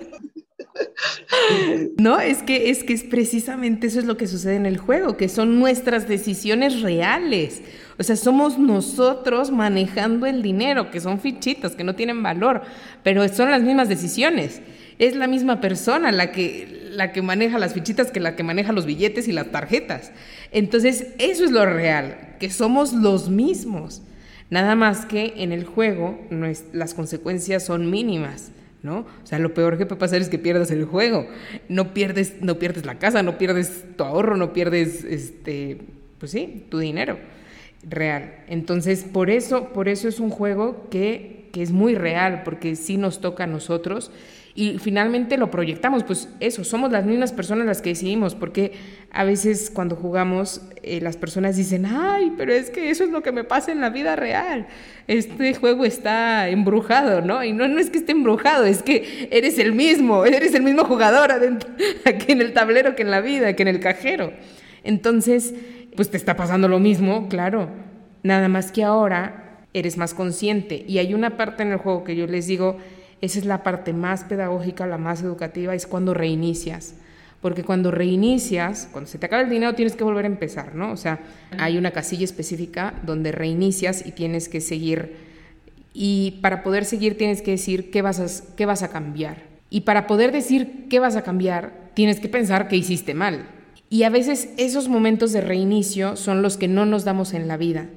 No, 1.98 2.20
es 2.20 2.44
que, 2.44 2.70
es 2.70 2.84
que 2.84 2.94
es 2.94 3.04
precisamente 3.04 3.88
eso 3.88 4.00
es 4.00 4.06
lo 4.06 4.18
que 4.18 4.28
sucede 4.28 4.56
en 4.56 4.66
el 4.66 4.78
juego, 4.78 5.18
que 5.18 5.30
son 5.30 5.60
nuestras 5.60 6.08
decisiones 6.08 6.82
reales. 6.82 7.62
O 8.00 8.04
sea, 8.04 8.16
somos 8.16 8.60
nosotros 8.60 9.50
manejando 9.50 10.28
el 10.28 10.44
dinero, 10.44 10.92
que 10.92 11.02
son 11.02 11.20
fichitas, 11.20 11.76
que 11.76 11.84
no 11.84 11.96
tienen 11.96 12.22
valor, 12.22 12.62
pero 13.04 13.28
son 13.30 13.50
las 13.50 13.64
mismas 13.64 13.90
decisiones. 13.90 14.62
Es 15.00 15.16
la 15.16 15.28
misma 15.28 15.62
persona 15.62 16.12
la 16.12 16.32
que, 16.32 16.90
la 16.92 17.12
que 17.12 17.24
maneja 17.24 17.58
las 17.58 17.74
fichitas 17.74 18.12
que 18.12 18.20
la 18.20 18.36
que 18.36 18.44
maneja 18.44 18.72
los 18.72 18.86
billetes 18.86 19.28
y 19.28 19.32
las 19.32 19.52
tarjetas. 19.52 20.12
Entonces, 20.52 21.08
eso 21.18 21.44
es 21.44 21.52
lo 21.52 21.66
real, 21.66 22.36
que 22.40 22.52
somos 22.52 22.94
los 22.94 23.30
mismos. 23.30 24.04
Nada 24.52 24.76
más 24.76 25.06
que 25.08 25.34
en 25.38 25.52
el 25.52 25.66
juego 25.66 26.20
las 26.74 26.94
consecuencias 26.94 27.66
son 27.66 27.90
mínimas. 27.90 28.52
¿no? 28.84 29.00
O 29.00 29.26
sea, 29.28 29.40
lo 29.40 29.56
peor 29.56 29.78
que 29.80 29.88
puede 29.88 30.00
pasar 30.00 30.22
es 30.22 30.30
que 30.30 30.38
pierdas 30.38 30.70
el 30.70 30.86
juego. 30.86 31.28
No 31.68 31.96
pierdes, 31.96 32.36
no 32.42 32.60
pierdes 32.60 32.86
la 32.86 33.00
casa, 33.00 33.24
no 33.24 33.40
pierdes 33.40 33.84
tu 33.98 34.04
ahorro, 34.04 34.38
no 34.38 34.54
pierdes, 34.54 35.04
este, 35.04 35.80
pues 36.20 36.32
sí, 36.32 36.68
tu 36.70 36.78
dinero 36.78 37.18
real. 37.90 38.44
Entonces, 38.48 39.04
por 39.04 39.30
eso, 39.30 39.70
por 39.70 39.88
eso 39.90 40.08
es 40.08 40.20
un 40.20 40.30
juego 40.30 40.88
que, 40.90 41.50
que 41.54 41.62
es 41.62 41.72
muy 41.72 41.96
real, 41.96 42.44
porque 42.44 42.76
sí 42.76 42.98
nos 42.98 43.22
toca 43.22 43.46
a 43.46 43.48
nosotros 43.48 44.12
y 44.58 44.80
finalmente 44.80 45.38
lo 45.38 45.52
proyectamos, 45.52 46.04
pues 46.04 46.30
eso, 46.40 46.64
somos 46.64 46.92
las 46.92 47.06
mismas 47.06 47.32
personas 47.32 47.68
las 47.68 47.84
que 47.84 47.90
decidimos, 47.90 48.34
porque 48.34 48.72
a 49.12 49.24
veces 49.24 49.70
cuando 49.72 49.96
jugamos 49.96 50.64
eh, 50.82 51.00
las 51.00 51.16
personas 51.16 51.56
dicen, 51.56 51.86
ay, 51.86 52.34
pero 52.36 52.52
es 52.52 52.72
que 52.72 52.90
eso 52.90 53.04
es 53.04 53.12
lo 53.12 53.22
que 53.22 53.32
me 53.32 53.44
pasa 53.44 53.72
en 53.72 53.82
la 53.82 53.92
vida 53.92 54.16
real, 54.16 54.66
este 55.06 55.54
juego 55.54 55.86
está 55.86 56.50
embrujado, 56.50 57.22
¿no? 57.22 57.44
Y 57.44 57.54
no, 57.54 57.68
no 57.68 57.78
es 57.78 57.92
que 57.92 58.00
esté 58.00 58.14
embrujado, 58.14 58.66
es 58.66 58.82
que 58.82 59.28
eres 59.30 59.60
el 59.60 59.74
mismo, 59.74 60.26
eres 60.26 60.56
el 60.56 60.64
mismo 60.64 60.86
jugador 60.86 61.32
adentro, 61.32 61.70
aquí 62.06 62.32
en 62.32 62.42
el 62.42 62.54
tablero 62.54 62.96
que 62.96 63.04
en 63.04 63.12
la 63.12 63.22
vida, 63.22 63.54
que 63.54 63.62
en 63.62 63.68
el 63.68 63.80
cajero. 63.80 64.34
Entonces, 64.84 65.54
pues 65.98 66.12
te 66.12 66.16
está 66.16 66.38
pasando 66.38 66.68
lo 66.68 66.80
mismo, 66.80 67.28
claro, 67.28 67.70
nada 68.22 68.48
más 68.48 68.72
que 68.72 68.84
ahora 68.84 69.66
eres 69.74 69.98
más 69.98 70.14
consciente. 70.14 70.86
Y 70.88 71.00
hay 71.00 71.16
una 71.16 71.38
parte 71.38 71.64
en 71.64 71.72
el 71.72 71.80
juego 71.80 72.04
que 72.04 72.16
yo 72.16 72.28
les 72.28 72.46
digo, 72.46 72.78
esa 73.20 73.40
es 73.40 73.46
la 73.46 73.64
parte 73.64 73.94
más 73.94 74.24
pedagógica, 74.24 74.86
la 74.86 75.00
más 75.00 75.24
educativa, 75.24 75.74
es 75.74 75.88
cuando 75.88 76.14
reinicias. 76.14 76.94
Porque 77.42 77.64
cuando 77.64 77.90
reinicias, 77.90 78.88
cuando 78.92 79.10
se 79.10 79.18
te 79.18 79.26
acaba 79.26 79.42
el 79.42 79.50
dinero, 79.50 79.74
tienes 79.74 79.96
que 79.96 80.04
volver 80.04 80.26
a 80.26 80.28
empezar, 80.28 80.76
¿no? 80.76 80.92
O 80.92 80.98
sea, 80.98 81.20
hay 81.58 81.80
una 81.80 81.92
casilla 81.92 82.26
específica 82.26 82.94
donde 83.04 83.32
reinicias 83.32 84.06
y 84.06 84.12
tienes 84.12 84.50
que 84.50 84.62
seguir. 84.62 85.16
Y 85.94 86.40
para 86.44 86.62
poder 86.62 86.86
seguir 86.86 87.18
tienes 87.18 87.42
que 87.42 87.52
decir 87.52 87.90
qué 87.90 88.04
vas 88.04 88.20
a, 88.20 88.56
qué 88.56 88.68
vas 88.68 88.84
a 88.84 88.90
cambiar. 88.90 89.46
Y 89.72 89.82
para 89.82 90.06
poder 90.06 90.32
decir 90.32 90.86
qué 90.92 91.00
vas 91.00 91.16
a 91.16 91.24
cambiar, 91.24 91.74
tienes 91.96 92.20
que 92.20 92.30
pensar 92.30 92.68
qué 92.68 92.76
hiciste 92.76 93.16
mal. 93.16 93.57
Y 93.90 94.04
a 94.04 94.10
veces 94.10 94.50
esos 94.58 94.90
momentos 94.90 95.32
de 95.32 95.42
reinicio 95.42 96.16
son 96.16 96.42
los 96.42 96.58
que 96.58 96.68
no 96.68 96.86
nos 96.86 97.06
damos 97.06 97.34
en 97.34 97.48
la 97.48 97.58
vida 97.58 97.88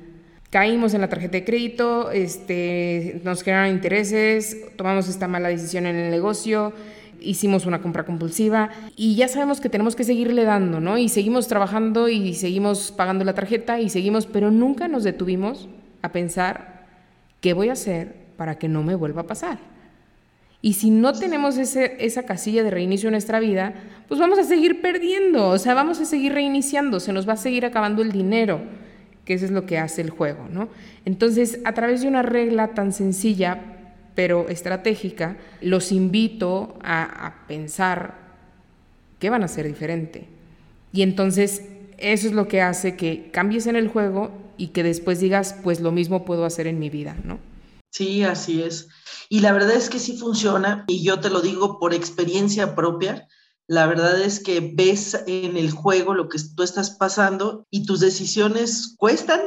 caímos 0.50 0.94
en 0.94 1.00
la 1.00 1.08
tarjeta 1.08 1.38
de 1.38 1.44
crédito, 1.44 2.10
este, 2.10 3.20
nos 3.24 3.42
generaron 3.42 3.72
intereses, 3.72 4.56
tomamos 4.76 5.08
esta 5.08 5.28
mala 5.28 5.48
decisión 5.48 5.86
en 5.86 5.94
el 5.94 6.10
negocio, 6.10 6.72
hicimos 7.20 7.66
una 7.66 7.80
compra 7.80 8.04
compulsiva 8.04 8.70
y 8.96 9.14
ya 9.14 9.28
sabemos 9.28 9.60
que 9.60 9.68
tenemos 9.68 9.94
que 9.94 10.04
seguirle 10.04 10.44
dando, 10.44 10.80
¿no? 10.80 10.98
Y 10.98 11.08
seguimos 11.08 11.46
trabajando 11.46 12.08
y 12.08 12.34
seguimos 12.34 12.90
pagando 12.90 13.24
la 13.24 13.34
tarjeta 13.34 13.78
y 13.80 13.88
seguimos, 13.90 14.26
pero 14.26 14.50
nunca 14.50 14.88
nos 14.88 15.04
detuvimos 15.04 15.68
a 16.02 16.10
pensar 16.10 16.86
qué 17.40 17.52
voy 17.52 17.68
a 17.68 17.74
hacer 17.74 18.16
para 18.36 18.58
que 18.58 18.68
no 18.68 18.82
me 18.82 18.96
vuelva 18.96 19.22
a 19.22 19.26
pasar. 19.26 19.69
Y 20.62 20.74
si 20.74 20.90
no 20.90 21.12
tenemos 21.12 21.56
ese, 21.56 21.96
esa 22.00 22.24
casilla 22.24 22.62
de 22.62 22.70
reinicio 22.70 23.08
en 23.08 23.12
nuestra 23.12 23.40
vida, 23.40 23.74
pues 24.08 24.20
vamos 24.20 24.38
a 24.38 24.44
seguir 24.44 24.82
perdiendo, 24.82 25.48
o 25.48 25.58
sea, 25.58 25.74
vamos 25.74 26.00
a 26.00 26.04
seguir 26.04 26.34
reiniciando, 26.34 27.00
se 27.00 27.12
nos 27.12 27.28
va 27.28 27.32
a 27.32 27.38
seguir 27.38 27.64
acabando 27.64 28.02
el 28.02 28.12
dinero 28.12 28.60
que 29.24 29.34
eso 29.34 29.44
es 29.44 29.50
lo 29.50 29.66
que 29.66 29.78
hace 29.78 30.02
el 30.02 30.10
juego, 30.10 30.48
¿no? 30.50 30.68
Entonces, 31.04 31.60
a 31.64 31.72
través 31.72 32.02
de 32.02 32.08
una 32.08 32.22
regla 32.22 32.74
tan 32.74 32.92
sencilla, 32.92 33.60
pero 34.16 34.48
estratégica, 34.48 35.36
los 35.60 35.92
invito 35.92 36.76
a, 36.82 37.44
pensar 37.46 38.14
qué 39.20 39.30
van 39.30 39.42
a 39.42 39.44
hacer 39.44 39.66
diferente. 39.66 40.24
Y 40.92 41.02
entonces, 41.02 41.68
eso 41.98 42.26
es 42.26 42.32
lo 42.32 42.48
que 42.48 42.60
hace 42.60 42.96
que 42.96 43.30
cambies 43.30 43.66
en 43.68 43.76
el 43.76 43.88
juego 43.88 44.32
y 44.56 44.68
que 44.68 44.82
después 44.82 45.20
digas, 45.20 45.56
pues 45.62 45.80
lo 45.80 45.92
mismo 45.92 46.24
puedo 46.24 46.44
hacer 46.44 46.66
en 46.66 46.78
mi 46.78 46.90
vida, 46.90 47.16
¿no? 47.24 47.38
Sí, 47.90 48.22
así 48.24 48.62
es. 48.62 48.88
Y 49.28 49.40
la 49.40 49.52
verdad 49.52 49.72
es 49.72 49.90
que 49.90 49.98
sí 49.98 50.16
funciona, 50.16 50.84
y 50.88 51.02
yo 51.02 51.20
te 51.20 51.30
lo 51.30 51.40
digo 51.40 51.78
por 51.78 51.92
experiencia 51.92 52.74
propia, 52.74 53.28
la 53.66 53.86
verdad 53.86 54.20
es 54.20 54.40
que 54.40 54.72
ves 54.74 55.22
en 55.26 55.56
el 55.56 55.70
juego 55.70 56.14
lo 56.14 56.28
que 56.28 56.38
tú 56.56 56.62
estás 56.62 56.90
pasando 56.90 57.66
y 57.70 57.84
tus 57.86 58.00
decisiones 58.00 58.94
cuestan 58.96 59.40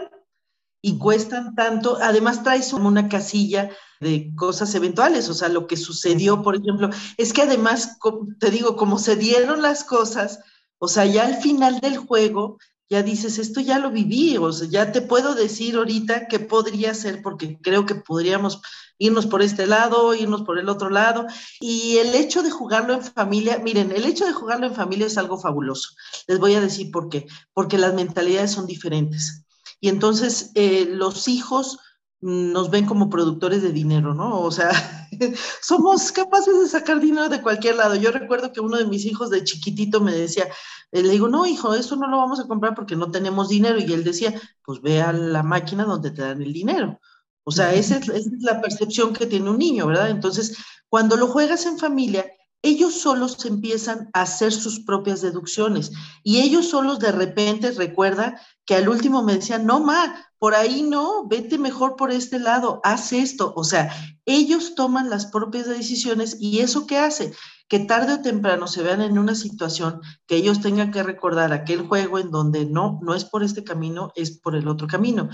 y 0.82 0.98
cuestan 0.98 1.56
tanto. 1.56 1.98
Además 2.02 2.44
traes 2.44 2.72
una 2.72 3.10
casilla 3.10 3.70
de 4.00 4.34
cosas 4.36 4.74
eventuales, 4.76 5.30
o 5.30 5.34
sea, 5.34 5.50
lo 5.50 5.68
que 5.68 5.78
sucedió, 5.78 6.42
por 6.42 6.56
ejemplo, 6.56 6.90
es 7.18 7.34
que 7.34 7.42
además, 7.42 7.98
te 8.40 8.52
digo, 8.52 8.76
como 8.76 9.00
se 9.00 9.16
dieron 9.16 9.62
las 9.62 9.84
cosas, 9.84 10.40
o 10.78 10.88
sea, 10.88 11.06
ya 11.06 11.26
al 11.26 11.36
final 11.42 11.80
del 11.80 11.98
juego, 11.98 12.58
ya 12.90 13.02
dices, 13.02 13.40
esto 13.40 13.60
ya 13.60 13.80
lo 13.80 13.92
viví, 13.92 14.38
o 14.38 14.52
sea, 14.52 14.68
ya 14.68 14.92
te 14.92 15.02
puedo 15.02 15.36
decir 15.36 15.76
ahorita 15.76 16.28
qué 16.28 16.40
podría 16.40 16.94
ser, 16.94 17.22
porque 17.22 17.58
creo 17.62 17.86
que 17.86 17.96
podríamos 17.96 18.62
irnos 18.98 19.26
por 19.26 19.42
este 19.42 19.66
lado, 19.66 20.14
irnos 20.14 20.44
por 20.44 20.60
el 20.60 20.70
otro 20.70 20.90
lado. 20.90 21.26
Y 21.60 21.98
el 21.98 22.14
hecho 22.16 22.44
de 22.44 22.52
jugarlo 22.52 22.94
en 22.94 23.02
familia, 23.02 23.60
miren, 23.60 23.92
el 23.92 24.06
hecho 24.06 24.26
de 24.26 24.34
jugarlo 24.34 24.68
en 24.68 24.76
familia 24.76 25.08
es 25.08 25.18
algo 25.18 25.40
fabuloso. 25.40 25.90
Les 26.28 26.40
voy 26.40 26.56
a 26.56 26.62
decir 26.62 26.92
por 26.92 27.10
qué. 27.10 27.26
Porque 27.54 27.78
las 27.78 27.94
mentalidades 27.94 28.52
son 28.52 28.66
diferentes. 28.66 29.44
Y 29.80 29.90
entonces 29.90 30.52
eh, 30.56 30.86
los 30.90 31.28
hijos 31.28 31.80
nos 32.24 32.70
ven 32.70 32.86
como 32.86 33.10
productores 33.10 33.62
de 33.62 33.74
dinero, 33.74 34.14
¿no? 34.14 34.40
O 34.40 34.50
sea, 34.50 34.72
somos 35.62 36.10
capaces 36.14 36.58
de 36.58 36.70
sacar 36.70 37.02
dinero 37.02 37.28
de 37.28 37.42
cualquier 37.42 37.76
lado. 37.76 37.96
Yo 37.96 38.12
recuerdo 38.12 38.54
que 38.54 38.62
uno 38.62 38.78
de 38.78 38.86
mis 38.86 39.06
hijos 39.06 39.30
de 39.30 39.44
chiquitito 39.44 40.00
me 40.00 40.14
decía, 40.14 40.48
eh, 40.94 41.04
le 41.04 41.10
digo, 41.10 41.28
no, 41.28 41.46
hijo, 41.46 41.74
eso 41.74 41.98
no 41.98 42.08
lo 42.08 42.18
vamos 42.18 42.40
a 42.40 42.48
comprar 42.48 42.76
porque 42.76 42.96
no 42.96 43.12
tenemos 43.12 43.50
dinero. 43.50 43.78
Y 43.78 43.92
él 43.92 44.06
decía, 44.06 44.34
pues 44.64 44.82
ve 44.82 45.02
a 45.02 45.12
la 45.12 45.44
máquina 45.44 45.84
donde 45.84 46.12
te 46.12 46.22
dan 46.22 46.42
el 46.42 46.54
dinero. 46.54 46.98
O 47.44 47.52
sea, 47.52 47.74
esa 47.74 47.98
es, 47.98 48.30
la 48.40 48.62
percepción 48.62 49.12
que 49.12 49.26
tiene 49.26 49.50
un 49.50 49.58
niño, 49.58 49.86
¿verdad? 49.88 50.10
Entonces, 50.10 50.58
cuando 50.88 51.18
lo 51.18 51.28
juegas 51.28 51.66
en 51.66 51.78
familia, 51.78 52.26
ellos 52.62 53.02
solos 53.02 53.44
empiezan 53.46 54.10
a 54.14 54.22
hacer 54.22 54.54
sus 54.54 54.80
propias 54.80 55.20
deducciones 55.20 55.92
y 56.24 56.40
ellos 56.40 56.70
solos 56.70 57.00
de 57.00 57.12
repente 57.12 57.72
recuerdan 57.72 58.38
que 58.66 58.76
al 58.76 58.88
último 58.88 59.22
me 59.22 59.36
decían, 59.36 59.66
no, 59.66 59.82
ma, 59.82 60.16
por 60.44 60.56
ahí 60.56 60.82
no, 60.82 61.26
vete 61.26 61.58
mejor 61.58 61.96
por 61.96 62.12
este 62.12 62.38
lado, 62.38 62.82
haz 62.84 63.14
esto. 63.14 63.54
O 63.56 63.64
sea, 63.64 63.94
ellos 64.26 64.76
toman 64.76 65.10
las 65.10 65.28
propias 65.28 65.70
decisiones 65.70 66.36
y 66.38 66.60
eso 66.60 66.86
qué 66.86 66.98
hace? 66.98 67.34
Que 67.70 67.80
tarde 67.80 68.16
o 68.16 68.22
temprano 68.22 68.68
se 68.68 68.84
vean 68.84 69.00
en 69.00 69.18
una 69.18 69.36
situación 69.36 70.02
que 70.28 70.36
ellos 70.36 70.60
tengan 70.60 70.92
que 70.92 71.02
recordar 71.02 71.54
aquel 71.54 71.88
juego 71.88 72.20
en 72.20 72.30
donde 72.30 72.66
no, 72.66 73.00
no 73.02 73.16
es 73.16 73.24
por 73.24 73.42
este 73.42 73.64
camino, 73.64 74.12
es 74.16 74.38
por 74.38 74.58
el 74.58 74.68
otro 74.68 74.86
camino. 74.86 75.30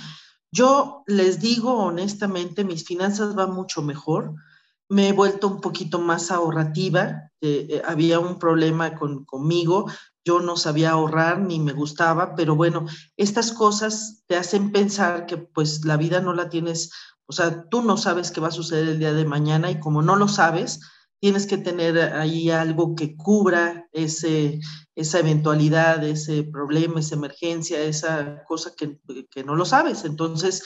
Yo 0.52 1.02
les 1.08 1.40
digo 1.40 1.74
honestamente, 1.74 2.64
mis 2.64 2.86
finanzas 2.86 3.34
van 3.34 3.52
mucho 3.52 3.82
mejor. 3.82 4.36
Me 4.90 5.08
he 5.10 5.14
vuelto 5.14 5.48
un 5.48 5.60
poquito 5.60 5.98
más 5.98 6.30
ahorrativa. 6.30 7.32
Eh, 7.42 7.66
eh, 7.68 7.82
había 7.84 8.20
un 8.20 8.38
problema 8.38 8.94
con, 8.94 9.26
conmigo. 9.26 9.90
Yo 10.26 10.40
no 10.40 10.58
sabía 10.58 10.92
ahorrar 10.92 11.40
ni 11.40 11.60
me 11.60 11.74
gustaba, 11.74 12.36
pero 12.36 12.56
bueno, 12.56 12.86
estas 13.18 13.52
cosas 13.52 14.24
te 14.28 14.36
hacen 14.36 14.72
pensar 14.72 15.26
que 15.26 15.38
pues 15.38 15.86
la 15.86 15.98
vida 15.98 16.20
no 16.22 16.34
la 16.34 16.50
tienes, 16.50 16.92
o 17.26 17.34
sea, 17.34 17.68
tú 17.70 17.82
no 17.82 17.98
sabes 17.98 18.32
qué 18.32 18.42
va 18.42 18.50
a 18.50 18.52
suceder 18.52 18.90
el 18.90 19.00
día 19.00 19.14
de 19.14 19.26
mañana 19.26 19.72
y 19.72 19.80
como 19.80 20.02
no 20.02 20.16
lo 20.16 20.28
sabes, 20.28 20.80
tienes 21.20 21.46
que 21.48 21.58
tener 21.58 21.98
ahí 22.14 22.50
algo 22.50 22.96
que 22.96 23.16
cubra 23.16 23.88
ese, 23.92 24.60
esa 24.96 25.20
eventualidad, 25.20 26.04
ese 26.04 26.44
problema, 26.44 27.00
esa 27.00 27.16
emergencia, 27.16 27.82
esa 27.82 28.44
cosa 28.46 28.72
que, 28.76 29.00
que 29.30 29.44
no 29.44 29.56
lo 29.56 29.66
sabes. 29.66 30.06
Entonces, 30.06 30.64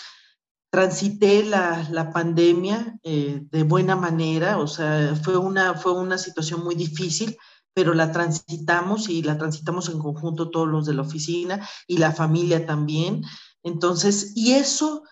transité 0.74 1.44
la, 1.44 1.88
la 1.92 2.12
pandemia 2.12 2.98
eh, 3.04 3.42
de 3.52 3.64
buena 3.64 3.96
manera, 3.96 4.58
o 4.58 4.68
sea, 4.68 5.16
fue 5.24 5.38
una, 5.38 5.76
fue 5.76 5.94
una 5.94 6.18
situación 6.18 6.64
muy 6.64 6.74
difícil, 6.74 7.38
pero 7.74 7.94
la 7.94 8.12
transitamos 8.12 9.10
y 9.10 9.24
la 9.24 9.38
transitamos 9.38 9.90
en 9.90 10.00
conjunto 10.00 10.50
todos 10.50 10.68
los 10.68 10.86
de 10.86 10.94
la 10.94 11.02
oficina 11.02 11.68
y 11.88 11.98
la 11.98 12.12
familia 12.12 12.66
también. 12.66 13.24
Entonces, 13.64 14.34
y 14.36 14.54
eso 14.54 15.04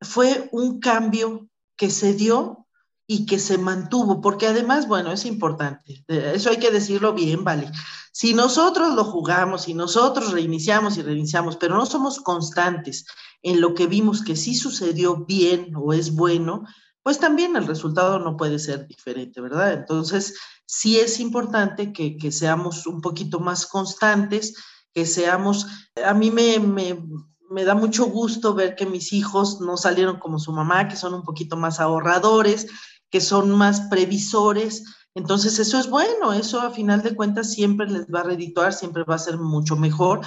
fue 0.00 0.48
un 0.52 0.80
cambio 0.80 1.48
que 1.76 1.90
se 1.90 2.14
dio 2.14 2.66
y 3.06 3.24
que 3.24 3.38
se 3.38 3.56
mantuvo, 3.56 4.20
porque 4.20 4.46
además, 4.46 4.86
bueno, 4.86 5.10
es 5.12 5.24
importante, 5.24 6.04
eso 6.08 6.50
hay 6.50 6.58
que 6.58 6.70
decirlo 6.70 7.14
bien, 7.14 7.42
vale. 7.42 7.70
Si 8.12 8.34
nosotros 8.34 8.94
lo 8.94 9.04
jugamos, 9.04 9.62
si 9.62 9.74
nosotros 9.74 10.32
reiniciamos 10.32 10.98
y 10.98 11.02
reiniciamos, 11.02 11.56
pero 11.56 11.76
no 11.76 11.86
somos 11.86 12.20
constantes 12.20 13.06
en 13.42 13.60
lo 13.60 13.74
que 13.74 13.86
vimos 13.86 14.22
que 14.22 14.36
sí 14.36 14.54
sucedió 14.54 15.24
bien 15.24 15.72
o 15.74 15.92
es 15.92 16.14
bueno, 16.14 16.64
pues 17.08 17.20
también 17.20 17.56
el 17.56 17.66
resultado 17.66 18.18
no 18.18 18.36
puede 18.36 18.58
ser 18.58 18.86
diferente, 18.86 19.40
¿verdad? 19.40 19.72
Entonces, 19.72 20.34
sí 20.66 21.00
es 21.00 21.20
importante 21.20 21.90
que, 21.90 22.30
seamos 22.30 22.86
un 22.86 23.00
poquito 23.00 23.40
más 23.40 23.64
constantes, 23.64 24.54
que 24.92 25.06
seamos, 25.06 25.66
a 26.04 26.12
mí 26.12 26.30
me, 26.30 26.58
me, 26.58 27.02
me 27.48 27.64
da 27.64 27.74
mucho 27.74 28.04
gusto 28.08 28.52
ver 28.52 28.76
que 28.76 28.84
mis 28.84 29.14
hijos 29.14 29.58
no 29.58 29.78
salieron 29.78 30.18
como 30.18 30.38
su 30.38 30.52
mamá, 30.52 30.86
que 30.86 30.96
son 30.96 31.14
un 31.14 31.22
poquito 31.22 31.56
más 31.56 31.80
ahorradores, 31.80 32.66
que 33.08 33.22
son 33.22 33.52
más 33.52 33.80
previsores. 33.88 34.84
Entonces, 35.14 35.58
eso 35.58 35.78
es 35.78 35.88
bueno, 35.88 36.34
eso 36.34 36.60
a 36.60 36.72
final 36.72 37.00
de 37.00 37.16
cuentas 37.16 37.50
siempre 37.50 37.88
les 37.88 38.04
va 38.08 38.20
a 38.20 38.24
redituar, 38.24 38.74
siempre 38.74 39.04
va 39.04 39.14
a 39.14 39.18
ser 39.18 39.38
mucho 39.38 39.76
mejor. 39.76 40.20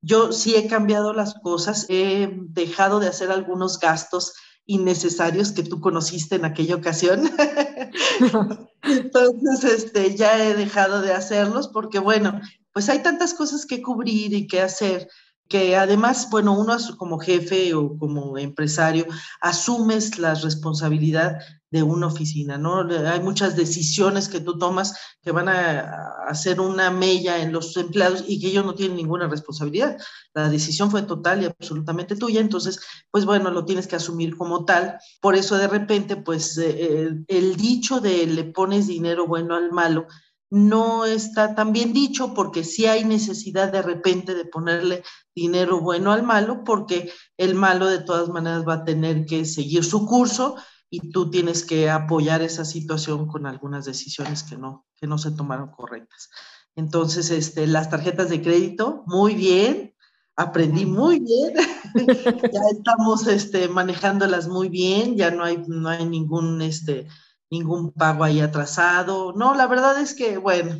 Yo 0.00 0.32
sí 0.32 0.56
he 0.56 0.66
cambiado 0.66 1.12
las 1.12 1.34
cosas, 1.34 1.84
he 1.90 2.38
dejado 2.48 3.00
de 3.00 3.08
hacer 3.08 3.30
algunos 3.30 3.78
gastos 3.78 4.32
innecesarios 4.66 5.52
que 5.52 5.62
tú 5.62 5.80
conociste 5.80 6.36
en 6.36 6.44
aquella 6.44 6.76
ocasión. 6.76 7.22
Entonces, 8.82 9.64
este, 9.64 10.14
ya 10.16 10.44
he 10.44 10.54
dejado 10.54 11.02
de 11.02 11.12
hacerlos 11.12 11.68
porque, 11.68 11.98
bueno, 11.98 12.40
pues 12.72 12.88
hay 12.88 13.02
tantas 13.02 13.34
cosas 13.34 13.66
que 13.66 13.82
cubrir 13.82 14.32
y 14.34 14.46
que 14.46 14.60
hacer 14.60 15.08
que 15.52 15.76
además, 15.76 16.28
bueno, 16.30 16.58
uno 16.58 16.74
como 16.96 17.18
jefe 17.18 17.74
o 17.74 17.98
como 17.98 18.38
empresario 18.38 19.04
asumes 19.38 20.18
la 20.18 20.32
responsabilidad 20.34 21.40
de 21.70 21.82
una 21.82 22.06
oficina, 22.06 22.56
¿no? 22.56 22.88
Hay 23.06 23.20
muchas 23.20 23.54
decisiones 23.54 24.30
que 24.30 24.40
tú 24.40 24.56
tomas 24.56 24.94
que 25.20 25.30
van 25.30 25.50
a 25.50 26.24
hacer 26.26 26.58
una 26.58 26.90
mella 26.90 27.42
en 27.42 27.52
los 27.52 27.76
empleados 27.76 28.24
y 28.26 28.40
que 28.40 28.46
ellos 28.46 28.64
no 28.64 28.74
tienen 28.74 28.96
ninguna 28.96 29.28
responsabilidad. 29.28 29.98
La 30.32 30.48
decisión 30.48 30.90
fue 30.90 31.02
total 31.02 31.42
y 31.42 31.44
absolutamente 31.44 32.16
tuya, 32.16 32.40
entonces, 32.40 32.80
pues 33.10 33.26
bueno, 33.26 33.50
lo 33.50 33.66
tienes 33.66 33.86
que 33.86 33.96
asumir 33.96 34.38
como 34.38 34.64
tal. 34.64 34.96
Por 35.20 35.36
eso 35.36 35.58
de 35.58 35.68
repente, 35.68 36.16
pues 36.16 36.56
eh, 36.56 37.10
el 37.28 37.56
dicho 37.56 38.00
de 38.00 38.26
le 38.26 38.44
pones 38.44 38.86
dinero 38.86 39.26
bueno 39.26 39.54
al 39.54 39.70
malo, 39.70 40.06
no 40.52 41.06
está 41.06 41.54
tan 41.54 41.72
bien 41.72 41.94
dicho 41.94 42.34
porque 42.34 42.62
sí 42.62 42.84
hay 42.84 43.06
necesidad 43.06 43.72
de 43.72 43.80
repente 43.80 44.34
de 44.34 44.44
ponerle 44.44 45.02
dinero 45.34 45.80
bueno 45.80 46.12
al 46.12 46.22
malo 46.22 46.64
porque 46.64 47.10
el 47.36 47.54
malo 47.54 47.86
de 47.86 48.00
todas 48.00 48.28
maneras 48.28 48.66
va 48.68 48.74
a 48.74 48.84
tener 48.84 49.24
que 49.26 49.44
seguir 49.44 49.84
su 49.84 50.06
curso 50.06 50.56
y 50.90 51.10
tú 51.10 51.30
tienes 51.30 51.64
que 51.64 51.88
apoyar 51.88 52.42
esa 52.42 52.66
situación 52.66 53.26
con 53.26 53.46
algunas 53.46 53.86
decisiones 53.86 54.42
que 54.42 54.58
no, 54.58 54.86
que 54.96 55.06
no 55.06 55.16
se 55.16 55.30
tomaron 55.30 55.70
correctas. 55.70 56.28
Entonces, 56.76 57.30
este, 57.30 57.66
las 57.66 57.88
tarjetas 57.88 58.28
de 58.28 58.42
crédito, 58.42 59.02
muy 59.06 59.34
bien, 59.34 59.94
aprendí 60.36 60.84
muy 60.84 61.20
bien, 61.20 61.54
ya 62.52 62.60
estamos 62.70 63.26
este, 63.26 63.68
manejándolas 63.68 64.48
muy 64.48 64.68
bien, 64.68 65.16
ya 65.16 65.30
no 65.30 65.44
hay, 65.44 65.64
no 65.66 65.88
hay 65.88 66.04
ningún, 66.04 66.60
este, 66.60 67.06
ningún 67.50 67.92
pago 67.92 68.24
ahí 68.24 68.40
atrasado. 68.40 69.32
No, 69.32 69.54
la 69.54 69.66
verdad 69.66 69.98
es 69.98 70.14
que, 70.14 70.36
bueno, 70.36 70.76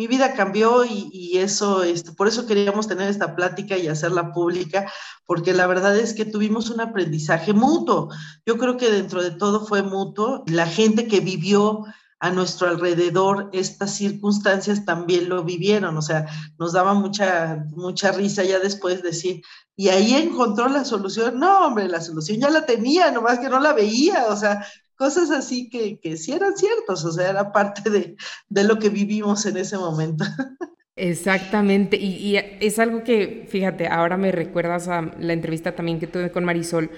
mi 0.00 0.06
vida 0.06 0.32
cambió 0.32 0.86
y, 0.86 1.36
eso, 1.36 1.82
este, 1.82 2.12
por 2.12 2.26
eso 2.26 2.46
queríamos 2.46 2.88
tener 2.88 3.10
esta 3.10 3.36
plática 3.36 3.76
y 3.76 3.86
hacerla 3.86 4.32
pública, 4.32 4.90
porque 5.26 5.52
la 5.52 5.66
verdad 5.66 5.94
es 5.94 6.14
que 6.14 6.24
tuvimos 6.24 6.70
un 6.70 6.80
aprendizaje 6.80 7.52
mutuo. 7.52 8.08
Yo 8.46 8.56
creo 8.56 8.78
que 8.78 8.90
dentro 8.90 9.22
de 9.22 9.30
todo 9.30 9.66
fue 9.66 9.82
mutuo. 9.82 10.42
La 10.46 10.64
gente 10.64 11.06
que 11.06 11.20
vivió 11.20 11.84
a 12.18 12.30
nuestro 12.30 12.68
alrededor 12.68 13.50
estas 13.52 13.94
circunstancias 13.94 14.86
también 14.86 15.28
lo 15.28 15.44
vivieron, 15.44 15.94
o 15.98 16.02
sea, 16.02 16.26
nos 16.58 16.72
daba 16.72 16.94
mucha, 16.94 17.66
mucha 17.76 18.10
risa 18.10 18.42
ya 18.42 18.58
después 18.58 19.02
decir, 19.02 19.42
y 19.76 19.88
ahí 19.90 20.14
encontró 20.14 20.66
la 20.68 20.86
solución, 20.86 21.38
no, 21.38 21.66
hombre, 21.66 21.88
la 21.88 22.00
solución 22.00 22.40
ya 22.40 22.48
la 22.48 22.64
tenía, 22.64 23.10
nomás 23.10 23.38
que 23.38 23.50
no 23.50 23.60
la 23.60 23.74
veía, 23.74 24.28
o 24.28 24.36
sea, 24.36 24.66
cosas 25.00 25.30
así 25.30 25.70
que, 25.70 25.98
que 25.98 26.18
sí 26.18 26.32
eran 26.32 26.54
ciertos, 26.58 27.06
o 27.06 27.10
sea, 27.10 27.30
era 27.30 27.52
parte 27.52 27.88
de, 27.88 28.16
de 28.50 28.64
lo 28.64 28.78
que 28.78 28.90
vivimos 28.90 29.46
en 29.46 29.56
ese 29.56 29.78
momento. 29.78 30.26
Exactamente, 30.94 31.96
y, 31.96 32.16
y, 32.16 32.36
es 32.36 32.78
algo 32.78 33.02
que, 33.02 33.46
fíjate, 33.48 33.88
ahora 33.88 34.18
me 34.18 34.30
recuerdas 34.30 34.88
a 34.88 35.10
la 35.18 35.32
entrevista 35.32 35.74
también 35.74 36.00
que 36.00 36.06
tuve 36.06 36.30
con 36.30 36.44
Marisol. 36.44 36.90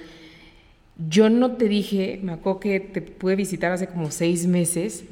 Yo 1.09 1.31
no 1.31 1.53
te 1.53 1.69
dije, 1.69 2.19
me 2.25 2.33
acuerdo 2.33 2.59
que 2.59 2.81
te 2.81 3.03
pude 3.03 3.37
visitar 3.37 3.71
hace 3.71 3.87
como 3.87 4.11
seis 4.11 4.49
meses 4.49 5.05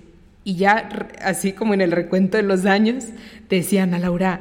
y 0.43 0.57
ya, 0.57 0.89
así 1.23 1.53
como 1.53 1.75
en 1.75 1.83
el 1.83 1.93
recuento 1.93 2.39
de 2.39 2.43
los 2.43 2.67
años, 2.67 3.05
te 3.47 3.55
decían 3.55 3.95
a 3.95 4.01
Laura, 4.01 4.41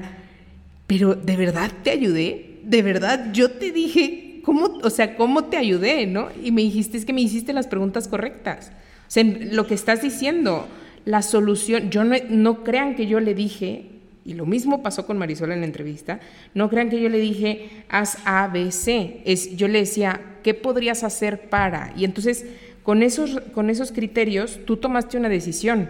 pero 0.87 1.13
¿de 1.13 1.37
verdad 1.37 1.69
te 1.83 1.91
ayudé? 1.91 2.61
¿De 2.63 2.81
verdad 2.81 3.31
yo 3.31 3.51
te 3.51 3.71
dije 3.71 4.28
¿cómo, 4.43 4.79
o 4.83 4.89
sea, 4.89 5.15
cómo 5.15 5.45
te 5.45 5.57
ayudé, 5.57 6.05
no? 6.05 6.29
Y 6.43 6.51
me 6.51 6.61
dijiste, 6.61 6.97
es 6.97 7.05
que 7.05 7.13
me 7.13 7.21
hiciste 7.21 7.53
las 7.53 7.67
preguntas 7.67 8.07
correctas. 8.07 8.71
O 9.07 9.11
sea, 9.11 9.23
lo 9.23 9.65
que 9.67 9.73
estás 9.73 10.01
diciendo, 10.01 10.67
la 11.05 11.21
solución, 11.21 11.89
yo 11.89 12.03
no, 12.03 12.15
no 12.29 12.63
crean 12.63 12.95
que 12.95 13.07
yo 13.07 13.19
le 13.19 13.33
dije, 13.33 13.85
y 14.25 14.33
lo 14.33 14.45
mismo 14.45 14.83
pasó 14.83 15.07
con 15.07 15.17
Marisol 15.17 15.51
en 15.51 15.61
la 15.61 15.65
entrevista, 15.65 16.19
no 16.53 16.69
crean 16.69 16.89
que 16.89 17.01
yo 17.01 17.09
le 17.09 17.19
dije, 17.19 17.69
haz 17.89 18.19
A, 18.25 18.47
B, 18.47 18.71
C. 18.71 19.21
Es, 19.25 19.55
yo 19.55 19.67
le 19.67 19.79
decía, 19.79 20.21
¿qué 20.43 20.53
podrías 20.53 21.03
hacer 21.03 21.49
para? 21.49 21.93
Y 21.97 22.05
entonces, 22.05 22.45
con 22.83 23.01
esos, 23.01 23.39
con 23.53 23.69
esos 23.69 23.91
criterios, 23.91 24.59
tú 24.65 24.77
tomaste 24.77 25.17
una 25.17 25.29
decisión 25.29 25.89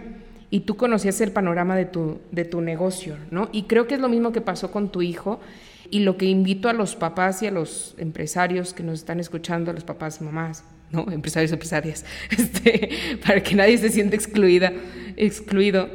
y 0.50 0.60
tú 0.60 0.76
conocías 0.76 1.20
el 1.20 1.32
panorama 1.32 1.76
de 1.76 1.84
tu, 1.84 2.18
de 2.32 2.44
tu 2.44 2.60
negocio, 2.60 3.16
¿no? 3.30 3.48
Y 3.52 3.64
creo 3.64 3.86
que 3.86 3.94
es 3.94 4.00
lo 4.00 4.08
mismo 4.08 4.32
que 4.32 4.40
pasó 4.40 4.70
con 4.72 4.90
tu 4.90 5.02
hijo 5.02 5.40
y 5.90 6.00
lo 6.00 6.16
que 6.16 6.26
invito 6.26 6.68
a 6.68 6.72
los 6.72 6.96
papás 6.96 7.42
y 7.42 7.46
a 7.46 7.50
los 7.50 7.94
empresarios 7.98 8.72
que 8.72 8.82
nos 8.82 9.00
están 9.00 9.20
escuchando, 9.20 9.70
a 9.70 9.74
los 9.74 9.84
papás, 9.84 10.20
mamás, 10.20 10.64
¿no? 10.90 11.06
Empresarios, 11.12 11.52
empresarias, 11.52 12.04
este, 12.30 12.90
para 13.26 13.42
que 13.42 13.54
nadie 13.54 13.78
se 13.78 13.90
sienta 13.90 14.16
excluida, 14.16 14.72
excluido. 15.16 15.88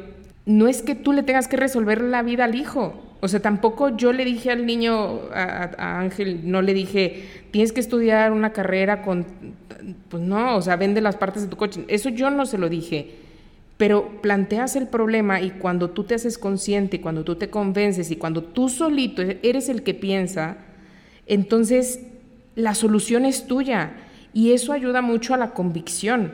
No 0.44 0.68
es 0.68 0.82
que 0.82 0.94
tú 0.94 1.12
le 1.12 1.22
tengas 1.22 1.48
que 1.48 1.56
resolver 1.56 2.00
la 2.00 2.22
vida 2.22 2.44
al 2.44 2.54
hijo. 2.54 3.02
O 3.20 3.28
sea, 3.28 3.40
tampoco 3.40 3.96
yo 3.96 4.12
le 4.12 4.24
dije 4.24 4.50
al 4.50 4.66
niño, 4.66 5.22
a, 5.32 5.98
Ángel, 5.98 6.48
no 6.50 6.62
le 6.62 6.74
dije, 6.74 7.24
tienes 7.50 7.72
que 7.72 7.80
estudiar 7.80 8.30
una 8.30 8.52
carrera 8.52 9.02
con, 9.02 9.26
pues 10.08 10.22
no, 10.22 10.56
o 10.56 10.62
sea, 10.62 10.76
vende 10.76 11.00
las 11.00 11.16
partes 11.16 11.42
de 11.42 11.48
tu 11.48 11.56
coche. 11.56 11.84
Eso 11.88 12.10
yo 12.10 12.30
no 12.30 12.46
se 12.46 12.58
lo 12.58 12.68
dije 12.68 13.25
pero 13.76 14.22
planteas 14.22 14.74
el 14.76 14.88
problema 14.88 15.40
y 15.40 15.50
cuando 15.50 15.90
tú 15.90 16.04
te 16.04 16.14
haces 16.14 16.38
consciente, 16.38 17.00
cuando 17.00 17.24
tú 17.24 17.36
te 17.36 17.50
convences 17.50 18.10
y 18.10 18.16
cuando 18.16 18.42
tú 18.42 18.68
solito 18.68 19.22
eres 19.22 19.68
el 19.68 19.82
que 19.82 19.94
piensa, 19.94 20.56
entonces 21.26 22.00
la 22.54 22.74
solución 22.74 23.24
es 23.26 23.46
tuya 23.46 23.92
y 24.32 24.52
eso 24.52 24.72
ayuda 24.72 25.02
mucho 25.02 25.34
a 25.34 25.38
la 25.38 25.52
convicción. 25.52 26.32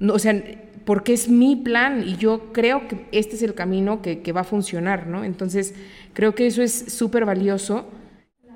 O 0.00 0.18
sea, 0.18 0.42
porque 0.84 1.14
es 1.14 1.28
mi 1.28 1.56
plan 1.56 2.04
y 2.06 2.16
yo 2.16 2.52
creo 2.52 2.86
que 2.86 3.06
este 3.10 3.36
es 3.36 3.42
el 3.42 3.54
camino 3.54 4.02
que, 4.02 4.32
va 4.32 4.42
a 4.42 4.44
funcionar, 4.44 5.06
¿no? 5.06 5.24
Entonces, 5.24 5.74
creo 6.12 6.34
que 6.34 6.46
eso 6.46 6.62
es 6.62 6.92
súper 6.92 7.24
valioso 7.24 7.86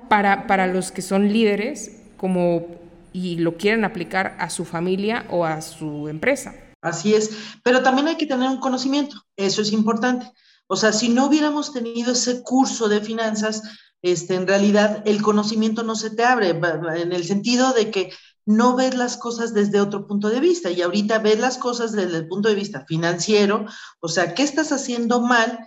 para, 0.07 0.47
para 0.47 0.67
los 0.67 0.91
que 0.91 1.01
son 1.01 1.33
líderes 1.33 2.03
como, 2.17 2.67
y 3.11 3.37
lo 3.39 3.57
quieren 3.57 3.83
aplicar 3.83 4.35
a 4.39 4.49
su 4.49 4.63
familia 4.63 5.25
o 5.29 5.45
a 5.45 5.61
su 5.61 6.07
empresa. 6.07 6.53
Así 6.81 7.13
es, 7.13 7.31
pero 7.63 7.83
también 7.83 8.07
hay 8.07 8.17
que 8.17 8.25
tener 8.25 8.49
un 8.49 8.59
conocimiento, 8.59 9.23
eso 9.35 9.61
es 9.61 9.71
importante. 9.71 10.31
O 10.67 10.75
sea, 10.75 10.93
si 10.93 11.09
no 11.09 11.27
hubiéramos 11.27 11.73
tenido 11.73 12.13
ese 12.13 12.41
curso 12.43 12.89
de 12.89 13.01
finanzas, 13.01 13.61
este, 14.01 14.35
en 14.35 14.47
realidad 14.47 15.03
el 15.05 15.21
conocimiento 15.21 15.83
no 15.83 15.95
se 15.95 16.09
te 16.09 16.23
abre, 16.23 16.49
en 16.49 17.11
el 17.11 17.23
sentido 17.23 17.73
de 17.73 17.91
que 17.91 18.11
no 18.45 18.75
ves 18.75 18.95
las 18.95 19.17
cosas 19.17 19.53
desde 19.53 19.79
otro 19.79 20.07
punto 20.07 20.29
de 20.29 20.39
vista 20.39 20.71
y 20.71 20.81
ahorita 20.81 21.19
ves 21.19 21.39
las 21.39 21.57
cosas 21.59 21.91
desde 21.91 22.17
el 22.17 22.27
punto 22.27 22.49
de 22.49 22.55
vista 22.55 22.85
financiero, 22.87 23.65
o 23.99 24.07
sea, 24.07 24.33
¿qué 24.33 24.41
estás 24.41 24.71
haciendo 24.71 25.21
mal? 25.21 25.59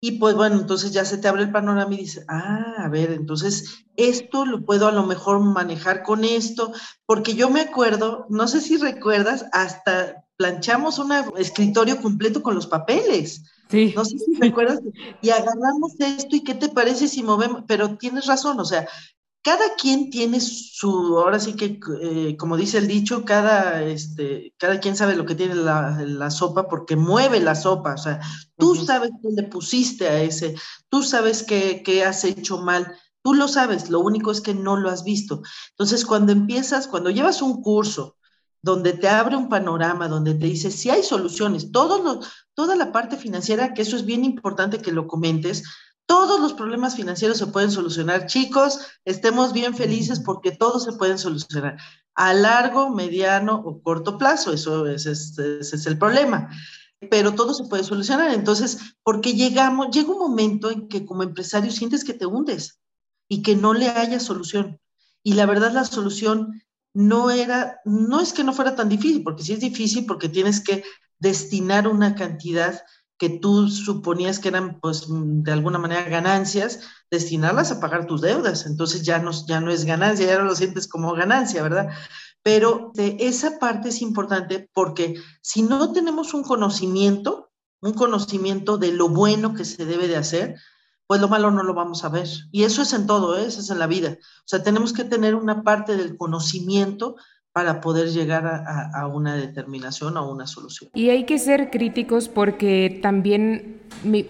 Y 0.00 0.18
pues 0.18 0.34
bueno, 0.34 0.56
entonces 0.56 0.92
ya 0.92 1.04
se 1.04 1.18
te 1.18 1.28
abre 1.28 1.44
el 1.44 1.52
panorama 1.52 1.94
y 1.94 1.98
dices, 1.98 2.24
ah, 2.28 2.74
a 2.78 2.88
ver, 2.88 3.12
entonces 3.12 3.84
esto 3.96 4.44
lo 4.44 4.64
puedo 4.64 4.86
a 4.86 4.92
lo 4.92 5.04
mejor 5.06 5.40
manejar 5.40 6.02
con 6.02 6.24
esto, 6.24 6.72
porque 7.06 7.34
yo 7.34 7.48
me 7.48 7.62
acuerdo, 7.62 8.26
no 8.28 8.46
sé 8.46 8.60
si 8.60 8.76
recuerdas, 8.76 9.46
hasta 9.52 10.27
planchamos 10.38 10.98
un 10.98 11.12
escritorio 11.36 12.00
completo 12.00 12.42
con 12.42 12.54
los 12.54 12.66
papeles. 12.66 13.42
Sí. 13.68 13.92
No 13.94 14.04
sé 14.04 14.16
si 14.18 14.34
recuerdas. 14.40 14.80
Y 15.20 15.30
agarramos 15.30 15.92
esto 15.98 16.36
y 16.36 16.44
qué 16.44 16.54
te 16.54 16.68
parece 16.68 17.08
si 17.08 17.22
movemos, 17.22 17.64
pero 17.66 17.98
tienes 17.98 18.26
razón, 18.26 18.58
o 18.60 18.64
sea, 18.64 18.88
cada 19.42 19.74
quien 19.76 20.10
tiene 20.10 20.40
su, 20.40 21.18
ahora 21.18 21.40
sí 21.40 21.54
que, 21.54 21.80
eh, 22.02 22.36
como 22.36 22.56
dice 22.56 22.78
el 22.78 22.86
dicho, 22.86 23.24
cada, 23.24 23.82
este, 23.82 24.54
cada 24.58 24.78
quien 24.78 24.94
sabe 24.96 25.16
lo 25.16 25.26
que 25.26 25.34
tiene 25.34 25.54
la, 25.54 26.30
sopa 26.30 26.68
porque 26.68 26.96
mueve 26.96 27.40
la 27.40 27.54
sopa, 27.54 27.94
o 27.94 27.98
sea, 27.98 28.20
tú 28.56 28.74
sabes 28.74 29.10
qué 29.22 29.28
le 29.34 29.44
pusiste 29.44 30.08
a 30.08 30.20
ese, 30.20 30.54
tú 30.88 31.02
sabes 31.02 31.42
qué, 31.42 31.82
qué 31.82 32.04
has 32.04 32.24
hecho 32.24 32.58
mal, 32.58 32.94
tú 33.22 33.34
lo 33.34 33.48
sabes, 33.48 33.90
lo 33.90 34.00
único 34.00 34.30
es 34.30 34.40
que 34.40 34.54
no 34.54 34.76
lo 34.76 34.90
has 34.90 35.02
visto. 35.02 35.42
Entonces, 35.70 36.04
cuando 36.04 36.32
empiezas, 36.32 36.86
cuando 36.86 37.10
llevas 37.10 37.40
un 37.40 37.62
curso, 37.62 38.17
donde 38.62 38.92
te 38.92 39.08
abre 39.08 39.36
un 39.36 39.48
panorama, 39.48 40.08
donde 40.08 40.34
te 40.34 40.46
dice 40.46 40.70
si 40.70 40.90
hay 40.90 41.02
soluciones, 41.02 41.70
toda 41.70 42.76
la 42.76 42.92
parte 42.92 43.16
financiera, 43.16 43.74
que 43.74 43.82
eso 43.82 43.96
es 43.96 44.04
bien 44.04 44.24
importante 44.24 44.82
que 44.82 44.92
lo 44.92 45.06
comentes, 45.06 45.64
todos 46.08 46.40
los 46.40 46.54
problemas 46.54 46.96
financieros 46.96 47.36
se 47.36 47.48
pueden 47.48 47.70
solucionar. 47.70 48.26
Chicos, 48.26 48.80
estemos 49.04 49.52
bien 49.52 49.76
felices 49.76 50.20
porque 50.20 50.52
todos 50.52 50.84
se 50.84 50.92
pueden 50.92 51.18
solucionar 51.18 51.76
a 52.14 52.32
largo, 52.32 52.88
mediano 52.88 53.62
o 53.62 53.82
corto 53.82 54.16
plazo. 54.16 54.54
Eso 54.54 54.86
es, 54.86 55.04
ese 55.04 55.42
es 55.60 55.86
el 55.86 55.98
problema. 55.98 56.48
Pero 57.10 57.34
todo 57.34 57.52
se 57.52 57.64
puede 57.64 57.84
solucionar. 57.84 58.32
Entonces, 58.32 58.78
porque 59.02 59.34
llegamos, 59.34 59.88
llega 59.90 60.10
un 60.10 60.18
momento 60.18 60.70
en 60.70 60.88
que 60.88 61.04
como 61.04 61.22
empresario 61.22 61.70
sientes 61.70 62.04
que 62.04 62.14
te 62.14 62.24
hundes 62.24 62.80
y 63.28 63.42
que 63.42 63.54
no 63.54 63.74
le 63.74 63.90
haya 63.90 64.18
solución. 64.18 64.80
Y 65.22 65.34
la 65.34 65.44
verdad, 65.44 65.72
la 65.72 65.84
solución 65.84 66.62
no 66.98 67.30
era, 67.30 67.80
no 67.84 68.20
es 68.20 68.32
que 68.32 68.42
no 68.42 68.52
fuera 68.52 68.74
tan 68.74 68.88
difícil, 68.88 69.22
porque 69.22 69.44
sí 69.44 69.52
es 69.52 69.60
difícil 69.60 70.04
porque 70.04 70.28
tienes 70.28 70.60
que 70.60 70.82
destinar 71.20 71.86
una 71.86 72.16
cantidad 72.16 72.82
que 73.16 73.28
tú 73.28 73.68
suponías 73.68 74.40
que 74.40 74.48
eran, 74.48 74.80
pues, 74.80 75.06
de 75.08 75.52
alguna 75.52 75.78
manera 75.78 76.08
ganancias, 76.08 76.80
destinarlas 77.08 77.70
a 77.70 77.78
pagar 77.78 78.08
tus 78.08 78.20
deudas. 78.20 78.66
Entonces 78.66 79.02
ya 79.02 79.20
no, 79.20 79.30
ya 79.46 79.60
no 79.60 79.70
es 79.70 79.84
ganancia, 79.84 80.26
ya 80.26 80.38
no 80.38 80.46
lo 80.46 80.56
sientes 80.56 80.88
como 80.88 81.14
ganancia, 81.14 81.62
¿verdad? 81.62 81.88
Pero 82.42 82.90
esa 82.96 83.60
parte 83.60 83.90
es 83.90 84.02
importante 84.02 84.68
porque 84.74 85.20
si 85.40 85.62
no 85.62 85.92
tenemos 85.92 86.34
un 86.34 86.42
conocimiento, 86.42 87.52
un 87.80 87.94
conocimiento 87.94 88.76
de 88.76 88.90
lo 88.90 89.08
bueno 89.08 89.54
que 89.54 89.64
se 89.64 89.86
debe 89.86 90.08
de 90.08 90.16
hacer, 90.16 90.56
pues 91.08 91.22
lo 91.22 91.28
malo 91.28 91.50
no 91.50 91.62
lo 91.62 91.72
vamos 91.72 92.04
a 92.04 92.10
ver. 92.10 92.28
Y 92.52 92.64
eso 92.64 92.82
es 92.82 92.92
en 92.92 93.06
todo, 93.06 93.36
¿eh? 93.38 93.46
eso 93.46 93.60
es 93.60 93.70
en 93.70 93.78
la 93.78 93.86
vida. 93.86 94.18
O 94.20 94.42
sea, 94.44 94.62
tenemos 94.62 94.92
que 94.92 95.04
tener 95.04 95.34
una 95.34 95.62
parte 95.64 95.96
del 95.96 96.18
conocimiento 96.18 97.16
para 97.50 97.80
poder 97.80 98.10
llegar 98.10 98.46
a, 98.46 99.06
una 99.08 99.34
determinación 99.34 100.16
o 100.18 100.30
una 100.30 100.46
solución. 100.46 100.90
Y 100.94 101.08
hay 101.08 101.24
que 101.24 101.38
ser 101.38 101.70
críticos 101.70 102.28
porque 102.28 103.00
también, 103.02 103.80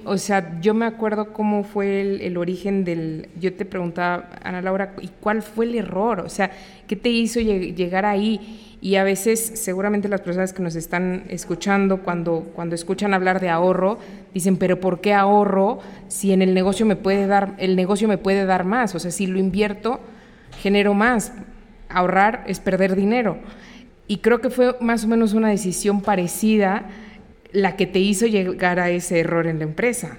o 0.07 0.17
sea, 0.17 0.61
yo 0.61 0.73
me 0.73 0.87
acuerdo 0.87 1.33
cómo 1.33 1.65
fue 1.65 2.25
el, 2.25 2.37
origen 2.39 2.85
del, 2.85 3.29
yo 3.39 3.55
te 3.55 3.67
preguntaba, 3.67 4.31
Ana 4.43 4.63
Laura, 4.63 4.95
¿y 5.03 5.09
cuál 5.09 5.43
fue 5.43 5.67
el 5.67 5.75
error? 5.75 6.21
O 6.21 6.29
sea, 6.29 6.53
¿qué 6.87 6.95
te 6.95 7.11
hizo 7.11 7.41
llegar 7.41 8.07
ahí? 8.07 8.68
Y 8.81 8.95
a 8.95 9.03
veces 9.03 9.41
seguramente 9.55 10.09
las 10.09 10.21
personas 10.21 10.53
que 10.53 10.63
nos 10.63 10.77
están 10.77 11.25
escuchando 11.29 12.03
cuando, 12.03 12.51
cuando 12.55 12.77
escuchan 12.77 13.13
hablar 13.13 13.41
de 13.41 13.49
ahorro 13.49 13.99
dicen, 14.33 14.57
pero 14.57 14.79
¿por 14.79 15.01
qué 15.01 15.15
ahorro 15.15 15.81
si 16.07 16.33
en 16.33 16.43
el 16.43 16.55
negocio 16.55 16.87
me 16.87 16.95
puede 16.95 17.27
dar, 17.27 17.57
el 17.59 17.75
negocio 17.75 18.07
me 18.07 18.19
puede 18.19 18.47
dar 18.47 18.65
más? 18.65 18.95
O 18.95 19.01
sea, 19.01 19.11
si 19.11 19.27
lo 19.27 19.39
invierto, 19.39 20.01
genero 20.61 20.95
más. 20.95 21.33
Ahorrar 21.89 22.45
es 22.47 22.61
perder 22.61 22.95
dinero. 22.95 23.39
Y 24.07 24.19
creo 24.19 24.41
que 24.41 24.51
fue 24.51 24.77
más 24.81 25.05
o 25.05 25.09
menos 25.09 25.33
una 25.33 25.49
decisión 25.49 26.01
parecida 26.01 26.89
la 27.53 27.77
que 27.77 27.87
te 27.87 27.99
hizo 27.99 28.27
llegar 28.27 28.79
a 28.79 28.91
ese 28.91 29.21
error 29.21 29.47
en 29.47 29.59
la 29.59 29.65
empresa. 29.65 30.19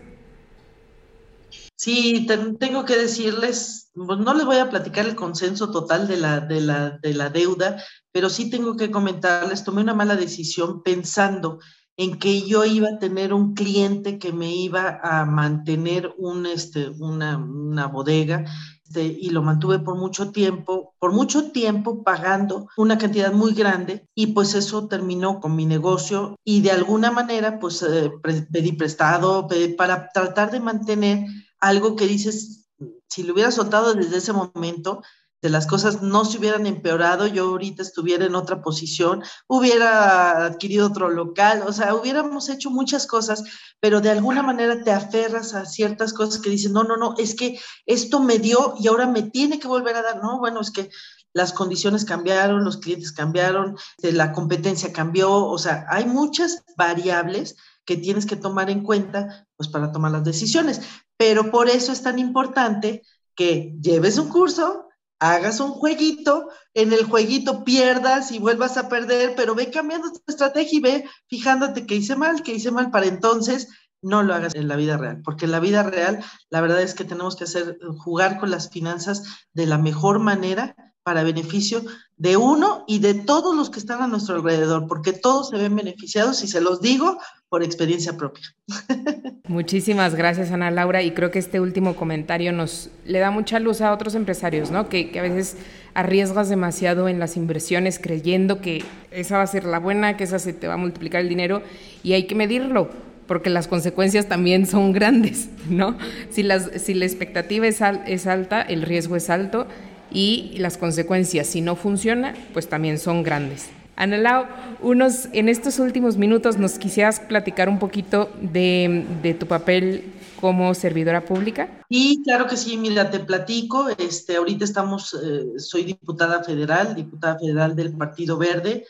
Sí, 1.75 2.27
tengo 2.59 2.83
que 2.83 2.97
decirles, 2.97 3.89
pues, 3.93 4.19
no 4.19 4.33
les 4.33 4.45
voy 4.45 4.57
a 4.57 4.69
platicar 4.69 5.05
el 5.05 5.15
consenso 5.15 5.71
total 5.71 6.07
de 6.09 6.17
la, 6.17 6.41
de, 6.41 6.59
la, 6.59 6.99
de 7.01 7.13
la 7.13 7.29
deuda, 7.29 7.81
pero 8.11 8.29
sí 8.29 8.49
tengo 8.49 8.75
que 8.75 8.91
comentarles, 8.91 9.63
tomé 9.63 9.81
una 9.81 9.93
mala 9.93 10.15
decisión 10.15 10.81
pensando 10.83 11.59
en 11.97 12.17
que 12.17 12.43
yo 12.43 12.63
iba 12.63 12.89
a 12.89 12.99
tener 12.99 13.33
un 13.33 13.53
cliente 13.53 14.19
que 14.19 14.31
me 14.31 14.53
iba 14.53 14.99
a 15.03 15.25
mantener 15.25 16.15
este, 16.53 16.89
una, 16.89 17.37
una 17.37 17.87
bodega 17.87 18.45
este, 18.89 19.03
y 19.03 19.29
lo 19.29 19.43
mantuve 19.43 19.79
por 19.79 19.95
mucho 19.95 20.31
tiempo, 20.31 20.95
por 20.97 21.11
mucho 21.11 21.51
tiempo 21.51 22.03
pagando 22.03 22.67
una 22.75 22.97
cantidad 22.97 23.31
muy 23.31 23.53
grande 23.53 24.07
y 24.15 24.27
pues 24.27 24.55
eso 24.55 24.87
terminó 24.87 25.39
con 25.39 25.55
mi 25.55 25.65
negocio 25.65 26.35
y 26.43 26.61
de 26.61 26.71
alguna 26.71 27.11
manera 27.11 27.59
pues 27.59 27.83
eh, 27.83 28.11
pedí 28.51 28.71
prestado 28.71 29.47
para 29.77 30.09
tratar 30.11 30.49
de 30.49 30.59
mantener 30.59 31.27
algo 31.59 31.95
que 31.95 32.07
dices, 32.07 32.69
si 33.07 33.23
lo 33.23 33.33
hubiera 33.33 33.51
soltado 33.51 33.93
desde 33.93 34.17
ese 34.17 34.33
momento, 34.33 35.03
de 35.41 35.49
las 35.49 35.65
cosas 35.67 36.01
no 36.01 36.25
se 36.25 36.37
hubieran 36.37 36.67
empeorado, 36.67 37.27
yo 37.27 37.49
ahorita 37.49 37.81
estuviera 37.81 38.25
en 38.25 38.35
otra 38.35 38.61
posición, 38.61 39.23
hubiera 39.47 40.45
adquirido 40.45 40.87
otro 40.87 41.09
local, 41.09 41.63
o 41.65 41.71
sea, 41.71 41.95
hubiéramos 41.95 42.49
hecho 42.49 42.69
muchas 42.69 43.07
cosas, 43.07 43.43
pero 43.79 44.01
de 44.01 44.09
alguna 44.09 44.43
manera 44.43 44.83
te 44.83 44.91
aferras 44.91 45.53
a 45.53 45.65
ciertas 45.65 46.13
cosas 46.13 46.41
que 46.41 46.49
dices, 46.49 46.71
no, 46.71 46.83
no, 46.83 46.97
no, 46.97 47.15
es 47.17 47.35
que 47.35 47.59
esto 47.85 48.19
me 48.19 48.39
dio 48.39 48.75
y 48.79 48.87
ahora 48.87 49.07
me 49.07 49.23
tiene 49.23 49.59
que 49.59 49.67
volver 49.67 49.95
a 49.95 50.01
dar, 50.01 50.21
no, 50.21 50.39
bueno, 50.39 50.59
es 50.59 50.71
que 50.71 50.89
las 51.33 51.53
condiciones 51.53 52.05
cambiaron, 52.05 52.63
los 52.63 52.77
clientes 52.77 53.11
cambiaron, 53.11 53.77
este, 53.97 54.11
la 54.11 54.31
competencia 54.31 54.91
cambió, 54.91 55.31
o 55.31 55.57
sea, 55.57 55.85
hay 55.89 56.05
muchas 56.05 56.63
variables 56.75 57.55
que 57.85 57.97
tienes 57.97 58.25
que 58.25 58.35
tomar 58.35 58.69
en 58.69 58.83
cuenta 58.83 59.47
pues 59.55 59.69
para 59.69 59.91
tomar 59.91 60.11
las 60.11 60.23
decisiones. 60.23 60.81
Pero 61.17 61.51
por 61.51 61.69
eso 61.69 61.91
es 61.91 62.01
tan 62.01 62.19
importante 62.19 63.03
que 63.35 63.75
lleves 63.81 64.17
un 64.17 64.29
curso, 64.29 64.88
hagas 65.19 65.59
un 65.59 65.71
jueguito, 65.71 66.49
en 66.73 66.93
el 66.93 67.03
jueguito 67.03 67.63
pierdas 67.63 68.31
y 68.31 68.39
vuelvas 68.39 68.77
a 68.77 68.89
perder, 68.89 69.33
pero 69.35 69.53
ve 69.53 69.69
cambiando 69.69 70.11
tu 70.11 70.21
estrategia 70.27 70.77
y 70.77 70.81
ve 70.81 71.05
fijándote 71.27 71.85
que 71.85 71.95
hice 71.95 72.15
mal, 72.15 72.41
que 72.41 72.53
hice 72.53 72.71
mal 72.71 72.89
para 72.89 73.05
entonces 73.05 73.67
no 74.01 74.23
lo 74.23 74.33
hagas 74.33 74.55
en 74.55 74.69
la 74.69 74.77
vida 74.77 74.97
real, 74.97 75.21
porque 75.23 75.45
en 75.45 75.51
la 75.51 75.59
vida 75.59 75.83
real 75.83 76.23
la 76.49 76.61
verdad 76.61 76.81
es 76.81 76.93
que 76.93 77.03
tenemos 77.03 77.35
que 77.35 77.43
hacer 77.43 77.77
jugar 77.97 78.39
con 78.39 78.49
las 78.49 78.69
finanzas 78.69 79.23
de 79.53 79.65
la 79.65 79.77
mejor 79.77 80.19
manera 80.19 80.75
para 81.03 81.23
beneficio 81.23 81.81
de 82.15 82.37
uno 82.37 82.83
y 82.87 82.99
de 82.99 83.13
todos 83.13 83.55
los 83.55 83.69
que 83.69 83.79
están 83.79 84.01
a 84.01 84.07
nuestro 84.07 84.35
alrededor, 84.35 84.87
porque 84.87 85.11
todos 85.11 85.49
se 85.49 85.57
ven 85.57 85.75
beneficiados 85.75 86.43
y 86.43 86.47
se 86.47 86.61
los 86.61 86.81
digo 86.81 87.17
por 87.49 87.63
experiencia 87.63 88.15
propia. 88.15 88.43
Muchísimas 89.47 90.15
gracias, 90.15 90.51
Ana 90.51 90.69
Laura, 90.69 91.01
y 91.01 91.11
creo 91.11 91.31
que 91.31 91.39
este 91.39 91.59
último 91.59 91.95
comentario 91.95 92.51
nos 92.51 92.89
le 93.05 93.19
da 93.19 93.31
mucha 93.31 93.59
luz 93.59 93.81
a 93.81 93.91
otros 93.91 94.15
empresarios, 94.15 94.69
¿no? 94.69 94.87
Que, 94.87 95.09
que 95.09 95.19
a 95.19 95.23
veces 95.23 95.57
arriesgas 95.95 96.49
demasiado 96.49 97.09
en 97.09 97.19
las 97.19 97.35
inversiones 97.35 97.99
creyendo 97.99 98.61
que 98.61 98.83
esa 99.11 99.37
va 99.37 99.43
a 99.43 99.47
ser 99.47 99.65
la 99.65 99.79
buena, 99.79 100.15
que 100.15 100.25
esa 100.25 100.37
se 100.39 100.53
te 100.53 100.67
va 100.67 100.75
a 100.75 100.77
multiplicar 100.77 101.21
el 101.21 101.29
dinero 101.29 101.63
y 102.03 102.13
hay 102.13 102.27
que 102.27 102.35
medirlo 102.35 102.89
porque 103.25 103.51
las 103.51 103.67
consecuencias 103.67 104.27
también 104.27 104.65
son 104.65 104.91
grandes, 104.93 105.49
¿no? 105.69 105.97
Si, 106.29 106.43
las, 106.43 106.69
si 106.81 106.93
la 106.93 107.05
expectativa 107.05 107.67
es, 107.67 107.79
es 108.07 108.27
alta, 108.27 108.61
el 108.61 108.83
riesgo 108.83 109.15
es 109.15 109.29
alto 109.29 109.67
y 110.11 110.55
las 110.57 110.77
consecuencias, 110.77 111.47
si 111.47 111.61
no 111.61 111.75
funciona, 111.75 112.33
pues 112.53 112.67
también 112.67 112.97
son 112.97 113.21
grandes. 113.23 113.69
Ana 113.99 114.77
unos, 114.81 115.27
en 115.33 115.49
estos 115.49 115.77
últimos 115.77 116.15
minutos 116.15 116.57
nos 116.57 116.79
quisieras 116.79 117.19
platicar 117.19 117.67
un 117.67 117.79
poquito 117.79 118.29
de, 118.41 119.35
tu 119.37 119.45
papel 119.45 120.13
como 120.39 120.73
servidora 120.73 121.25
pública. 121.25 121.83
Y 121.89 122.23
claro 122.23 122.47
que 122.47 122.55
sí, 122.55 122.77
mira, 122.77 123.11
te 123.11 123.19
platico. 123.19 123.89
Este, 123.89 124.37
ahorita 124.37 124.63
estamos, 124.63 125.13
eh, 125.21 125.59
soy 125.59 125.83
diputada 125.83 126.41
federal, 126.45 126.95
diputada 126.95 127.37
federal 127.39 127.75
del 127.75 127.91
Partido 127.97 128.37
Verde. 128.37 128.85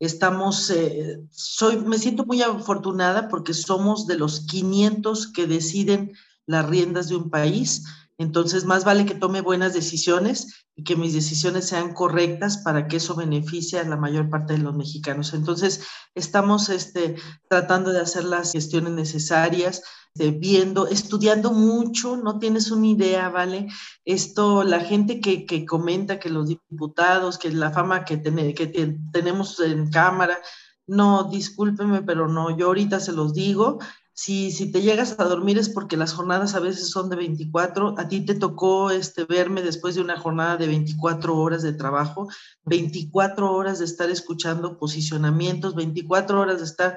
Estamos, 0.00 0.70
eh, 0.70 1.20
soy, 1.30 1.76
me 1.76 1.98
siento 1.98 2.24
muy 2.24 2.40
afortunada 2.40 3.28
porque 3.28 3.52
somos 3.52 4.06
de 4.06 4.16
los 4.16 4.46
500 4.46 5.30
que 5.30 5.46
deciden 5.46 6.12
las 6.46 6.66
riendas 6.66 7.10
de 7.10 7.16
un 7.16 7.28
país. 7.28 7.84
Entonces, 8.18 8.64
más 8.64 8.84
vale 8.84 9.06
que 9.06 9.14
tome 9.14 9.40
buenas 9.40 9.74
decisiones 9.74 10.66
y 10.76 10.84
que 10.84 10.96
mis 10.96 11.14
decisiones 11.14 11.66
sean 11.66 11.94
correctas 11.94 12.58
para 12.58 12.86
que 12.86 12.96
eso 12.96 13.16
beneficie 13.16 13.78
a 13.78 13.84
la 13.84 13.96
mayor 13.96 14.30
parte 14.30 14.52
de 14.52 14.60
los 14.60 14.74
mexicanos. 14.74 15.34
Entonces, 15.34 15.82
estamos 16.14 16.68
este, 16.68 17.16
tratando 17.48 17.92
de 17.92 18.00
hacer 18.00 18.24
las 18.24 18.52
gestiones 18.52 18.92
necesarias, 18.92 19.82
de 20.14 20.30
viendo, 20.30 20.86
estudiando 20.86 21.52
mucho, 21.52 22.16
no 22.16 22.38
tienes 22.38 22.70
una 22.70 22.86
idea, 22.86 23.30
¿vale? 23.30 23.66
Esto, 24.04 24.62
la 24.62 24.78
gente 24.80 25.20
que, 25.20 25.44
que 25.44 25.66
comenta 25.66 26.20
que 26.20 26.30
los 26.30 26.46
diputados, 26.46 27.36
que 27.36 27.50
la 27.50 27.72
fama 27.72 28.04
que, 28.04 28.22
que 28.22 28.96
tenemos 29.12 29.58
en 29.58 29.90
Cámara, 29.90 30.38
no, 30.86 31.24
discúlpeme, 31.24 32.02
pero 32.02 32.28
no, 32.28 32.56
yo 32.56 32.66
ahorita 32.66 33.00
se 33.00 33.12
los 33.12 33.32
digo, 33.34 33.78
si, 34.14 34.52
si 34.52 34.70
te 34.70 34.80
llegas 34.80 35.16
a 35.18 35.24
dormir 35.24 35.58
es 35.58 35.68
porque 35.68 35.96
las 35.96 36.12
jornadas 36.12 36.54
a 36.54 36.60
veces 36.60 36.88
son 36.88 37.10
de 37.10 37.16
24, 37.16 37.96
a 37.98 38.08
ti 38.08 38.20
te 38.24 38.34
tocó 38.34 38.92
este, 38.92 39.24
verme 39.24 39.60
después 39.60 39.96
de 39.96 40.00
una 40.00 40.16
jornada 40.16 40.56
de 40.56 40.68
24 40.68 41.36
horas 41.36 41.62
de 41.62 41.72
trabajo, 41.72 42.28
24 42.64 43.52
horas 43.52 43.80
de 43.80 43.84
estar 43.84 44.08
escuchando 44.10 44.78
posicionamientos, 44.78 45.74
24 45.74 46.40
horas 46.40 46.58
de 46.58 46.64
estar 46.64 46.96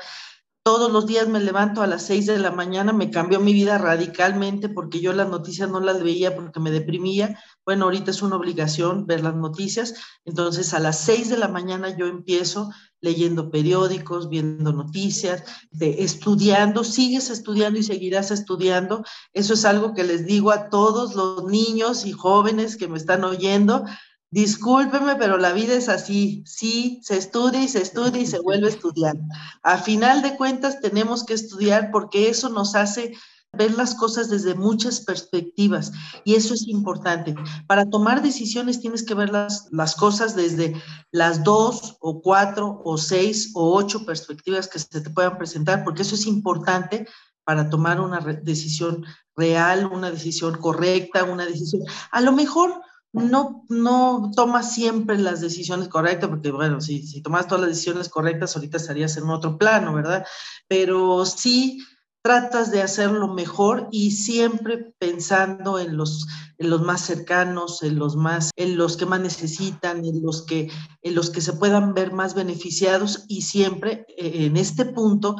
todos 0.67 0.91
los 0.91 1.07
días 1.07 1.29
me 1.29 1.39
levanto 1.39 1.81
a 1.81 1.87
las 1.87 2.01
6 2.07 2.25
de 2.25 2.39
la 2.39 2.51
mañana, 2.51 2.91
me 2.91 3.09
cambió 3.09 3.39
mi 3.39 3.53
vida 3.53 3.77
radicalmente 3.77 4.67
porque 4.67 4.99
yo 4.99 5.13
las 5.13 5.29
noticias 5.29 5.69
no 5.69 5.79
las 5.79 6.03
veía 6.03 6.35
porque 6.35 6.59
me 6.59 6.71
deprimía. 6.71 7.39
Bueno, 7.67 7.83
ahorita 7.83 8.11
es 8.11 8.21
una 8.21 8.37
obligación 8.37 9.07
ver 9.07 9.21
las 9.21 9.35
noticias. 9.35 9.93
Entonces 10.23 10.73
a 10.73 10.79
las 10.79 11.01
6 11.01 11.27
de 11.27 11.37
la 11.37 11.49
mañana 11.49 11.89
yo 11.97 12.07
empiezo 12.07 12.71
leyendo 13.01 13.51
periódicos, 13.51 14.29
viendo 14.29 14.71
noticias, 14.71 15.43
estudiando, 15.77 16.85
sigues 16.85 17.29
estudiando 17.29 17.77
y 17.77 17.83
seguirás 17.83 18.31
estudiando. 18.31 19.03
Eso 19.33 19.53
es 19.53 19.65
algo 19.65 19.93
que 19.93 20.05
les 20.05 20.25
digo 20.25 20.51
a 20.51 20.69
todos 20.69 21.13
los 21.13 21.43
niños 21.43 22.05
y 22.05 22.13
jóvenes 22.13 22.77
que 22.77 22.87
me 22.87 22.97
están 22.97 23.25
oyendo. 23.25 23.83
Discúlpeme, 24.31 25.17
pero 25.17 25.37
la 25.37 25.51
vida 25.51 25.73
es 25.73 25.89
así. 25.89 26.43
Sí, 26.45 27.01
se 27.03 27.17
estudia 27.17 27.61
y 27.61 27.67
se 27.67 27.81
estudia 27.81 28.21
y 28.21 28.27
se 28.27 28.39
vuelve 28.39 28.67
a 28.67 28.69
estudiar. 28.69 29.17
A 29.61 29.77
final 29.77 30.21
de 30.21 30.37
cuentas, 30.37 30.79
tenemos 30.79 31.25
que 31.25 31.33
estudiar 31.33 31.91
porque 31.91 32.29
eso 32.29 32.47
nos 32.47 32.75
hace 32.75 33.11
ver 33.53 33.73
las 33.75 33.95
cosas 33.95 34.29
desde 34.29 34.55
muchas 34.55 35.01
perspectivas 35.01 35.91
y 36.23 36.35
eso 36.35 36.53
es 36.53 36.67
importante. 36.67 37.35
Para 37.67 37.89
tomar 37.89 38.21
decisiones 38.21 38.79
tienes 38.79 39.03
que 39.03 39.15
ver 39.15 39.29
las, 39.29 39.67
las 39.71 39.95
cosas 39.95 40.35
desde 40.35 40.81
las 41.11 41.43
dos 41.43 41.97
o 41.99 42.21
cuatro 42.21 42.81
o 42.83 42.97
seis 42.97 43.51
o 43.55 43.75
ocho 43.75 44.05
perspectivas 44.05 44.67
que 44.67 44.79
se 44.79 45.01
te 45.01 45.09
puedan 45.09 45.37
presentar, 45.37 45.83
porque 45.83 46.03
eso 46.03 46.15
es 46.15 46.25
importante 46.27 47.07
para 47.43 47.69
tomar 47.69 48.01
una 48.01 48.19
decisión 48.19 49.05
real, 49.35 49.85
una 49.85 50.11
decisión 50.11 50.57
correcta, 50.57 51.23
una 51.23 51.45
decisión, 51.45 51.83
a 52.11 52.21
lo 52.21 52.33
mejor 52.33 52.81
no, 53.13 53.63
no 53.69 54.31
tomas 54.35 54.73
siempre 54.73 55.17
las 55.17 55.41
decisiones 55.41 55.87
correctas, 55.87 56.29
porque 56.29 56.51
bueno, 56.51 56.81
si, 56.81 57.07
si 57.07 57.21
tomas 57.21 57.47
todas 57.47 57.61
las 57.61 57.69
decisiones 57.69 58.09
correctas, 58.09 58.55
ahorita 58.55 58.77
estarías 58.77 59.15
en 59.17 59.29
otro 59.29 59.57
plano, 59.57 59.93
¿verdad? 59.93 60.25
Pero 60.67 61.25
sí 61.25 61.79
tratas 62.21 62.71
de 62.71 62.81
hacerlo 62.81 63.33
mejor 63.33 63.87
y 63.91 64.11
siempre 64.11 64.93
pensando 64.99 65.79
en 65.79 65.97
los, 65.97 66.27
en 66.57 66.69
los 66.69 66.81
más 66.81 67.01
cercanos, 67.01 67.83
en 67.83 67.97
los 67.97 68.15
más, 68.15 68.51
en 68.55 68.77
los 68.77 68.97
que 68.97 69.05
más 69.05 69.21
necesitan, 69.21 70.03
en 70.05 70.21
los 70.21 70.43
que, 70.43 70.69
en 71.01 71.15
los 71.15 71.29
que 71.29 71.41
se 71.41 71.53
puedan 71.53 71.93
ver 71.93 72.11
más 72.11 72.33
beneficiados 72.33 73.25
y 73.27 73.43
siempre 73.43 74.05
eh, 74.17 74.45
en 74.45 74.57
este 74.57 74.85
punto 74.85 75.35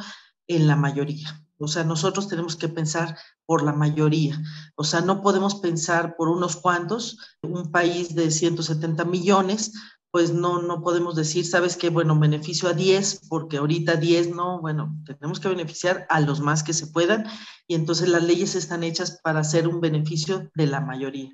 en 0.46 0.66
la 0.66 0.76
mayoría. 0.76 1.44
O 1.58 1.66
sea, 1.66 1.82
nosotros 1.82 2.28
tenemos 2.28 2.56
que 2.56 2.68
pensar 2.68 3.18
por 3.44 3.64
la 3.64 3.72
mayoría. 3.72 4.40
O 4.76 4.84
sea, 4.84 5.00
no 5.00 5.22
podemos 5.22 5.56
pensar 5.56 6.14
por 6.16 6.28
unos 6.28 6.56
cuantos. 6.56 7.18
Un 7.42 7.72
país 7.72 8.14
de 8.14 8.30
170 8.30 9.04
millones, 9.04 9.72
pues 10.10 10.32
no, 10.32 10.62
no 10.62 10.82
podemos 10.82 11.16
decir, 11.16 11.44
sabes 11.46 11.76
que, 11.76 11.90
bueno, 11.90 12.18
beneficio 12.18 12.68
a 12.68 12.72
10, 12.72 13.28
porque 13.28 13.58
ahorita 13.58 13.96
10 13.96 14.34
no, 14.34 14.60
bueno, 14.60 14.96
tenemos 15.04 15.38
que 15.38 15.48
beneficiar 15.48 16.06
a 16.08 16.20
los 16.20 16.40
más 16.40 16.62
que 16.62 16.72
se 16.72 16.86
puedan 16.86 17.26
y 17.66 17.74
entonces 17.74 18.08
las 18.08 18.22
leyes 18.22 18.54
están 18.54 18.84
hechas 18.84 19.20
para 19.22 19.40
hacer 19.40 19.68
un 19.68 19.80
beneficio 19.80 20.50
de 20.54 20.66
la 20.66 20.80
mayoría. 20.80 21.30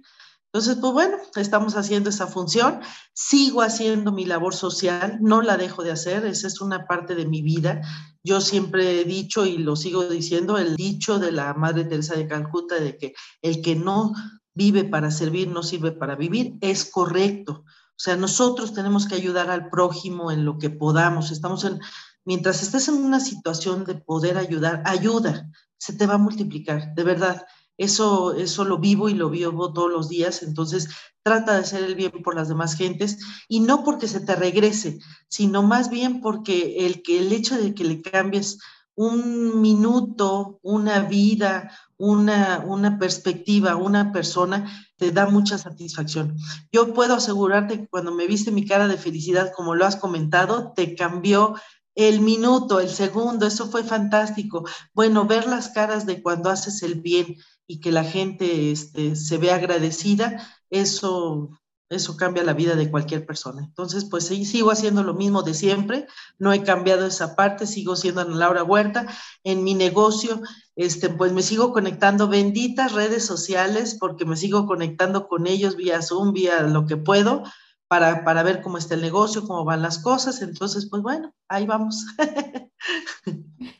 Entonces, 0.55 0.77
pues 0.81 0.93
bueno, 0.93 1.17
estamos 1.35 1.77
haciendo 1.77 2.11
esa 2.11 2.29
función, 2.29 2.79
sigo 3.13 3.61
haciendo 3.63 4.13
mi 4.13 4.25
labor 4.25 4.55
social, 4.55 5.19
no 5.21 5.43
la 5.43 5.57
dejo 5.57 5.83
de 5.83 5.91
hacer, 5.91 6.25
esa 6.27 6.47
es 6.47 6.61
una 6.61 6.87
parte 6.87 7.17
de 7.17 7.27
mi 7.27 7.43
vida. 7.43 7.81
Yo 8.23 8.41
siempre 8.41 9.01
he 9.01 9.05
dicho 9.05 9.47
y 9.47 9.59
lo 9.59 9.75
sigo 9.75 10.05
diciendo, 10.05 10.57
el 10.57 10.77
dicho 10.77 11.19
de 11.19 11.33
la 11.33 11.55
Madre 11.55 11.85
Teresa 11.85 12.15
de 12.15 12.29
Calcuta 12.29 12.77
de 12.77 12.97
que 12.97 13.15
el 13.43 13.63
que 13.63 13.75
no 13.75 14.13
vive 14.55 14.85
para 14.85 15.11
servir 15.11 15.49
no 15.49 15.65
sirve 15.65 15.91
para 15.91 16.15
vivir, 16.15 16.55
es 16.61 16.85
correcto. 16.85 17.65
O 17.97 18.01
sea, 18.05 18.17
nosotros 18.17 18.75
tenemos 18.75 19.07
que 19.07 19.15
ayudar 19.15 19.51
al 19.51 19.71
prójimo 19.71 20.33
en 20.33 20.45
lo 20.45 20.59
que 20.59 20.69
podamos. 20.69 21.31
Estamos 21.31 21.65
en, 21.65 21.79
mientras 22.25 22.63
estés 22.63 22.89
en 22.89 22.97
una 22.97 23.21
situación 23.21 23.85
de 23.85 23.95
poder 23.95 24.37
ayudar, 24.37 24.83
ayuda, 24.85 25.49
se 25.79 25.93
te 25.93 26.07
va 26.07 26.15
a 26.15 26.19
multiplicar, 26.19 26.95
de 26.95 27.05
verdad. 27.05 27.47
Eso, 27.77 28.35
eso 28.35 28.65
lo 28.65 28.79
vivo 28.79 29.09
y 29.09 29.15
lo 29.15 29.31
vivo 29.31 29.73
todos 29.73 29.91
los 29.91 30.09
días, 30.09 30.45
entonces 30.45 30.89
trata 31.25 31.55
de 31.55 31.61
hacer 31.61 31.83
el 31.83 31.97
bien 31.97 32.23
por 32.23 32.37
las 32.37 32.49
demás 32.49 32.77
gentes 32.77 33.19
y 33.49 33.61
no 33.61 33.83
porque 33.83 34.07
se 34.07 34.21
te 34.21 34.37
regrese, 34.37 34.99
sino 35.29 35.63
más 35.65 35.91
bien 35.91 36.21
porque 36.21 36.87
el, 36.87 37.03
que, 37.03 37.19
el 37.19 37.33
hecho 37.33 37.57
de 37.57 37.75
que 37.75 37.85
le 37.85 38.01
cambies 38.01 38.59
un 38.97 39.61
minuto, 39.61 40.59
una 40.63 41.01
vida, 41.01 41.71
una, 41.97 42.65
una 42.67 42.99
perspectiva, 42.99 43.77
una 43.77 44.13
persona, 44.13 44.71
te 44.97 45.11
da 45.11 45.27
mucha 45.27 45.59
satisfacción. 45.59 46.37
Yo 46.73 46.95
puedo 46.95 47.15
asegurarte 47.15 47.81
que 47.81 47.89
cuando 47.89 48.13
me 48.13 48.27
viste 48.27 48.53
mi 48.53 48.67
cara 48.67 48.89
de 48.89 48.97
felicidad, 48.97 49.53
como 49.55 49.75
lo 49.75 49.85
has 49.85 49.97
comentado, 49.97 50.73
te 50.75 50.95
cambió 50.95 51.55
el 51.95 52.21
minuto, 52.21 52.81
el 52.81 52.89
segundo, 52.89 53.47
eso 53.47 53.69
fue 53.71 53.85
fantástico. 53.85 54.65
Bueno, 54.93 55.27
ver 55.27 55.47
las 55.47 55.69
caras 55.69 56.07
de 56.07 56.23
cuando 56.23 56.51
haces 56.51 56.83
el 56.83 57.01
bien 57.01 57.37
y 57.67 57.81
que 57.81 57.93
la 57.93 58.05
gente 58.05 58.73
este, 58.73 59.17
se 59.17 59.39
ve 59.39 59.53
agradecida, 59.53 60.49
eso 60.71 61.51
eso 61.95 62.17
cambia 62.17 62.43
la 62.43 62.53
vida 62.53 62.75
de 62.75 62.91
cualquier 62.91 63.25
persona. 63.27 63.63
Entonces, 63.63 64.05
pues 64.05 64.27
sí, 64.27 64.45
sigo 64.45 64.71
haciendo 64.71 65.03
lo 65.03 65.15
mismo 65.15 65.43
de 65.43 65.55
siempre, 65.55 66.07
no 66.39 66.53
he 66.53 66.63
cambiado 66.63 67.07
esa 67.07 67.37
parte, 67.37 67.67
sigo 67.67 67.97
siendo 67.97 68.21
Ana 68.21 68.37
Laura 68.37 68.63
Huerta. 68.63 69.07
En 69.43 69.65
mi 69.65 69.75
negocio, 69.75 70.41
este, 70.77 71.09
pues 71.09 71.33
me 71.33 71.43
sigo 71.43 71.73
conectando, 71.73 72.29
benditas 72.29 72.93
redes 72.93 73.25
sociales, 73.25 73.97
porque 73.99 74.25
me 74.25 74.37
sigo 74.37 74.67
conectando 74.67 75.29
con 75.29 75.47
ellos 75.47 75.77
vía 75.77 76.03
Zoom, 76.03 76.33
vía 76.33 76.63
lo 76.63 76.87
que 76.87 76.97
puedo, 76.97 77.45
para, 77.89 78.25
para 78.25 78.43
ver 78.43 78.63
cómo 78.63 78.79
está 78.79 78.95
el 78.95 79.03
negocio, 79.03 79.47
cómo 79.47 79.65
van 79.65 79.83
las 79.83 79.99
cosas. 79.99 80.43
Entonces, 80.43 80.89
pues 80.91 81.03
bueno, 81.03 81.33
ahí 81.49 81.67
vamos. 81.67 82.05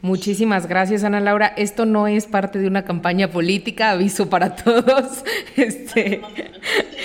Muchísimas 0.01 0.67
gracias, 0.67 1.03
Ana 1.03 1.21
Laura. 1.21 1.47
Esto 1.47 1.87
no 1.87 2.07
es 2.07 2.27
parte 2.27 2.59
de 2.59 2.69
una 2.69 2.85
campaña 2.85 3.31
política, 3.31 3.91
aviso 3.91 4.29
para 4.29 4.55
todos. 4.55 5.25
Este, 5.57 6.21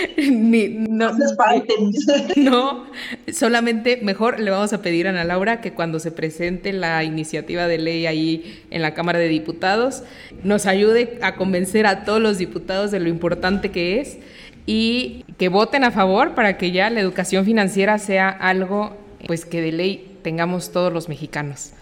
no, 0.31 1.11
no, 2.35 2.85
solamente 3.31 3.99
mejor 4.01 4.39
le 4.39 4.51
vamos 4.51 4.73
a 4.73 4.81
pedir 4.81 5.07
a 5.07 5.11
Ana 5.11 5.23
Laura 5.23 5.61
que 5.61 5.73
cuando 5.73 5.99
se 5.99 6.11
presente 6.11 6.73
la 6.73 7.03
iniciativa 7.03 7.67
de 7.67 7.77
ley 7.77 8.05
ahí 8.05 8.63
en 8.69 8.81
la 8.81 8.93
Cámara 8.93 9.19
de 9.19 9.27
Diputados, 9.27 10.03
nos 10.43 10.65
ayude 10.65 11.19
a 11.21 11.35
convencer 11.35 11.85
a 11.85 12.03
todos 12.03 12.21
los 12.21 12.37
diputados 12.37 12.91
de 12.91 12.99
lo 12.99 13.09
importante 13.09 13.71
que 13.71 13.99
es 13.99 14.17
y 14.65 15.25
que 15.37 15.49
voten 15.49 15.83
a 15.83 15.91
favor 15.91 16.35
para 16.35 16.57
que 16.57 16.71
ya 16.71 16.89
la 16.89 16.99
educación 16.99 17.45
financiera 17.45 17.97
sea 17.97 18.29
algo 18.29 18.95
pues 19.27 19.45
que 19.45 19.61
de 19.61 19.71
ley 19.71 20.17
tengamos 20.21 20.71
todos 20.71 20.93
los 20.93 21.09
mexicanos. 21.09 21.73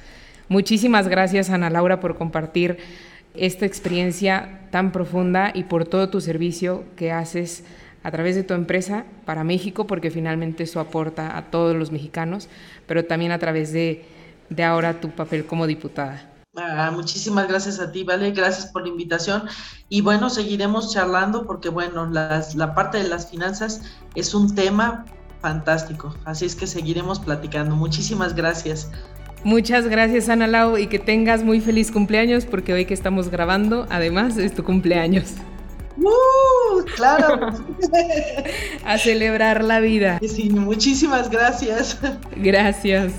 Muchísimas 0.47 1.07
gracias 1.07 1.49
Ana 1.49 1.69
Laura 1.69 1.99
por 1.99 2.17
compartir 2.17 2.77
esta 3.35 3.65
experiencia 3.65 4.61
tan 4.71 4.91
profunda 4.91 5.51
y 5.53 5.63
por 5.63 5.85
todo 5.85 6.09
tu 6.09 6.21
servicio 6.21 6.83
que 6.95 7.11
haces 7.11 7.63
a 8.03 8.11
través 8.11 8.35
de 8.35 8.43
tu 8.43 8.53
empresa 8.53 9.05
para 9.25 9.43
México, 9.43 9.87
porque 9.87 10.11
finalmente 10.11 10.63
eso 10.63 10.79
aporta 10.79 11.37
a 11.37 11.51
todos 11.51 11.75
los 11.75 11.91
mexicanos, 11.91 12.47
pero 12.87 13.05
también 13.05 13.31
a 13.31 13.39
través 13.39 13.73
de, 13.73 14.05
de 14.49 14.63
ahora 14.63 14.99
tu 14.99 15.11
papel 15.11 15.45
como 15.45 15.67
diputada. 15.67 16.31
Ah, 16.55 16.91
muchísimas 16.91 17.47
gracias 17.47 17.79
a 17.79 17.91
ti, 17.91 18.03
Vale, 18.03 18.31
gracias 18.31 18.65
por 18.67 18.81
la 18.81 18.87
invitación. 18.87 19.43
Y 19.89 20.01
bueno, 20.01 20.29
seguiremos 20.29 20.91
charlando 20.91 21.45
porque 21.45 21.69
bueno, 21.69 22.07
las, 22.07 22.55
la 22.55 22.73
parte 22.73 22.97
de 22.97 23.07
las 23.07 23.29
finanzas 23.29 23.81
es 24.15 24.33
un 24.33 24.55
tema 24.55 25.05
fantástico, 25.41 26.15
así 26.25 26.45
es 26.45 26.55
que 26.55 26.65
seguiremos 26.65 27.19
platicando. 27.19 27.75
Muchísimas 27.75 28.33
gracias. 28.33 28.89
Muchas 29.43 29.87
gracias 29.87 30.29
Ana 30.29 30.47
Lau 30.47 30.77
y 30.77 30.87
que 30.87 30.97
tengas 30.97 31.43
muy 31.43 31.61
feliz 31.61 31.91
cumpleaños 31.91 32.45
porque 32.45 32.73
hoy 32.73 32.85
que 32.85 32.95
estamos 32.95 33.29
grabando, 33.29 33.85
además 33.91 34.37
es 34.37 34.55
tu 34.55 34.63
cumpleaños. 34.63 35.35
¡Uh! 35.97 36.83
Claro. 36.95 37.49
A 38.85 38.97
celebrar 38.97 39.63
la 39.63 39.79
vida. 39.79 40.19
Sí, 40.27 40.49
muchísimas 40.49 41.29
gracias. 41.29 41.97
Gracias. 42.35 43.13